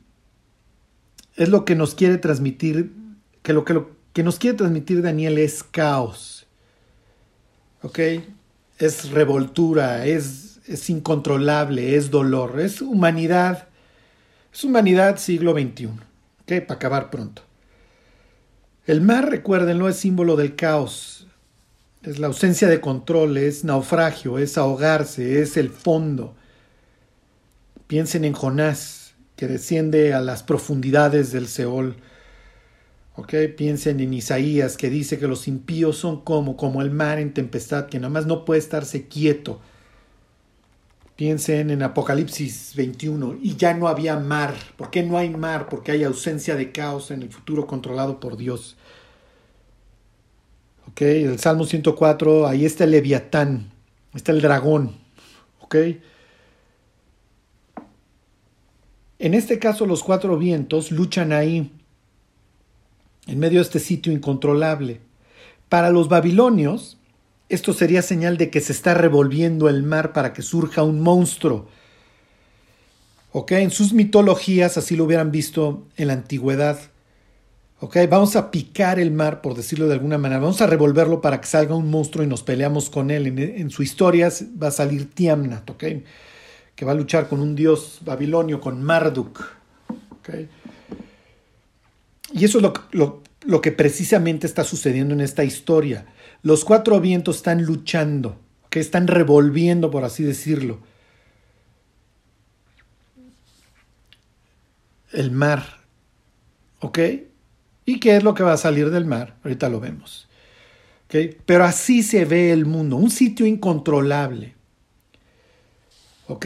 es 1.35 1.49
lo 1.49 1.63
que 1.65 1.75
nos 1.75 1.95
quiere 1.95 2.17
transmitir, 2.17 2.91
que 3.43 3.53
lo 3.53 3.63
que, 3.65 4.23
nos 4.23 4.39
quiere 4.39 4.57
transmitir 4.57 5.01
Daniel 5.01 5.37
es 5.37 5.63
caos. 5.63 6.47
¿Ok? 7.81 7.99
Es 8.77 9.11
revoltura, 9.11 10.05
es, 10.05 10.48
es 10.69 10.89
incontrolable, 10.89 11.95
es 11.95 12.11
dolor, 12.11 12.59
es 12.59 12.81
humanidad. 12.81 13.67
Es 14.53 14.63
humanidad 14.63 15.17
siglo 15.17 15.53
XXI. 15.53 15.87
¿Ok? 15.87 16.65
Para 16.67 16.75
acabar 16.75 17.09
pronto. 17.09 17.41
El 18.85 19.01
mar, 19.01 19.29
recuérdenlo, 19.29 19.89
es 19.89 19.97
símbolo 19.97 20.35
del 20.35 20.55
caos. 20.55 21.27
Es 22.03 22.19
la 22.19 22.27
ausencia 22.27 22.67
de 22.67 22.79
control, 22.79 23.37
es 23.37 23.63
naufragio, 23.63 24.37
es 24.37 24.57
ahogarse, 24.57 25.41
es 25.41 25.57
el 25.57 25.69
fondo. 25.69 26.35
Piensen 27.87 28.23
en 28.23 28.33
Jonás, 28.33 29.15
que 29.35 29.47
desciende 29.47 30.13
a 30.13 30.21
las 30.21 30.43
profundidades 30.43 31.31
del 31.31 31.47
Seol. 31.47 31.95
Piensen 33.57 33.99
en 33.99 34.13
Isaías, 34.13 34.77
que 34.77 34.89
dice 34.89 35.19
que 35.19 35.27
los 35.27 35.47
impíos 35.47 35.97
son 35.97 36.21
como, 36.21 36.55
como 36.55 36.81
el 36.81 36.91
mar 36.91 37.19
en 37.19 37.33
tempestad, 37.33 37.87
que 37.87 37.99
nada 37.99 38.09
más 38.09 38.27
no 38.27 38.45
puede 38.45 38.59
estarse 38.59 39.07
quieto. 39.07 39.59
Piensen 41.19 41.69
en 41.69 41.83
Apocalipsis 41.83 42.75
21, 42.77 43.39
y 43.41 43.57
ya 43.57 43.73
no 43.73 43.89
había 43.89 44.15
mar. 44.15 44.55
¿Por 44.77 44.89
qué 44.89 45.03
no 45.03 45.17
hay 45.17 45.29
mar? 45.29 45.67
Porque 45.67 45.91
hay 45.91 46.05
ausencia 46.05 46.55
de 46.55 46.71
caos 46.71 47.11
en 47.11 47.23
el 47.23 47.29
futuro 47.29 47.67
controlado 47.67 48.21
por 48.21 48.37
Dios. 48.37 48.77
El 50.95 51.37
Salmo 51.37 51.65
104, 51.65 52.47
ahí 52.47 52.63
está 52.63 52.85
el 52.85 52.91
Leviatán, 52.91 53.69
está 54.13 54.31
el 54.31 54.39
dragón. 54.39 54.95
¿Ok? 55.59 55.75
En 59.19 59.33
este 59.33 59.59
caso 59.59 59.85
los 59.85 60.03
cuatro 60.03 60.37
vientos 60.37 60.89
luchan 60.89 61.33
ahí, 61.33 61.69
en 63.27 63.39
medio 63.39 63.59
de 63.59 63.63
este 63.63 63.79
sitio 63.79 64.13
incontrolable. 64.13 65.01
Para 65.67 65.89
los 65.89 66.07
babilonios, 66.07 66.97
esto 67.49 67.73
sería 67.73 68.01
señal 68.01 68.37
de 68.37 68.49
que 68.49 68.61
se 68.61 68.71
está 68.71 68.93
revolviendo 68.93 69.69
el 69.69 69.83
mar 69.83 70.13
para 70.13 70.33
que 70.33 70.41
surja 70.41 70.83
un 70.83 71.01
monstruo. 71.01 71.67
¿Ok? 73.31 73.51
En 73.53 73.71
sus 73.71 73.93
mitologías 73.93 74.77
así 74.77 74.95
lo 74.95 75.03
hubieran 75.03 75.31
visto 75.31 75.85
en 75.97 76.07
la 76.07 76.13
antigüedad. 76.13 76.79
¿Ok? 77.79 77.97
Vamos 78.09 78.35
a 78.35 78.51
picar 78.51 78.99
el 78.99 79.11
mar, 79.11 79.41
por 79.41 79.55
decirlo 79.55 79.87
de 79.87 79.93
alguna 79.93 80.17
manera. 80.17 80.41
Vamos 80.41 80.61
a 80.61 80.67
revolverlo 80.67 81.21
para 81.21 81.39
que 81.41 81.47
salga 81.47 81.75
un 81.75 81.89
monstruo 81.89 82.23
y 82.23 82.27
nos 82.27 82.43
peleamos 82.43 82.89
con 82.89 83.11
él. 83.11 83.27
En, 83.39 83.69
su 83.69 83.83
historia 83.83 84.29
va 84.61 84.67
a 84.67 84.71
salir 84.71 85.09
Tiamnat, 85.13 85.69
que 85.71 86.85
va 86.85 86.91
a 86.91 86.95
luchar 86.95 87.27
con 87.27 87.39
un 87.39 87.55
dios 87.55 87.99
babilonio, 88.05 88.59
con 88.61 88.83
Marduk. 88.83 89.59
Y 92.33 92.45
eso 92.45 92.59
es 92.59 92.63
lo, 92.91 93.61
que 93.61 93.71
precisamente 93.71 94.45
está 94.45 94.63
sucediendo 94.63 95.13
en 95.13 95.21
esta 95.21 95.43
historia. 95.43 96.05
Los 96.41 96.63
cuatro 96.63 96.99
vientos 97.01 97.37
están 97.37 97.63
luchando, 97.63 98.39
que 98.69 98.79
están 98.79 99.07
revolviendo, 99.07 99.91
por 99.91 100.03
así 100.03 100.23
decirlo. 100.23 100.79
El 105.11 105.31
mar. 105.31 105.79
¿Ok? 106.79 106.99
¿Y 107.85 107.99
qué 107.99 108.15
es 108.15 108.23
lo 108.23 108.33
que 108.33 108.43
va 108.43 108.53
a 108.53 108.57
salir 108.57 108.89
del 108.89 109.05
mar? 109.05 109.35
Ahorita 109.43 109.67
lo 109.69 109.79
vemos. 109.79 110.29
Pero 111.45 111.63
así 111.63 112.03
se 112.03 112.25
ve 112.25 112.51
el 112.51 112.65
mundo, 112.65 112.95
un 112.95 113.09
sitio 113.09 113.45
incontrolable. 113.45 114.53
¿Ok? 116.27 116.45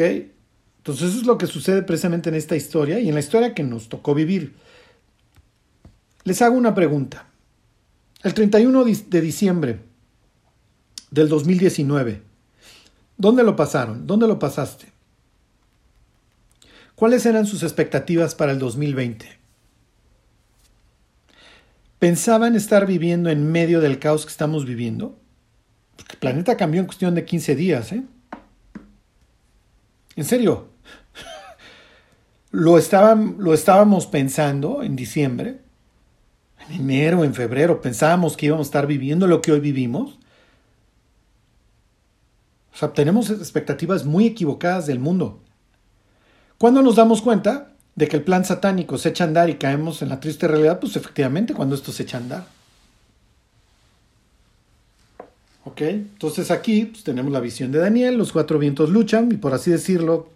Entonces 0.77 1.09
eso 1.09 1.19
es 1.19 1.25
lo 1.25 1.37
que 1.37 1.47
sucede 1.47 1.83
precisamente 1.83 2.29
en 2.29 2.35
esta 2.35 2.55
historia 2.55 2.99
y 2.99 3.09
en 3.09 3.13
la 3.13 3.19
historia 3.19 3.53
que 3.53 3.63
nos 3.63 3.89
tocó 3.89 4.15
vivir. 4.15 4.53
Les 6.23 6.41
hago 6.41 6.55
una 6.55 6.73
pregunta. 6.73 7.27
El 8.23 8.33
31 8.33 8.85
de 8.85 9.21
diciembre 9.21 9.81
del 11.11 11.27
2019, 11.27 12.21
¿dónde 13.17 13.43
lo 13.43 13.57
pasaron? 13.57 14.07
¿Dónde 14.07 14.27
lo 14.27 14.39
pasaste? 14.39 14.93
¿Cuáles 16.95 17.25
eran 17.25 17.45
sus 17.45 17.63
expectativas 17.63 18.33
para 18.33 18.53
el 18.53 18.59
2020? 18.59 19.27
¿Pensaban 21.99 22.55
estar 22.55 22.85
viviendo 22.85 23.29
en 23.29 23.51
medio 23.51 23.81
del 23.81 23.99
caos 23.99 24.25
que 24.25 24.31
estamos 24.31 24.65
viviendo? 24.65 25.19
Porque 25.97 26.13
el 26.13 26.19
planeta 26.19 26.55
cambió 26.55 26.79
en 26.79 26.87
cuestión 26.87 27.15
de 27.15 27.25
15 27.25 27.55
días, 27.57 27.91
¿eh? 27.91 28.03
En 30.15 30.23
serio, 30.23 30.69
lo, 32.51 32.79
lo 33.37 33.53
estábamos 33.53 34.07
pensando 34.07 34.81
en 34.81 34.95
diciembre, 34.95 35.62
en 36.69 36.89
enero, 36.89 37.23
en 37.23 37.33
febrero, 37.33 37.81
pensábamos 37.81 38.37
que 38.37 38.47
íbamos 38.47 38.67
a 38.67 38.69
estar 38.69 38.87
viviendo 38.87 39.27
lo 39.27 39.41
que 39.41 39.51
hoy 39.51 39.59
vivimos. 39.59 40.17
O 42.73 42.77
sea, 42.77 42.93
tenemos 42.93 43.29
expectativas 43.29 44.05
muy 44.05 44.25
equivocadas 44.25 44.87
del 44.87 44.99
mundo. 44.99 45.39
Cuando 46.57 46.81
nos 46.81 46.95
damos 46.95 47.21
cuenta 47.21 47.73
de 47.95 48.07
que 48.07 48.17
el 48.17 48.23
plan 48.23 48.45
satánico 48.45 48.97
se 48.97 49.09
echa 49.09 49.23
a 49.23 49.27
andar 49.27 49.49
y 49.49 49.55
caemos 49.55 50.01
en 50.01 50.09
la 50.09 50.19
triste 50.19 50.47
realidad, 50.47 50.79
pues 50.79 50.95
efectivamente 50.95 51.53
cuando 51.53 51.75
esto 51.75 51.91
se 51.91 52.03
echa 52.03 52.17
a 52.17 52.21
andar. 52.21 52.47
¿Ok? 55.65 55.81
Entonces 55.81 56.51
aquí 56.51 56.85
pues, 56.85 57.03
tenemos 57.03 57.31
la 57.31 57.39
visión 57.39 57.71
de 57.71 57.79
Daniel, 57.79 58.17
los 58.17 58.31
cuatro 58.31 58.59
vientos 58.59 58.89
luchan 58.89 59.31
y 59.31 59.37
por 59.37 59.53
así 59.53 59.71
decirlo, 59.71 60.29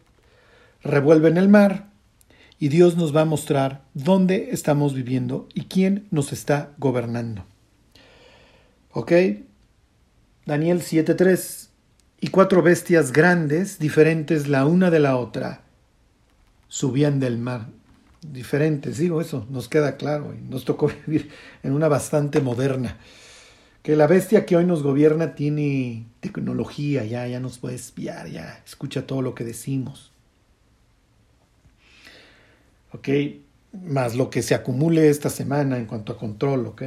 revuelven 0.84 1.38
el 1.38 1.50
mar 1.50 1.88
y 2.60 2.70
Dios 2.70 2.98
nos 2.98 3.16
va 3.16 3.22
a 3.22 3.26
mostrar 3.26 3.84
dónde 3.94 4.50
estamos 4.52 4.94
viviendo 4.94 5.48
y 5.54 5.66
quién 5.66 6.08
nos 6.12 6.34
está 6.34 6.72
gobernando. 6.78 7.46
¿Ok? 8.92 9.12
Daniel 10.46 10.82
7.3 10.82 11.68
y 12.20 12.30
cuatro 12.30 12.62
bestias 12.62 13.12
grandes, 13.12 13.80
diferentes 13.80 14.48
la 14.48 14.66
una 14.66 14.90
de 14.90 15.00
la 15.00 15.18
otra, 15.18 15.62
subían 16.68 17.20
del 17.20 17.38
mar. 17.38 17.68
Diferentes, 18.22 18.98
digo 18.98 19.22
eso, 19.22 19.46
nos 19.50 19.70
queda 19.70 19.98
claro 19.98 20.34
y 20.34 20.42
nos 20.50 20.66
tocó 20.66 20.92
vivir 21.06 21.30
en 21.64 21.74
una 21.74 21.88
bastante 21.88 22.42
moderna 22.42 22.98
que 23.88 23.96
la 23.96 24.06
bestia 24.06 24.46
que 24.46 24.58
hoy 24.58 24.66
nos 24.66 24.84
gobierna 24.84 25.34
tiene 25.34 26.08
tecnología, 26.20 27.06
ya, 27.06 27.26
ya 27.26 27.40
nos 27.40 27.58
puede 27.58 27.76
espiar, 27.76 28.28
ya 28.28 28.62
escucha 28.66 29.08
todo 29.08 29.22
lo 29.22 29.34
que 29.34 29.46
decimos. 29.46 30.12
¿Ok? 32.94 33.10
Más 33.84 34.16
lo 34.16 34.30
que 34.30 34.42
se 34.42 34.56
acumule 34.56 35.10
esta 35.10 35.30
semana 35.30 35.78
en 35.78 35.86
cuanto 35.86 36.14
a 36.14 36.18
control, 36.18 36.68
¿ok? 36.68 36.84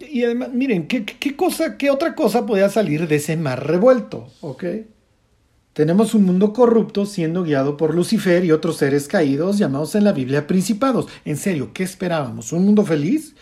Y 0.00 0.24
además, 0.24 0.52
miren, 0.52 0.88
¿qué, 0.88 1.04
qué 1.04 1.36
cosa, 1.36 1.76
qué 1.76 1.90
otra 1.90 2.14
cosa 2.14 2.44
podía 2.44 2.68
salir 2.68 3.06
de 3.06 3.16
ese 3.16 3.36
mar 3.36 3.66
revuelto? 3.66 4.28
¿Ok? 4.40 4.64
Tenemos 5.72 6.14
un 6.14 6.24
mundo 6.24 6.52
corrupto 6.52 7.04
siendo 7.04 7.42
guiado 7.42 7.76
por 7.76 7.94
Lucifer 7.94 8.44
y 8.44 8.50
otros 8.50 8.78
seres 8.78 9.08
caídos 9.08 9.58
llamados 9.58 9.94
en 9.94 10.04
la 10.04 10.12
Biblia 10.12 10.46
principados. 10.46 11.06
En 11.24 11.36
serio, 11.36 11.72
¿qué 11.74 11.82
esperábamos? 11.82 12.52
¿Un 12.52 12.64
mundo 12.64 12.82
feliz? 12.82 13.34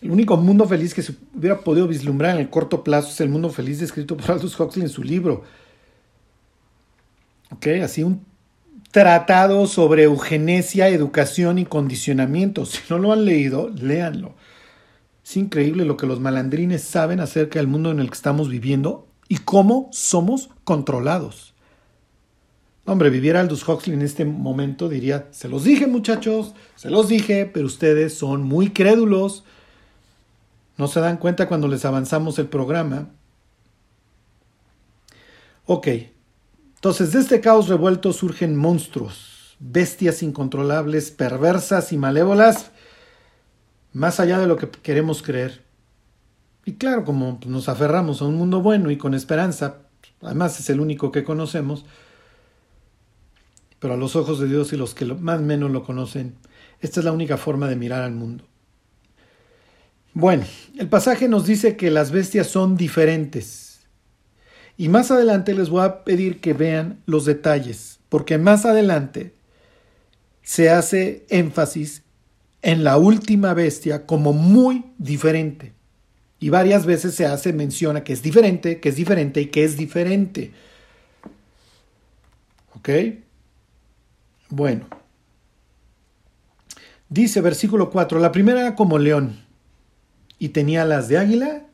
El 0.00 0.12
único 0.12 0.36
mundo 0.36 0.66
feliz 0.66 0.94
que 0.94 1.02
se 1.02 1.14
hubiera 1.36 1.60
podido 1.60 1.86
vislumbrar 1.86 2.36
en 2.36 2.42
el 2.42 2.48
corto 2.48 2.82
plazo 2.82 3.08
es 3.10 3.20
el 3.20 3.28
mundo 3.28 3.50
feliz 3.50 3.80
descrito 3.80 4.16
por 4.16 4.30
Aldous 4.30 4.58
Huxley 4.58 4.84
en 4.84 4.88
su 4.88 5.02
libro. 5.02 5.42
¿Ok? 7.50 7.66
Así 7.82 8.02
un 8.02 8.24
tratado 8.90 9.66
sobre 9.66 10.04
eugenesia, 10.04 10.88
educación 10.88 11.58
y 11.58 11.64
condicionamiento. 11.64 12.66
Si 12.66 12.80
no 12.88 12.98
lo 12.98 13.12
han 13.12 13.24
leído, 13.24 13.68
léanlo. 13.68 14.34
Es 15.24 15.36
increíble 15.36 15.84
lo 15.84 15.96
que 15.96 16.06
los 16.06 16.20
malandrines 16.20 16.82
saben 16.82 17.20
acerca 17.20 17.58
del 17.58 17.68
mundo 17.68 17.90
en 17.90 18.00
el 18.00 18.08
que 18.08 18.16
estamos 18.16 18.48
viviendo 18.48 19.06
y 19.28 19.38
cómo 19.38 19.88
somos 19.92 20.50
controlados. 20.64 21.54
Hombre, 22.84 23.10
viviera 23.10 23.40
Aldous 23.40 23.68
Huxley 23.68 23.94
en 23.94 24.02
este 24.02 24.24
momento 24.24 24.88
diría, 24.88 25.28
se 25.30 25.48
los 25.48 25.62
dije 25.62 25.86
muchachos, 25.86 26.54
se 26.74 26.90
los 26.90 27.08
dije, 27.08 27.46
pero 27.46 27.66
ustedes 27.66 28.14
son 28.14 28.42
muy 28.42 28.70
crédulos 28.70 29.44
no 30.80 30.88
se 30.88 30.98
dan 31.00 31.18
cuenta 31.18 31.46
cuando 31.46 31.68
les 31.68 31.84
avanzamos 31.84 32.38
el 32.38 32.48
programa. 32.48 33.10
Ok, 35.66 35.88
entonces 36.80 37.12
de 37.12 37.20
este 37.20 37.42
caos 37.42 37.68
revuelto 37.68 38.10
surgen 38.10 38.56
monstruos. 38.56 39.54
bestias 39.58 40.22
incontrolables, 40.22 41.10
perversas 41.10 41.92
y 41.92 41.98
malévolas, 41.98 42.70
más 43.92 44.18
allá 44.18 44.38
de 44.38 44.46
lo 44.46 44.56
que 44.56 44.70
queremos 44.70 45.22
creer. 45.22 45.62
Y 46.64 46.76
claro, 46.76 47.04
como 47.04 47.38
nos 47.44 47.68
aferramos 47.68 48.22
a 48.22 48.24
un 48.24 48.36
mundo 48.36 48.62
bueno 48.62 48.90
y 48.90 48.96
con 48.96 49.12
esperanza, 49.12 49.76
además 50.22 50.58
es 50.58 50.70
el 50.70 50.80
único 50.80 51.12
que 51.12 51.22
conocemos, 51.22 51.84
pero 53.78 53.92
a 53.92 53.98
los 53.98 54.16
ojos 54.16 54.40
de 54.40 54.48
Dios 54.48 54.72
y 54.72 54.78
los 54.78 54.94
que 54.94 55.04
más 55.04 55.42
menos 55.42 55.70
lo 55.70 55.84
conocen, 55.84 56.36
esta 56.80 57.00
es 57.00 57.04
la 57.04 57.12
única 57.12 57.36
forma 57.36 57.68
de 57.68 57.76
mirar 57.76 58.00
al 58.00 58.12
mundo. 58.12 58.44
Bueno, 60.14 60.44
el 60.78 60.88
pasaje 60.88 61.28
nos 61.28 61.44
dice 61.44 61.76
que 61.76 61.90
las 61.90 62.10
bestias 62.10 62.46
son 62.46 62.78
diferentes. 62.78 63.69
Y 64.80 64.88
más 64.88 65.10
adelante 65.10 65.52
les 65.52 65.68
voy 65.68 65.84
a 65.84 66.04
pedir 66.04 66.40
que 66.40 66.54
vean 66.54 67.02
los 67.04 67.26
detalles, 67.26 68.00
porque 68.08 68.38
más 68.38 68.64
adelante 68.64 69.34
se 70.42 70.70
hace 70.70 71.26
énfasis 71.28 72.02
en 72.62 72.82
la 72.82 72.96
última 72.96 73.52
bestia 73.52 74.06
como 74.06 74.32
muy 74.32 74.86
diferente. 74.96 75.74
Y 76.38 76.48
varias 76.48 76.86
veces 76.86 77.14
se 77.14 77.26
hace 77.26 77.52
mención 77.52 78.00
que 78.00 78.14
es 78.14 78.22
diferente, 78.22 78.80
que 78.80 78.88
es 78.88 78.96
diferente 78.96 79.42
y 79.42 79.46
que 79.48 79.64
es 79.64 79.76
diferente. 79.76 80.52
¿Ok? 82.74 82.88
Bueno. 84.48 84.86
Dice 87.10 87.42
versículo 87.42 87.90
4, 87.90 88.18
la 88.18 88.32
primera 88.32 88.60
era 88.62 88.74
como 88.76 88.96
león 88.96 89.44
y 90.38 90.48
tenía 90.48 90.80
alas 90.80 91.08
de 91.08 91.18
águila. 91.18 91.66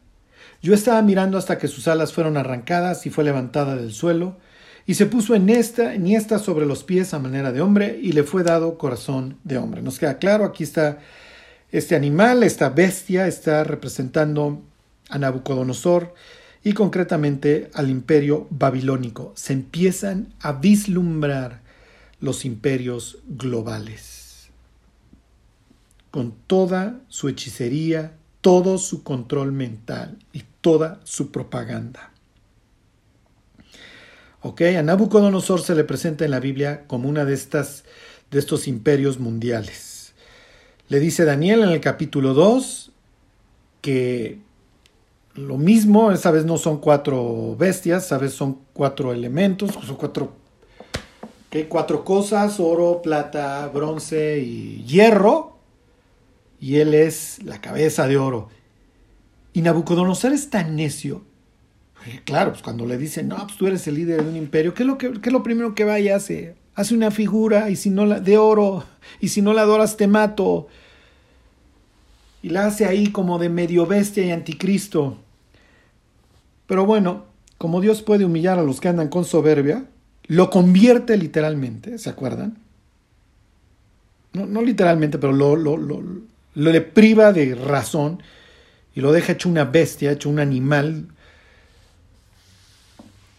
Yo 0.67 0.75
estaba 0.75 1.01
mirando 1.01 1.39
hasta 1.39 1.59
que 1.59 1.69
sus 1.69 1.87
alas 1.87 2.13
fueron 2.13 2.37
arrancadas 2.37 3.07
y 3.07 3.11
fue 3.11 3.23
levantada 3.23 3.77
del 3.77 3.93
suelo, 3.93 4.37
y 4.85 4.95
se 4.95 5.07
puso 5.07 5.37
en 5.37 5.49
esta, 5.49 5.95
en 5.95 6.09
esta 6.09 6.41
sobre 6.41 6.67
los 6.67 6.83
pies 6.83 7.15
a 7.15 7.21
manera 7.21 7.53
de 7.53 7.61
hombre, 7.61 8.01
y 8.03 8.11
le 8.11 8.25
fue 8.25 8.43
dado 8.43 8.77
corazón 8.77 9.39
de 9.45 9.59
hombre. 9.59 9.81
Nos 9.81 10.01
queda 10.01 10.19
claro, 10.19 10.45
aquí 10.45 10.65
está 10.65 10.99
este 11.71 11.95
animal, 11.95 12.43
esta 12.43 12.69
bestia, 12.69 13.29
está 13.29 13.63
representando 13.63 14.61
a 15.09 15.19
Nabucodonosor 15.19 16.13
y 16.65 16.73
concretamente 16.73 17.71
al 17.73 17.89
imperio 17.89 18.49
babilónico. 18.51 19.33
Se 19.37 19.53
empiezan 19.53 20.35
a 20.41 20.51
vislumbrar 20.51 21.61
los 22.19 22.45
imperios 22.45 23.19
globales. 23.29 24.49
Con 26.11 26.35
toda 26.49 26.99
su 27.07 27.29
hechicería, 27.29 28.15
todo 28.41 28.79
su 28.79 29.05
control 29.05 29.53
mental 29.53 30.19
y 30.33 30.43
toda 30.67 30.99
su 31.05 31.31
propaganda. 31.31 32.11
Ok, 34.43 34.63
a 34.63 34.83
Nabucodonosor 34.83 35.63
se 35.63 35.77
le 35.77 35.85
presenta 35.85 36.25
en 36.25 36.33
la 36.33 36.41
Biblia 36.41 36.89
como 36.89 37.09
una 37.09 37.25
de 37.25 37.35
estas 37.35 37.85
de 38.33 38.41
estos 38.41 38.67
imperios 38.67 39.21
mundiales. 39.21 40.13
Le 40.89 40.99
dice 40.99 41.25
Daniel 41.25 41.63
en 41.63 41.69
el 41.69 41.81
capítulo 41.81 42.35
2 42.35 42.91
que 43.81 44.41
lo 45.35 45.57
mismo, 45.57 46.11
esa 46.11 46.33
vez 46.33 46.45
no 46.45 46.59
son 46.59 46.79
cuatro 46.79 47.55
bestias, 47.57 48.07
esa 48.07 48.19
vez 48.19 48.33
son 48.33 48.59
cuatro 48.73 49.13
elementos, 49.13 49.71
son 49.71 49.95
cuatro, 49.95 50.33
cuatro 51.69 52.05
cosas, 52.05 52.59
oro, 52.59 53.03
plata, 53.03 53.71
bronce 53.73 54.41
y 54.41 54.83
hierro, 54.83 55.59
y 56.59 56.79
él 56.79 56.93
es 56.93 57.41
la 57.45 57.61
cabeza 57.61 58.09
de 58.09 58.17
oro. 58.17 58.56
Y 59.57 59.63
Nabucodonosor 59.63 60.35
es 60.35 60.51
tan 60.51 60.77
necio. 60.77 61.23
Claro, 62.27 62.51
pues 62.51 62.63
cuando 62.63 62.85
le 62.85 62.99
dicen, 62.99 63.29
no, 63.29 63.39
pues 63.39 63.57
tú 63.57 63.67
eres 63.67 63.87
el 63.87 63.95
líder 63.95 64.23
de 64.23 64.29
un 64.29 64.37
imperio, 64.37 64.75
¿qué 64.75 64.83
es 64.83 64.87
lo, 64.87 64.99
que, 64.99 65.07
es 65.07 65.33
lo 65.33 65.43
primero 65.43 65.75
que 65.75 65.85
va 65.85 65.99
y 65.99 66.11
hace? 66.11 66.57
Hace 66.75 66.95
una 66.95 67.11
figura 67.11 67.71
y 67.71 67.77
si 67.77 67.89
no 67.89 68.05
la, 68.05 68.21
de 68.21 68.37
oro, 68.37 68.85
y 69.19 69.29
si 69.29 69.41
no 69.41 69.55
la 69.55 69.63
adoras 69.63 69.97
te 69.97 70.09
mato. 70.09 70.69
Y 72.43 72.51
la 72.51 72.67
hace 72.67 72.85
ahí 72.85 73.07
como 73.07 73.39
de 73.39 73.49
medio 73.49 73.87
bestia 73.87 74.27
y 74.27 74.31
anticristo. 74.31 75.17
Pero 76.67 76.85
bueno, 76.85 77.25
como 77.57 77.81
Dios 77.81 78.03
puede 78.03 78.27
humillar 78.27 78.59
a 78.59 78.63
los 78.63 78.79
que 78.79 78.89
andan 78.89 79.09
con 79.09 79.25
soberbia, 79.25 79.87
lo 80.27 80.51
convierte 80.51 81.17
literalmente, 81.17 81.97
¿se 81.97 82.11
acuerdan? 82.11 82.59
No, 84.35 84.45
no 84.45 84.61
literalmente, 84.61 85.17
pero 85.17 85.33
lo, 85.33 85.57
lo, 85.57 85.79
lo 85.79 86.03
le 86.55 86.81
priva 86.83 87.33
de 87.33 87.55
razón 87.55 88.21
y 88.97 89.01
lo 89.03 89.13
deja 89.13 89.35
hecho 89.35 89.51
una 89.51 89.65
bestia, 89.65 90.11
hecho 90.11 90.31
un 90.31 90.41
animal 90.41 91.07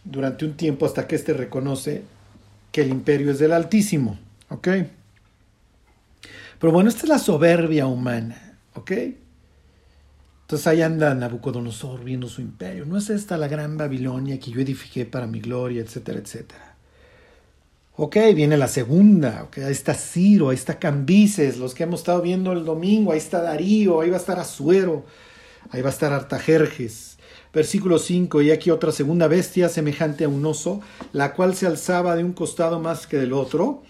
durante 0.05 0.45
un 0.45 0.53
tiempo 0.53 0.85
hasta 0.85 1.07
que 1.07 1.15
éste 1.15 1.33
reconoce 1.33 2.03
que 2.71 2.81
el 2.81 2.89
imperio 2.89 3.31
es 3.31 3.39
del 3.39 3.51
Altísimo. 3.51 4.19
¿Ok? 4.49 4.67
Pero 6.59 6.71
bueno, 6.71 6.89
esta 6.89 7.03
es 7.03 7.09
la 7.09 7.17
soberbia 7.17 7.87
humana. 7.87 8.59
¿Ok? 8.75 8.91
Entonces 10.41 10.67
ahí 10.67 10.83
anda 10.83 11.15
Nabucodonosor 11.15 12.03
viendo 12.03 12.29
su 12.29 12.41
imperio. 12.41 12.85
No 12.85 12.95
es 12.95 13.09
esta 13.09 13.35
la 13.35 13.47
gran 13.47 13.77
Babilonia 13.77 14.39
que 14.39 14.51
yo 14.51 14.61
edifiqué 14.61 15.07
para 15.07 15.25
mi 15.25 15.39
gloria, 15.39 15.81
etcétera, 15.81 16.19
etcétera. 16.19 16.75
Ok, 17.95 18.15
viene 18.35 18.57
la 18.57 18.67
segunda, 18.67 19.41
okay, 19.45 19.63
ahí 19.63 19.71
está 19.71 19.95
Ciro, 19.95 20.49
ahí 20.49 20.55
está 20.55 20.77
Cambises, 20.77 21.57
los 21.57 21.73
que 21.73 21.81
hemos 21.81 22.01
estado 22.01 22.21
viendo 22.21 22.51
el 22.51 22.63
domingo, 22.63 23.11
ahí 23.11 23.17
está 23.17 23.41
Darío, 23.41 24.01
ahí 24.01 24.11
va 24.11 24.17
a 24.17 24.19
estar 24.19 24.37
Azuero, 24.37 25.03
ahí 25.71 25.81
va 25.81 25.89
a 25.89 25.93
estar 25.93 26.13
Artajerjes. 26.13 27.17
Versículo 27.53 27.97
5, 27.97 28.41
y 28.41 28.51
aquí 28.51 28.69
otra 28.69 28.91
segunda 28.91 29.27
bestia 29.27 29.69
semejante 29.69 30.25
a 30.25 30.29
un 30.29 30.45
oso, 30.45 30.81
la 31.13 31.33
cual 31.33 31.55
se 31.55 31.65
alzaba 31.65 32.15
de 32.15 32.23
un 32.23 32.33
costado 32.33 32.79
más 32.79 33.07
que 33.07 33.17
del 33.17 33.33
otro, 33.33 33.83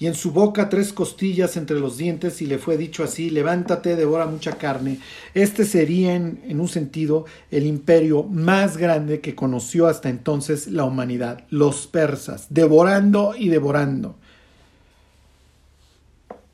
y 0.00 0.06
en 0.06 0.14
su 0.14 0.30
boca 0.30 0.68
tres 0.68 0.92
costillas 0.92 1.56
entre 1.56 1.80
los 1.80 1.96
dientes, 1.96 2.40
y 2.40 2.46
le 2.46 2.58
fue 2.58 2.76
dicho 2.76 3.02
así, 3.02 3.30
levántate, 3.30 3.96
devora 3.96 4.26
mucha 4.26 4.56
carne. 4.56 5.00
Este 5.34 5.64
sería, 5.64 6.14
en, 6.14 6.60
un 6.60 6.68
sentido, 6.68 7.24
el 7.50 7.66
imperio 7.66 8.22
más 8.22 8.76
grande 8.76 9.20
que 9.20 9.34
conoció 9.34 9.88
hasta 9.88 10.08
entonces 10.08 10.68
la 10.68 10.84
humanidad, 10.84 11.44
los 11.50 11.88
persas, 11.88 12.46
devorando 12.48 13.34
y 13.36 13.48
devorando. 13.48 14.14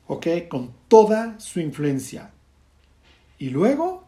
¿Ok? 0.07 0.27
Con 0.49 0.71
toda 0.87 1.39
su 1.39 1.59
influencia. 1.59 2.31
Y 3.37 3.51
luego, 3.51 4.04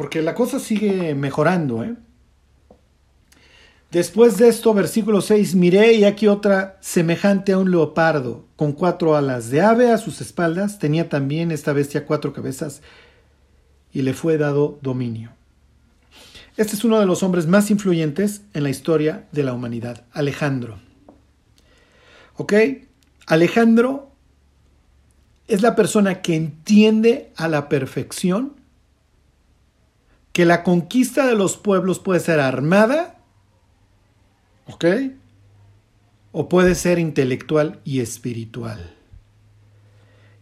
porque 0.00 0.22
la 0.22 0.34
cosa 0.34 0.58
sigue 0.58 1.14
mejorando, 1.14 1.84
¿eh? 1.84 1.94
Después 3.90 4.38
de 4.38 4.48
esto, 4.48 4.72
versículo 4.72 5.20
6, 5.20 5.54
miré 5.56 5.92
y 5.92 6.04
aquí 6.04 6.26
otra 6.26 6.78
semejante 6.80 7.52
a 7.52 7.58
un 7.58 7.70
leopardo, 7.70 8.46
con 8.56 8.72
cuatro 8.72 9.14
alas 9.14 9.50
de 9.50 9.60
ave 9.60 9.92
a 9.92 9.98
sus 9.98 10.22
espaldas, 10.22 10.78
tenía 10.78 11.10
también 11.10 11.50
esta 11.50 11.74
bestia 11.74 12.06
cuatro 12.06 12.32
cabezas 12.32 12.80
y 13.92 14.00
le 14.00 14.14
fue 14.14 14.38
dado 14.38 14.78
dominio. 14.80 15.32
Este 16.56 16.76
es 16.76 16.82
uno 16.82 16.98
de 16.98 17.04
los 17.04 17.22
hombres 17.22 17.46
más 17.46 17.70
influyentes 17.70 18.40
en 18.54 18.62
la 18.62 18.70
historia 18.70 19.28
de 19.32 19.42
la 19.42 19.52
humanidad, 19.52 20.06
Alejandro. 20.12 20.78
¿Ok? 22.36 22.54
Alejandro 23.26 24.12
es 25.46 25.60
la 25.60 25.76
persona 25.76 26.22
que 26.22 26.36
entiende 26.36 27.34
a 27.36 27.48
la 27.48 27.68
perfección 27.68 28.59
que 30.32 30.44
la 30.44 30.62
conquista 30.62 31.26
de 31.26 31.34
los 31.34 31.56
pueblos 31.56 31.98
puede 31.98 32.20
ser 32.20 32.40
armada 32.40 33.20
¿Ok? 34.72 34.84
O 36.32 36.48
puede 36.48 36.74
ser 36.74 36.98
intelectual 36.98 37.80
y 37.84 38.00
espiritual. 38.00 38.94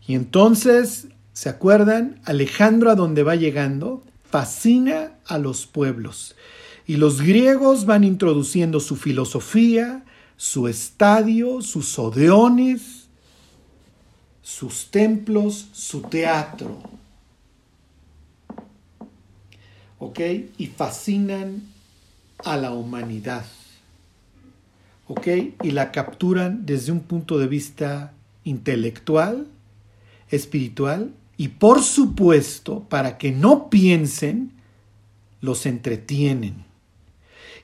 Y 0.06 0.14
entonces, 0.14 1.08
¿se 1.32 1.48
acuerdan? 1.48 2.20
Alejandro 2.24 2.90
a 2.90 2.94
donde 2.94 3.22
va 3.22 3.36
llegando 3.36 4.02
fascina 4.30 5.12
a 5.26 5.38
los 5.38 5.66
pueblos. 5.66 6.34
Y 6.86 6.96
los 6.96 7.22
griegos 7.22 7.86
van 7.86 8.04
introduciendo 8.04 8.80
su 8.80 8.96
filosofía, 8.96 10.04
su 10.36 10.68
estadio, 10.68 11.62
sus 11.62 11.98
odeones, 11.98 13.08
sus 14.42 14.90
templos, 14.90 15.68
su 15.72 16.02
teatro. 16.02 16.82
Y 20.58 20.66
fascinan 20.66 21.62
a 22.44 22.56
la 22.56 22.72
humanidad. 22.72 23.44
Y 25.62 25.70
la 25.70 25.90
capturan 25.90 26.66
desde 26.66 26.92
un 26.92 27.00
punto 27.00 27.38
de 27.38 27.46
vista 27.46 28.12
intelectual, 28.44 29.46
espiritual 30.30 31.12
y 31.36 31.48
por 31.48 31.82
supuesto, 31.82 32.80
para 32.88 33.16
que 33.16 33.32
no 33.32 33.70
piensen, 33.70 34.52
los 35.40 35.66
entretienen. 35.66 36.64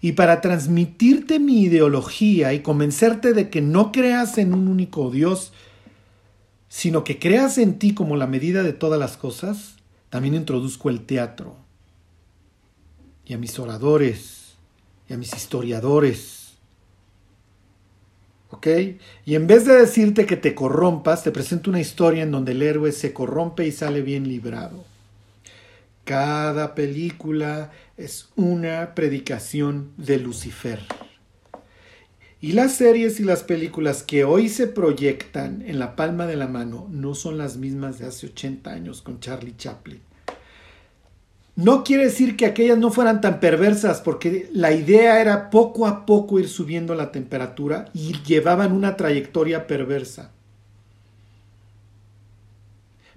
Y 0.01 0.13
para 0.13 0.41
transmitirte 0.41 1.39
mi 1.39 1.63
ideología 1.63 2.53
y 2.53 2.61
convencerte 2.61 3.33
de 3.33 3.51
que 3.51 3.61
no 3.61 3.91
creas 3.91 4.39
en 4.39 4.55
un 4.55 4.69
único 4.69 5.11
Dios, 5.11 5.53
sino 6.69 7.05
que 7.05 7.19
creas 7.19 7.59
en 7.59 7.79
ti 7.79 7.95
como 7.95 8.17
la 8.17 8.27
medida 8.27 8.63
de 8.63 8.73
todas 8.73 9.01
las 9.01 9.17
cosas, 9.17 9.77
también 10.09 10.35
introduzco 10.35 10.89
el 10.89 11.05
teatro. 11.05 11.64
Y 13.27 13.35
a 13.35 13.39
mis 13.39 13.59
oradores, 13.59 14.55
y 15.09 15.15
a 15.15 15.17
mis 15.17 15.35
historiadores, 15.35 16.45
¿Ok? 18.55 18.69
Y 19.27 19.35
en 19.35 19.49
vez 19.49 19.65
de 19.65 19.75
decirte 19.75 20.27
que 20.27 20.37
te 20.37 20.55
corrompas, 20.55 21.25
te 21.25 21.33
presento 21.33 21.71
una 21.71 21.81
historia 21.81 22.23
en 22.23 22.31
donde 22.31 22.53
el 22.53 22.63
héroe 22.63 22.93
se 22.93 23.13
corrompe 23.13 23.67
y 23.67 23.73
sale 23.73 24.01
bien 24.01 24.29
librado. 24.29 24.85
Cada 26.05 26.77
película 26.77 27.73
es 27.97 28.29
una 28.37 28.95
predicación 28.95 29.91
de 29.97 30.19
Lucifer. 30.19 30.79
Y 32.41 32.53
las 32.53 32.77
series 32.77 33.19
y 33.19 33.25
las 33.25 33.43
películas 33.43 34.05
que 34.05 34.23
hoy 34.23 34.49
se 34.49 34.69
proyectan 34.69 35.63
en 35.67 35.81
la 35.81 35.97
palma 35.97 36.27
de 36.27 36.37
la 36.37 36.47
mano 36.47 36.87
no 36.93 37.17
son 37.17 37.39
las 37.39 37.57
mismas 37.57 37.99
de 37.99 38.07
hace 38.07 38.27
80 38.27 38.71
años 38.71 39.03
con 39.03 39.19
Charlie 39.19 39.57
Chaplin. 39.57 40.01
No 41.57 41.85
quiere 41.85 42.05
decir 42.05 42.37
que 42.37 42.47
aquellas 42.47 42.79
no 42.79 42.91
fueran 42.91 43.21
tan 43.21 43.39
perversas, 43.39 44.01
porque 44.01 44.49
la 44.53 44.73
idea 44.73 45.21
era 45.21 45.51
poco 45.51 45.87
a 45.87 46.05
poco 46.05 46.41
ir 46.41 46.49
subiendo 46.49 46.97
la 46.97 47.13
temperatura 47.13 47.91
y 47.95 48.21
llevaban 48.25 48.73
una 48.73 48.97
trayectoria 48.97 49.69
perversa. 49.69 50.33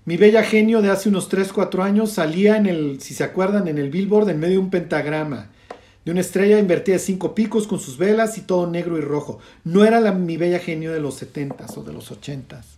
Mi 0.06 0.16
bella 0.16 0.44
genio 0.44 0.82
de 0.82 0.92
hace 0.92 1.10
unos 1.10 1.30
3, 1.30 1.52
4 1.52 1.84
años 1.84 2.12
salía 2.12 2.58
en 2.58 2.68
el, 2.68 3.02
si 3.02 3.14
se 3.14 3.24
acuerdan, 3.24 3.68
en 3.68 3.78
el 3.78 3.90
billboard 3.90 4.30
en 4.30 4.40
medio 4.40 4.54
de 4.54 4.60
un 4.60 4.70
pentagrama, 4.70 5.50
de 6.06 6.12
una 6.12 6.22
estrella 6.22 6.60
invertida 6.60 6.94
de 6.94 7.00
cinco 7.00 7.36
picos 7.36 7.68
con 7.68 7.80
sus 7.80 7.98
velas 7.98 8.38
y 8.38 8.42
todo 8.42 8.68
negro 8.68 8.98
y 8.98 9.02
rojo. 9.02 9.40
No 9.66 9.84
era 9.84 10.00
la 10.00 10.14
mi 10.14 10.38
bella 10.38 10.60
genio 10.60 10.94
de 10.94 11.02
los 11.02 11.22
70s 11.22 11.76
o 11.76 11.84
de 11.84 11.92
los 11.92 12.10
80s, 12.10 12.77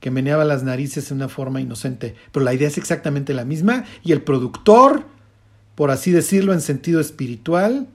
que 0.00 0.10
meneaba 0.10 0.44
las 0.44 0.62
narices 0.62 1.10
en 1.10 1.18
una 1.18 1.28
forma 1.28 1.60
inocente, 1.60 2.14
pero 2.32 2.44
la 2.44 2.54
idea 2.54 2.68
es 2.68 2.78
exactamente 2.78 3.34
la 3.34 3.44
misma 3.44 3.84
y 4.04 4.12
el 4.12 4.22
productor, 4.22 5.06
por 5.74 5.90
así 5.90 6.12
decirlo 6.12 6.52
en 6.52 6.60
sentido 6.60 7.00
espiritual, 7.00 7.88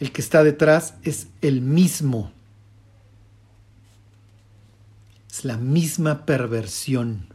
el 0.00 0.12
que 0.12 0.20
está 0.20 0.42
detrás 0.42 0.94
es 1.02 1.28
el 1.40 1.60
mismo. 1.60 2.32
Es 5.30 5.44
la 5.44 5.56
misma 5.56 6.26
perversión. 6.26 7.28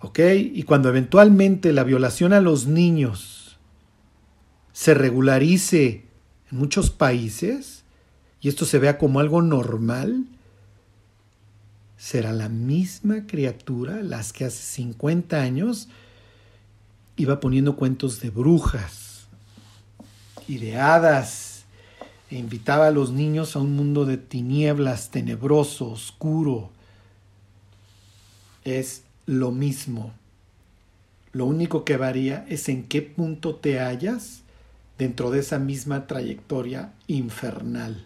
¿Ok? 0.00 0.18
Y 0.52 0.62
cuando 0.64 0.88
eventualmente 0.88 1.72
la 1.72 1.84
violación 1.84 2.32
a 2.32 2.40
los 2.40 2.66
niños 2.66 3.58
se 4.72 4.92
regularice 4.92 6.04
en 6.50 6.58
muchos 6.58 6.90
países 6.90 7.84
y 8.40 8.48
esto 8.48 8.66
se 8.66 8.78
vea 8.78 8.98
como 8.98 9.20
algo 9.20 9.40
normal, 9.40 10.26
será 12.04 12.34
la 12.34 12.50
misma 12.50 13.26
criatura 13.26 14.02
las 14.02 14.34
que 14.34 14.44
hace 14.44 14.62
50 14.62 15.40
años 15.40 15.88
iba 17.16 17.40
poniendo 17.40 17.76
cuentos 17.76 18.20
de 18.20 18.28
brujas 18.28 19.26
y 20.46 20.58
de 20.58 20.76
hadas 20.76 21.64
e 22.28 22.36
invitaba 22.36 22.88
a 22.88 22.90
los 22.90 23.10
niños 23.10 23.56
a 23.56 23.60
un 23.60 23.74
mundo 23.74 24.04
de 24.04 24.18
tinieblas, 24.18 25.10
tenebroso, 25.12 25.92
oscuro. 25.92 26.68
Es 28.64 29.04
lo 29.24 29.50
mismo. 29.50 30.12
Lo 31.32 31.46
único 31.46 31.86
que 31.86 31.96
varía 31.96 32.44
es 32.50 32.68
en 32.68 32.84
qué 32.84 33.00
punto 33.00 33.54
te 33.54 33.80
hallas 33.80 34.42
dentro 34.98 35.30
de 35.30 35.38
esa 35.40 35.58
misma 35.58 36.06
trayectoria 36.06 36.92
infernal. 37.06 38.04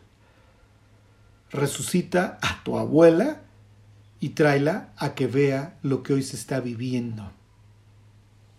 Resucita 1.51 2.39
a 2.41 2.63
tu 2.63 2.79
abuela 2.79 3.41
y 4.21 4.31
tráela 4.31 4.91
a 4.97 5.15
que 5.15 5.27
vea 5.27 5.79
lo 5.83 6.03
que 6.03 6.15
hoy 6.15 6.23
se 6.23 6.37
está 6.37 6.61
viviendo. 6.61 7.31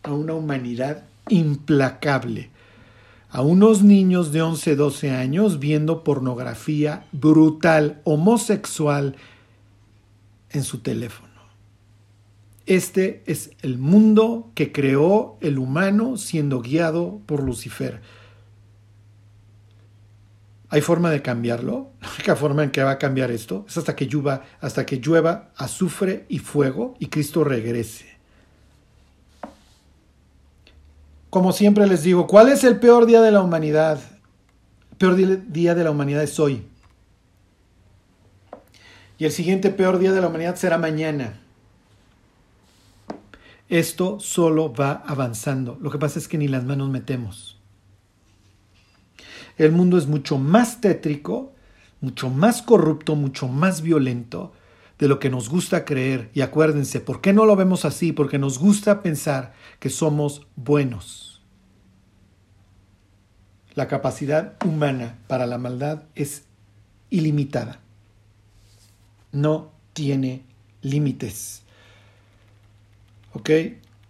A 0.03 0.13
una 0.13 0.33
humanidad 0.33 1.03
implacable. 1.29 2.49
A 3.29 3.41
unos 3.41 3.83
niños 3.83 4.31
de 4.31 4.41
11, 4.41 4.75
12 4.75 5.11
años 5.11 5.59
viendo 5.59 6.03
pornografía 6.03 7.05
brutal, 7.11 8.01
homosexual 8.03 9.15
en 10.49 10.63
su 10.63 10.79
teléfono. 10.79 11.29
Este 12.65 13.23
es 13.25 13.51
el 13.61 13.77
mundo 13.77 14.51
que 14.53 14.71
creó 14.71 15.37
el 15.41 15.57
humano 15.57 16.17
siendo 16.17 16.61
guiado 16.61 17.19
por 17.25 17.43
Lucifer. 17.43 18.01
¿Hay 20.69 20.81
forma 20.81 21.09
de 21.09 21.21
cambiarlo? 21.21 21.91
La 22.01 22.09
única 22.09 22.35
forma 22.35 22.63
en 22.63 22.71
que 22.71 22.83
va 22.83 22.91
a 22.91 22.99
cambiar 22.99 23.31
esto 23.31 23.65
es 23.67 23.77
hasta 23.77 23.95
que 23.95 24.05
llueva, 24.05 24.43
hasta 24.61 24.85
que 24.85 24.97
llueva 24.97 25.49
azufre 25.55 26.25
y 26.29 26.39
fuego 26.39 26.95
y 26.99 27.07
Cristo 27.07 27.43
regrese. 27.43 28.05
Como 31.29 31.53
siempre 31.53 31.87
les 31.87 32.03
digo, 32.03 32.27
¿cuál 32.27 32.49
es 32.49 32.63
el 32.63 32.79
peor 32.79 33.05
día 33.05 33.21
de 33.21 33.31
la 33.31 33.41
humanidad? 33.41 33.99
El 34.91 34.97
peor 34.97 35.15
día 35.51 35.75
de 35.75 35.83
la 35.83 35.91
humanidad 35.91 36.23
es 36.23 36.39
hoy. 36.39 36.63
Y 39.17 39.25
el 39.25 39.31
siguiente 39.31 39.69
peor 39.69 39.99
día 39.99 40.11
de 40.11 40.21
la 40.21 40.27
humanidad 40.27 40.55
será 40.55 40.77
mañana. 40.77 41.41
Esto 43.67 44.19
solo 44.19 44.73
va 44.73 45.03
avanzando. 45.05 45.77
Lo 45.81 45.91
que 45.91 45.99
pasa 45.99 46.17
es 46.17 46.27
que 46.27 46.37
ni 46.37 46.47
las 46.47 46.63
manos 46.63 46.89
metemos. 46.89 47.58
El 49.59 49.73
mundo 49.73 49.97
es 49.97 50.07
mucho 50.07 50.37
más 50.37 50.79
tétrico, 50.79 51.53
mucho 51.99 52.29
más 52.29 52.61
corrupto, 52.61 53.15
mucho 53.15 53.49
más 53.49 53.81
violento 53.81 54.53
de 54.97 55.09
lo 55.09 55.19
que 55.19 55.29
nos 55.29 55.49
gusta 55.49 55.83
creer. 55.83 56.29
Y 56.33 56.41
acuérdense, 56.41 57.01
¿por 57.01 57.19
qué 57.19 57.33
no 57.33 57.45
lo 57.45 57.57
vemos 57.57 57.83
así? 57.83 58.13
Porque 58.13 58.39
nos 58.39 58.57
gusta 58.57 59.03
pensar 59.03 59.53
que 59.79 59.89
somos 59.89 60.47
buenos. 60.55 61.43
La 63.75 63.89
capacidad 63.89 64.55
humana 64.65 65.17
para 65.27 65.45
la 65.45 65.57
maldad 65.57 66.03
es 66.15 66.43
ilimitada. 67.09 67.81
No 69.33 69.73
tiene 69.91 70.43
límites. 70.81 71.63
¿Ok? 73.33 73.49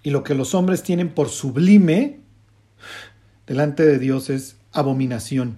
Y 0.03 0.11
lo 0.11 0.23
que 0.23 0.35
los 0.35 0.53
hombres 0.53 0.83
tienen 0.83 1.09
por 1.09 1.29
sublime 1.29 2.19
delante 3.47 3.83
de 3.83 3.97
Dios 3.97 4.29
es 4.29 4.58
abominación. 4.71 5.57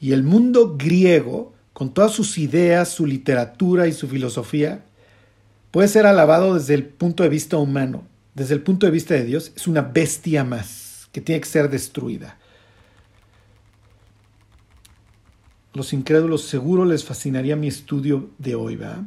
Y 0.00 0.12
el 0.12 0.22
mundo 0.22 0.76
griego, 0.76 1.54
con 1.72 1.94
todas 1.94 2.12
sus 2.12 2.38
ideas, 2.38 2.88
su 2.88 3.06
literatura 3.06 3.86
y 3.86 3.92
su 3.92 4.08
filosofía, 4.08 4.84
puede 5.70 5.88
ser 5.88 6.06
alabado 6.06 6.54
desde 6.54 6.74
el 6.74 6.84
punto 6.84 7.22
de 7.22 7.28
vista 7.28 7.56
humano. 7.56 8.04
Desde 8.34 8.54
el 8.54 8.62
punto 8.62 8.86
de 8.86 8.92
vista 8.92 9.14
de 9.14 9.24
Dios, 9.24 9.52
es 9.54 9.66
una 9.66 9.82
bestia 9.82 10.44
más 10.44 11.08
que 11.12 11.20
tiene 11.20 11.40
que 11.40 11.48
ser 11.48 11.68
destruida. 11.68 12.38
Los 15.74 15.92
incrédulos 15.92 16.42
seguro 16.42 16.84
les 16.84 17.04
fascinaría 17.04 17.56
mi 17.56 17.68
estudio 17.68 18.30
de 18.38 18.54
hoy, 18.54 18.76
¿va? 18.76 19.04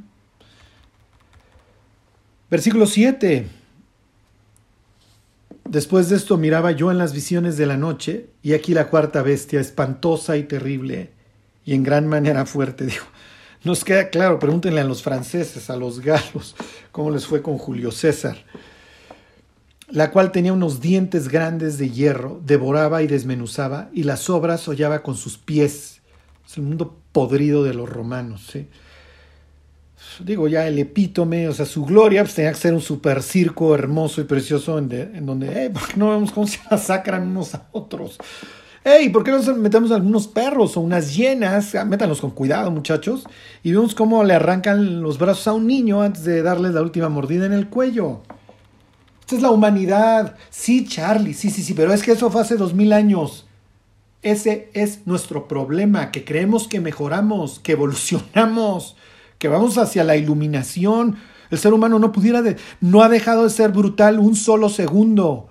Versículo 2.49 2.85
7. 2.85 3.47
Después 5.67 6.09
de 6.09 6.15
esto 6.15 6.37
miraba 6.37 6.71
yo 6.71 6.91
en 6.91 6.99
las 6.99 7.11
visiones 7.11 7.57
de 7.57 7.65
la 7.65 7.75
noche, 7.75 8.27
y 8.43 8.53
aquí 8.53 8.73
la 8.73 8.87
cuarta 8.87 9.23
bestia, 9.23 9.59
espantosa 9.59 10.37
y 10.37 10.43
terrible, 10.43 11.11
y 11.65 11.73
en 11.73 11.81
gran 11.81 12.07
manera 12.07 12.45
fuerte. 12.45 12.85
Digo, 12.85 13.05
nos 13.63 13.83
queda 13.83 14.09
claro, 14.09 14.37
pregúntenle 14.37 14.81
a 14.81 14.85
los 14.85 15.01
franceses, 15.01 15.71
a 15.71 15.75
los 15.75 15.99
galos, 16.01 16.55
cómo 16.91 17.09
les 17.09 17.25
fue 17.25 17.41
con 17.41 17.57
Julio 17.57 17.91
César, 17.91 18.37
la 19.89 20.11
cual 20.11 20.31
tenía 20.31 20.53
unos 20.53 20.81
dientes 20.81 21.29
grandes 21.29 21.79
de 21.79 21.89
hierro, 21.89 22.39
devoraba 22.45 23.01
y 23.01 23.07
desmenuzaba, 23.07 23.89
y 23.91 24.03
las 24.03 24.29
obras 24.29 24.67
hollaba 24.67 25.01
con 25.01 25.15
sus 25.15 25.39
pies. 25.39 26.01
Es 26.47 26.57
el 26.57 26.63
mundo 26.63 26.95
podrido 27.11 27.63
de 27.63 27.73
los 27.73 27.89
romanos. 27.89 28.47
¿sí? 28.51 28.67
Digo 30.23 30.47
ya 30.47 30.67
el 30.67 30.79
epítome, 30.79 31.47
o 31.47 31.53
sea, 31.53 31.65
su 31.65 31.85
gloria, 31.85 32.23
pues 32.23 32.35
tenía 32.35 32.51
que 32.51 32.57
ser 32.57 32.73
un 32.73 32.81
super 32.81 33.21
circo 33.23 33.73
hermoso 33.75 34.21
y 34.21 34.25
precioso 34.25 34.77
en, 34.77 35.25
donde, 35.25 35.69
¿por 35.69 35.87
qué 35.87 35.97
no 35.97 36.11
vemos 36.11 36.31
cómo 36.31 36.47
se 36.47 36.59
masacran 36.69 37.27
unos 37.27 37.55
a 37.55 37.67
otros? 37.71 38.17
Hey, 38.83 39.09
¿por 39.09 39.23
qué 39.23 39.31
no 39.31 39.55
metemos 39.55 39.91
algunos 39.91 40.27
perros 40.27 40.77
o 40.77 40.81
unas 40.81 41.15
hienas? 41.15 41.73
Ah, 41.73 41.85
métanlos 41.85 42.21
con 42.21 42.29
cuidado, 42.29 42.69
muchachos. 42.69 43.23
Y 43.63 43.71
vemos 43.71 43.95
cómo 43.95 44.23
le 44.23 44.35
arrancan 44.35 45.01
los 45.01 45.17
brazos 45.17 45.47
a 45.47 45.53
un 45.53 45.65
niño 45.65 46.03
antes 46.03 46.23
de 46.23 46.43
darle 46.43 46.69
la 46.69 46.83
última 46.83 47.09
mordida 47.09 47.47
en 47.47 47.53
el 47.53 47.67
cuello. 47.67 48.21
Esta 49.21 49.37
es 49.37 49.41
la 49.41 49.49
humanidad. 49.49 50.37
Sí, 50.51 50.85
Charlie, 50.87 51.33
sí, 51.33 51.49
sí, 51.49 51.63
sí, 51.63 51.73
pero 51.73 51.91
es 51.93 52.03
que 52.03 52.11
eso 52.11 52.29
fue 52.29 52.41
hace 52.41 52.57
dos 52.57 52.75
mil 52.75 52.93
años. 52.93 53.47
Ese 54.21 54.69
es 54.73 55.07
nuestro 55.07 55.47
problema, 55.47 56.11
que 56.11 56.23
creemos 56.23 56.67
que 56.67 56.79
mejoramos, 56.79 57.59
que 57.59 57.71
evolucionamos 57.71 58.95
que 59.45 59.49
vamos 59.49 59.77
hacia 59.77 60.03
la 60.03 60.15
iluminación. 60.15 61.17
El 61.51 61.59
ser 61.59 61.71
humano 61.71 61.99
no 61.99 62.11
pudiera 62.11 62.41
no 62.81 63.03
ha 63.03 63.09
dejado 63.09 63.43
de 63.43 63.51
ser 63.51 63.71
brutal 63.71 64.17
un 64.17 64.35
solo 64.35 64.69
segundo. 64.69 65.49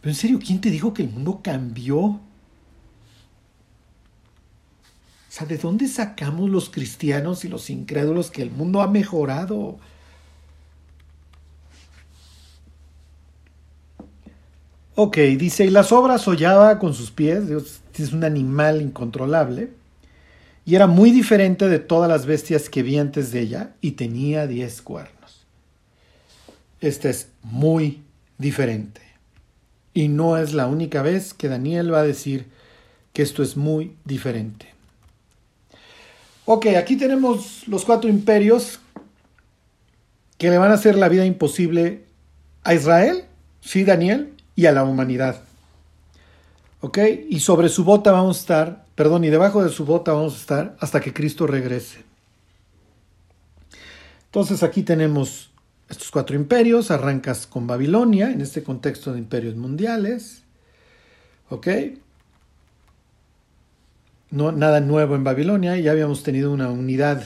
Pero 0.00 0.10
en 0.10 0.16
serio, 0.16 0.40
¿quién 0.44 0.60
te 0.60 0.70
dijo 0.70 0.92
que 0.92 1.02
el 1.02 1.08
mundo 1.08 1.38
cambió? 1.40 1.98
O 2.00 2.20
sea, 5.28 5.46
¿de 5.46 5.56
dónde 5.56 5.86
sacamos 5.86 6.50
los 6.50 6.68
cristianos 6.68 7.44
y 7.44 7.48
los 7.48 7.70
incrédulos 7.70 8.32
que 8.32 8.42
el 8.42 8.50
mundo 8.50 8.82
ha 8.82 8.88
mejorado? 8.88 9.78
Ok, 14.96 15.16
dice, 15.38 15.64
y 15.64 15.70
las 15.70 15.92
obras 15.92 16.26
hollaba 16.26 16.80
con 16.80 16.92
sus 16.92 17.12
pies, 17.12 17.46
Dios 17.46 17.82
es 17.96 18.12
un 18.12 18.24
animal 18.24 18.82
incontrolable 18.82 19.83
y 20.66 20.74
era 20.74 20.86
muy 20.86 21.10
diferente 21.10 21.68
de 21.68 21.78
todas 21.78 22.08
las 22.08 22.26
bestias 22.26 22.68
que 22.68 22.82
vi 22.82 22.98
antes 22.98 23.32
de 23.32 23.40
ella 23.40 23.74
y 23.80 23.92
tenía 23.92 24.46
diez 24.46 24.80
cuernos. 24.82 25.46
Esta 26.80 27.10
es 27.10 27.28
muy 27.42 28.02
diferente. 28.38 29.02
Y 29.92 30.08
no 30.08 30.36
es 30.36 30.54
la 30.54 30.66
única 30.66 31.02
vez 31.02 31.34
que 31.34 31.48
Daniel 31.48 31.92
va 31.92 32.00
a 32.00 32.04
decir 32.04 32.46
que 33.12 33.22
esto 33.22 33.42
es 33.42 33.56
muy 33.56 33.94
diferente. 34.04 34.74
Ok, 36.46 36.66
aquí 36.76 36.96
tenemos 36.96 37.66
los 37.68 37.84
cuatro 37.84 38.10
imperios 38.10 38.80
que 40.36 40.50
le 40.50 40.58
van 40.58 40.72
a 40.72 40.74
hacer 40.74 40.96
la 40.96 41.08
vida 41.08 41.24
imposible 41.24 42.04
a 42.64 42.74
Israel, 42.74 43.24
sí, 43.60 43.84
Daniel, 43.84 44.34
y 44.56 44.66
a 44.66 44.72
la 44.72 44.84
humanidad. 44.84 45.42
¿Ok? 46.80 46.98
Y 47.30 47.40
sobre 47.40 47.68
su 47.68 47.84
bota 47.84 48.12
vamos 48.12 48.36
a 48.36 48.40
estar, 48.40 48.83
perdón, 48.94 49.24
y 49.24 49.30
debajo 49.30 49.62
de 49.62 49.70
su 49.70 49.84
bota 49.84 50.12
vamos 50.12 50.34
a 50.34 50.38
estar 50.38 50.76
hasta 50.80 51.00
que 51.00 51.12
Cristo 51.12 51.46
regrese. 51.46 52.04
Entonces 54.26 54.62
aquí 54.62 54.82
tenemos 54.82 55.52
estos 55.88 56.10
cuatro 56.10 56.34
imperios, 56.36 56.90
arrancas 56.90 57.46
con 57.46 57.66
Babilonia, 57.66 58.30
en 58.30 58.40
este 58.40 58.62
contexto 58.62 59.12
de 59.12 59.18
imperios 59.18 59.54
mundiales. 59.54 60.42
¿Ok? 61.50 61.68
No, 64.30 64.50
nada 64.50 64.80
nuevo 64.80 65.14
en 65.14 65.22
Babilonia, 65.22 65.76
ya 65.78 65.92
habíamos 65.92 66.22
tenido 66.22 66.52
una 66.52 66.70
unidad 66.70 67.22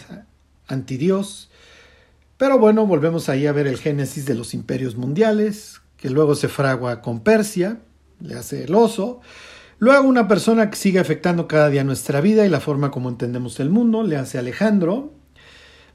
anti-Dios. 0.66 1.48
Pero 2.36 2.58
bueno, 2.58 2.86
volvemos 2.86 3.28
ahí 3.28 3.46
a 3.46 3.52
ver 3.52 3.66
el 3.66 3.78
génesis 3.78 4.26
de 4.26 4.34
los 4.34 4.52
imperios 4.52 4.96
mundiales, 4.96 5.80
que 5.96 6.10
luego 6.10 6.34
se 6.34 6.48
fragua 6.48 7.00
con 7.00 7.20
Persia, 7.20 7.78
le 8.20 8.34
hace 8.34 8.64
el 8.64 8.74
oso. 8.74 9.20
Luego 9.80 10.08
una 10.08 10.26
persona 10.26 10.70
que 10.70 10.76
sigue 10.76 10.98
afectando 10.98 11.46
cada 11.46 11.70
día 11.70 11.84
nuestra 11.84 12.20
vida 12.20 12.44
y 12.44 12.48
la 12.48 12.58
forma 12.58 12.90
como 12.90 13.08
entendemos 13.08 13.60
el 13.60 13.70
mundo, 13.70 14.02
le 14.02 14.16
hace 14.16 14.36
Alejandro, 14.36 15.12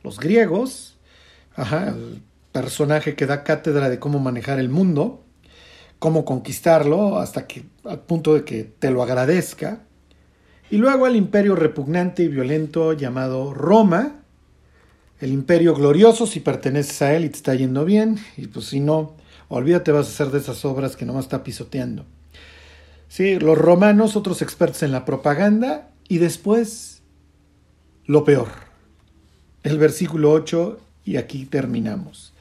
los 0.04 0.22
griegos, 0.22 0.98
el 1.58 2.22
personaje 2.54 3.16
que 3.16 3.26
da 3.26 3.44
cátedra 3.44 3.90
de 3.90 4.00
cómo 4.00 4.20
manejar 4.20 4.60
el 4.60 4.70
mundo, 4.70 5.26
cómo 6.00 6.24
conquistarlo 6.24 7.20
hasta 7.20 7.46
que 7.46 7.66
al 7.84 8.00
punto 8.00 8.36
de 8.36 8.46
que 8.46 8.64
te 8.64 8.90
lo 8.90 9.04
agradezca. 9.04 9.82
Y 10.72 10.78
luego 10.78 11.06
el 11.06 11.18
imperio 11.18 11.56
repugnante 11.56 12.24
y 12.24 12.30
violento 12.30 12.94
llamado 12.94 13.54
Roma, 13.54 14.22
el 15.20 15.34
imperio 15.34 15.76
glorioso 15.76 16.26
si 16.26 16.40
perteneces 16.40 17.02
a 17.02 17.14
él 17.14 17.26
y 17.26 17.30
te 17.30 17.36
está 17.36 17.54
yendo 17.54 17.84
bien, 17.84 18.18
y 18.38 18.48
pues 18.48 18.68
si 18.68 18.80
no, 18.80 19.18
olvídate 19.50 19.92
vas 19.92 20.08
a 20.08 20.10
hacer 20.10 20.28
de 20.32 20.40
esas 20.40 20.64
obras 20.64 20.96
que 20.96 21.06
nomás 21.06 21.26
está 21.26 21.44
pisoteando. 21.44 22.06
Sí, 23.14 23.38
los 23.38 23.56
romanos, 23.56 24.16
otros 24.16 24.42
expertos 24.42 24.82
en 24.82 24.92
la 24.92 25.06
propaganda, 25.06 25.92
y 26.08 26.18
después 26.18 27.04
lo 28.08 28.24
peor. 28.24 28.48
El 29.62 29.78
versículo 29.78 30.32
8, 30.32 30.80
y 31.06 31.18
aquí 31.18 31.46
terminamos. 31.46 32.34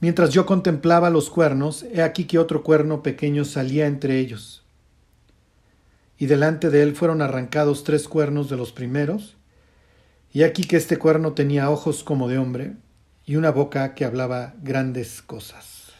Mientras 0.00 0.30
yo 0.30 0.44
contemplaba 0.44 1.08
los 1.10 1.30
cuernos, 1.30 1.84
he 1.84 2.02
aquí 2.02 2.24
que 2.24 2.40
otro 2.40 2.64
cuerno 2.64 3.00
pequeño 3.00 3.44
salía 3.44 3.86
entre 3.86 4.18
ellos. 4.18 4.64
Y 6.18 6.26
delante 6.26 6.70
de 6.70 6.82
él 6.82 6.96
fueron 6.96 7.22
arrancados 7.22 7.84
tres 7.84 8.08
cuernos 8.08 8.50
de 8.50 8.56
los 8.56 8.72
primeros, 8.72 9.36
y 10.32 10.42
aquí 10.42 10.64
que 10.64 10.78
este 10.78 10.96
cuerno 10.96 11.34
tenía 11.34 11.70
ojos 11.70 12.02
como 12.02 12.26
de 12.26 12.38
hombre, 12.38 12.72
y 13.24 13.36
una 13.36 13.52
boca 13.52 13.94
que 13.94 14.04
hablaba 14.04 14.54
grandes 14.64 15.22
cosas. 15.22 15.92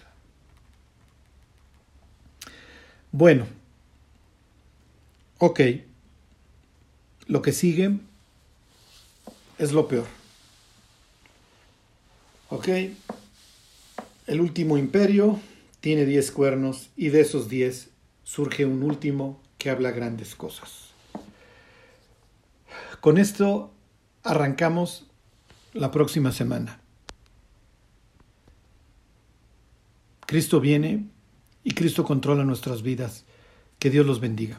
Bueno, 3.12 3.46
Ok, 5.40 5.60
lo 7.28 7.42
que 7.42 7.52
sigue 7.52 7.96
es 9.58 9.72
lo 9.72 9.86
peor. 9.86 10.06
Ok, 12.50 12.68
el 14.26 14.40
último 14.40 14.78
imperio 14.78 15.38
tiene 15.80 16.06
diez 16.06 16.32
cuernos 16.32 16.90
y 16.96 17.10
de 17.10 17.20
esos 17.20 17.48
diez 17.48 17.90
surge 18.24 18.66
un 18.66 18.82
último 18.82 19.40
que 19.58 19.70
habla 19.70 19.92
grandes 19.92 20.34
cosas. 20.34 20.88
Con 23.00 23.16
esto 23.16 23.72
arrancamos 24.24 25.06
la 25.72 25.92
próxima 25.92 26.32
semana. 26.32 26.80
Cristo 30.26 30.60
viene 30.60 31.06
y 31.62 31.74
Cristo 31.74 32.04
controla 32.04 32.44
nuestras 32.44 32.82
vidas. 32.82 33.24
Que 33.78 33.90
Dios 33.90 34.04
los 34.04 34.18
bendiga. 34.18 34.58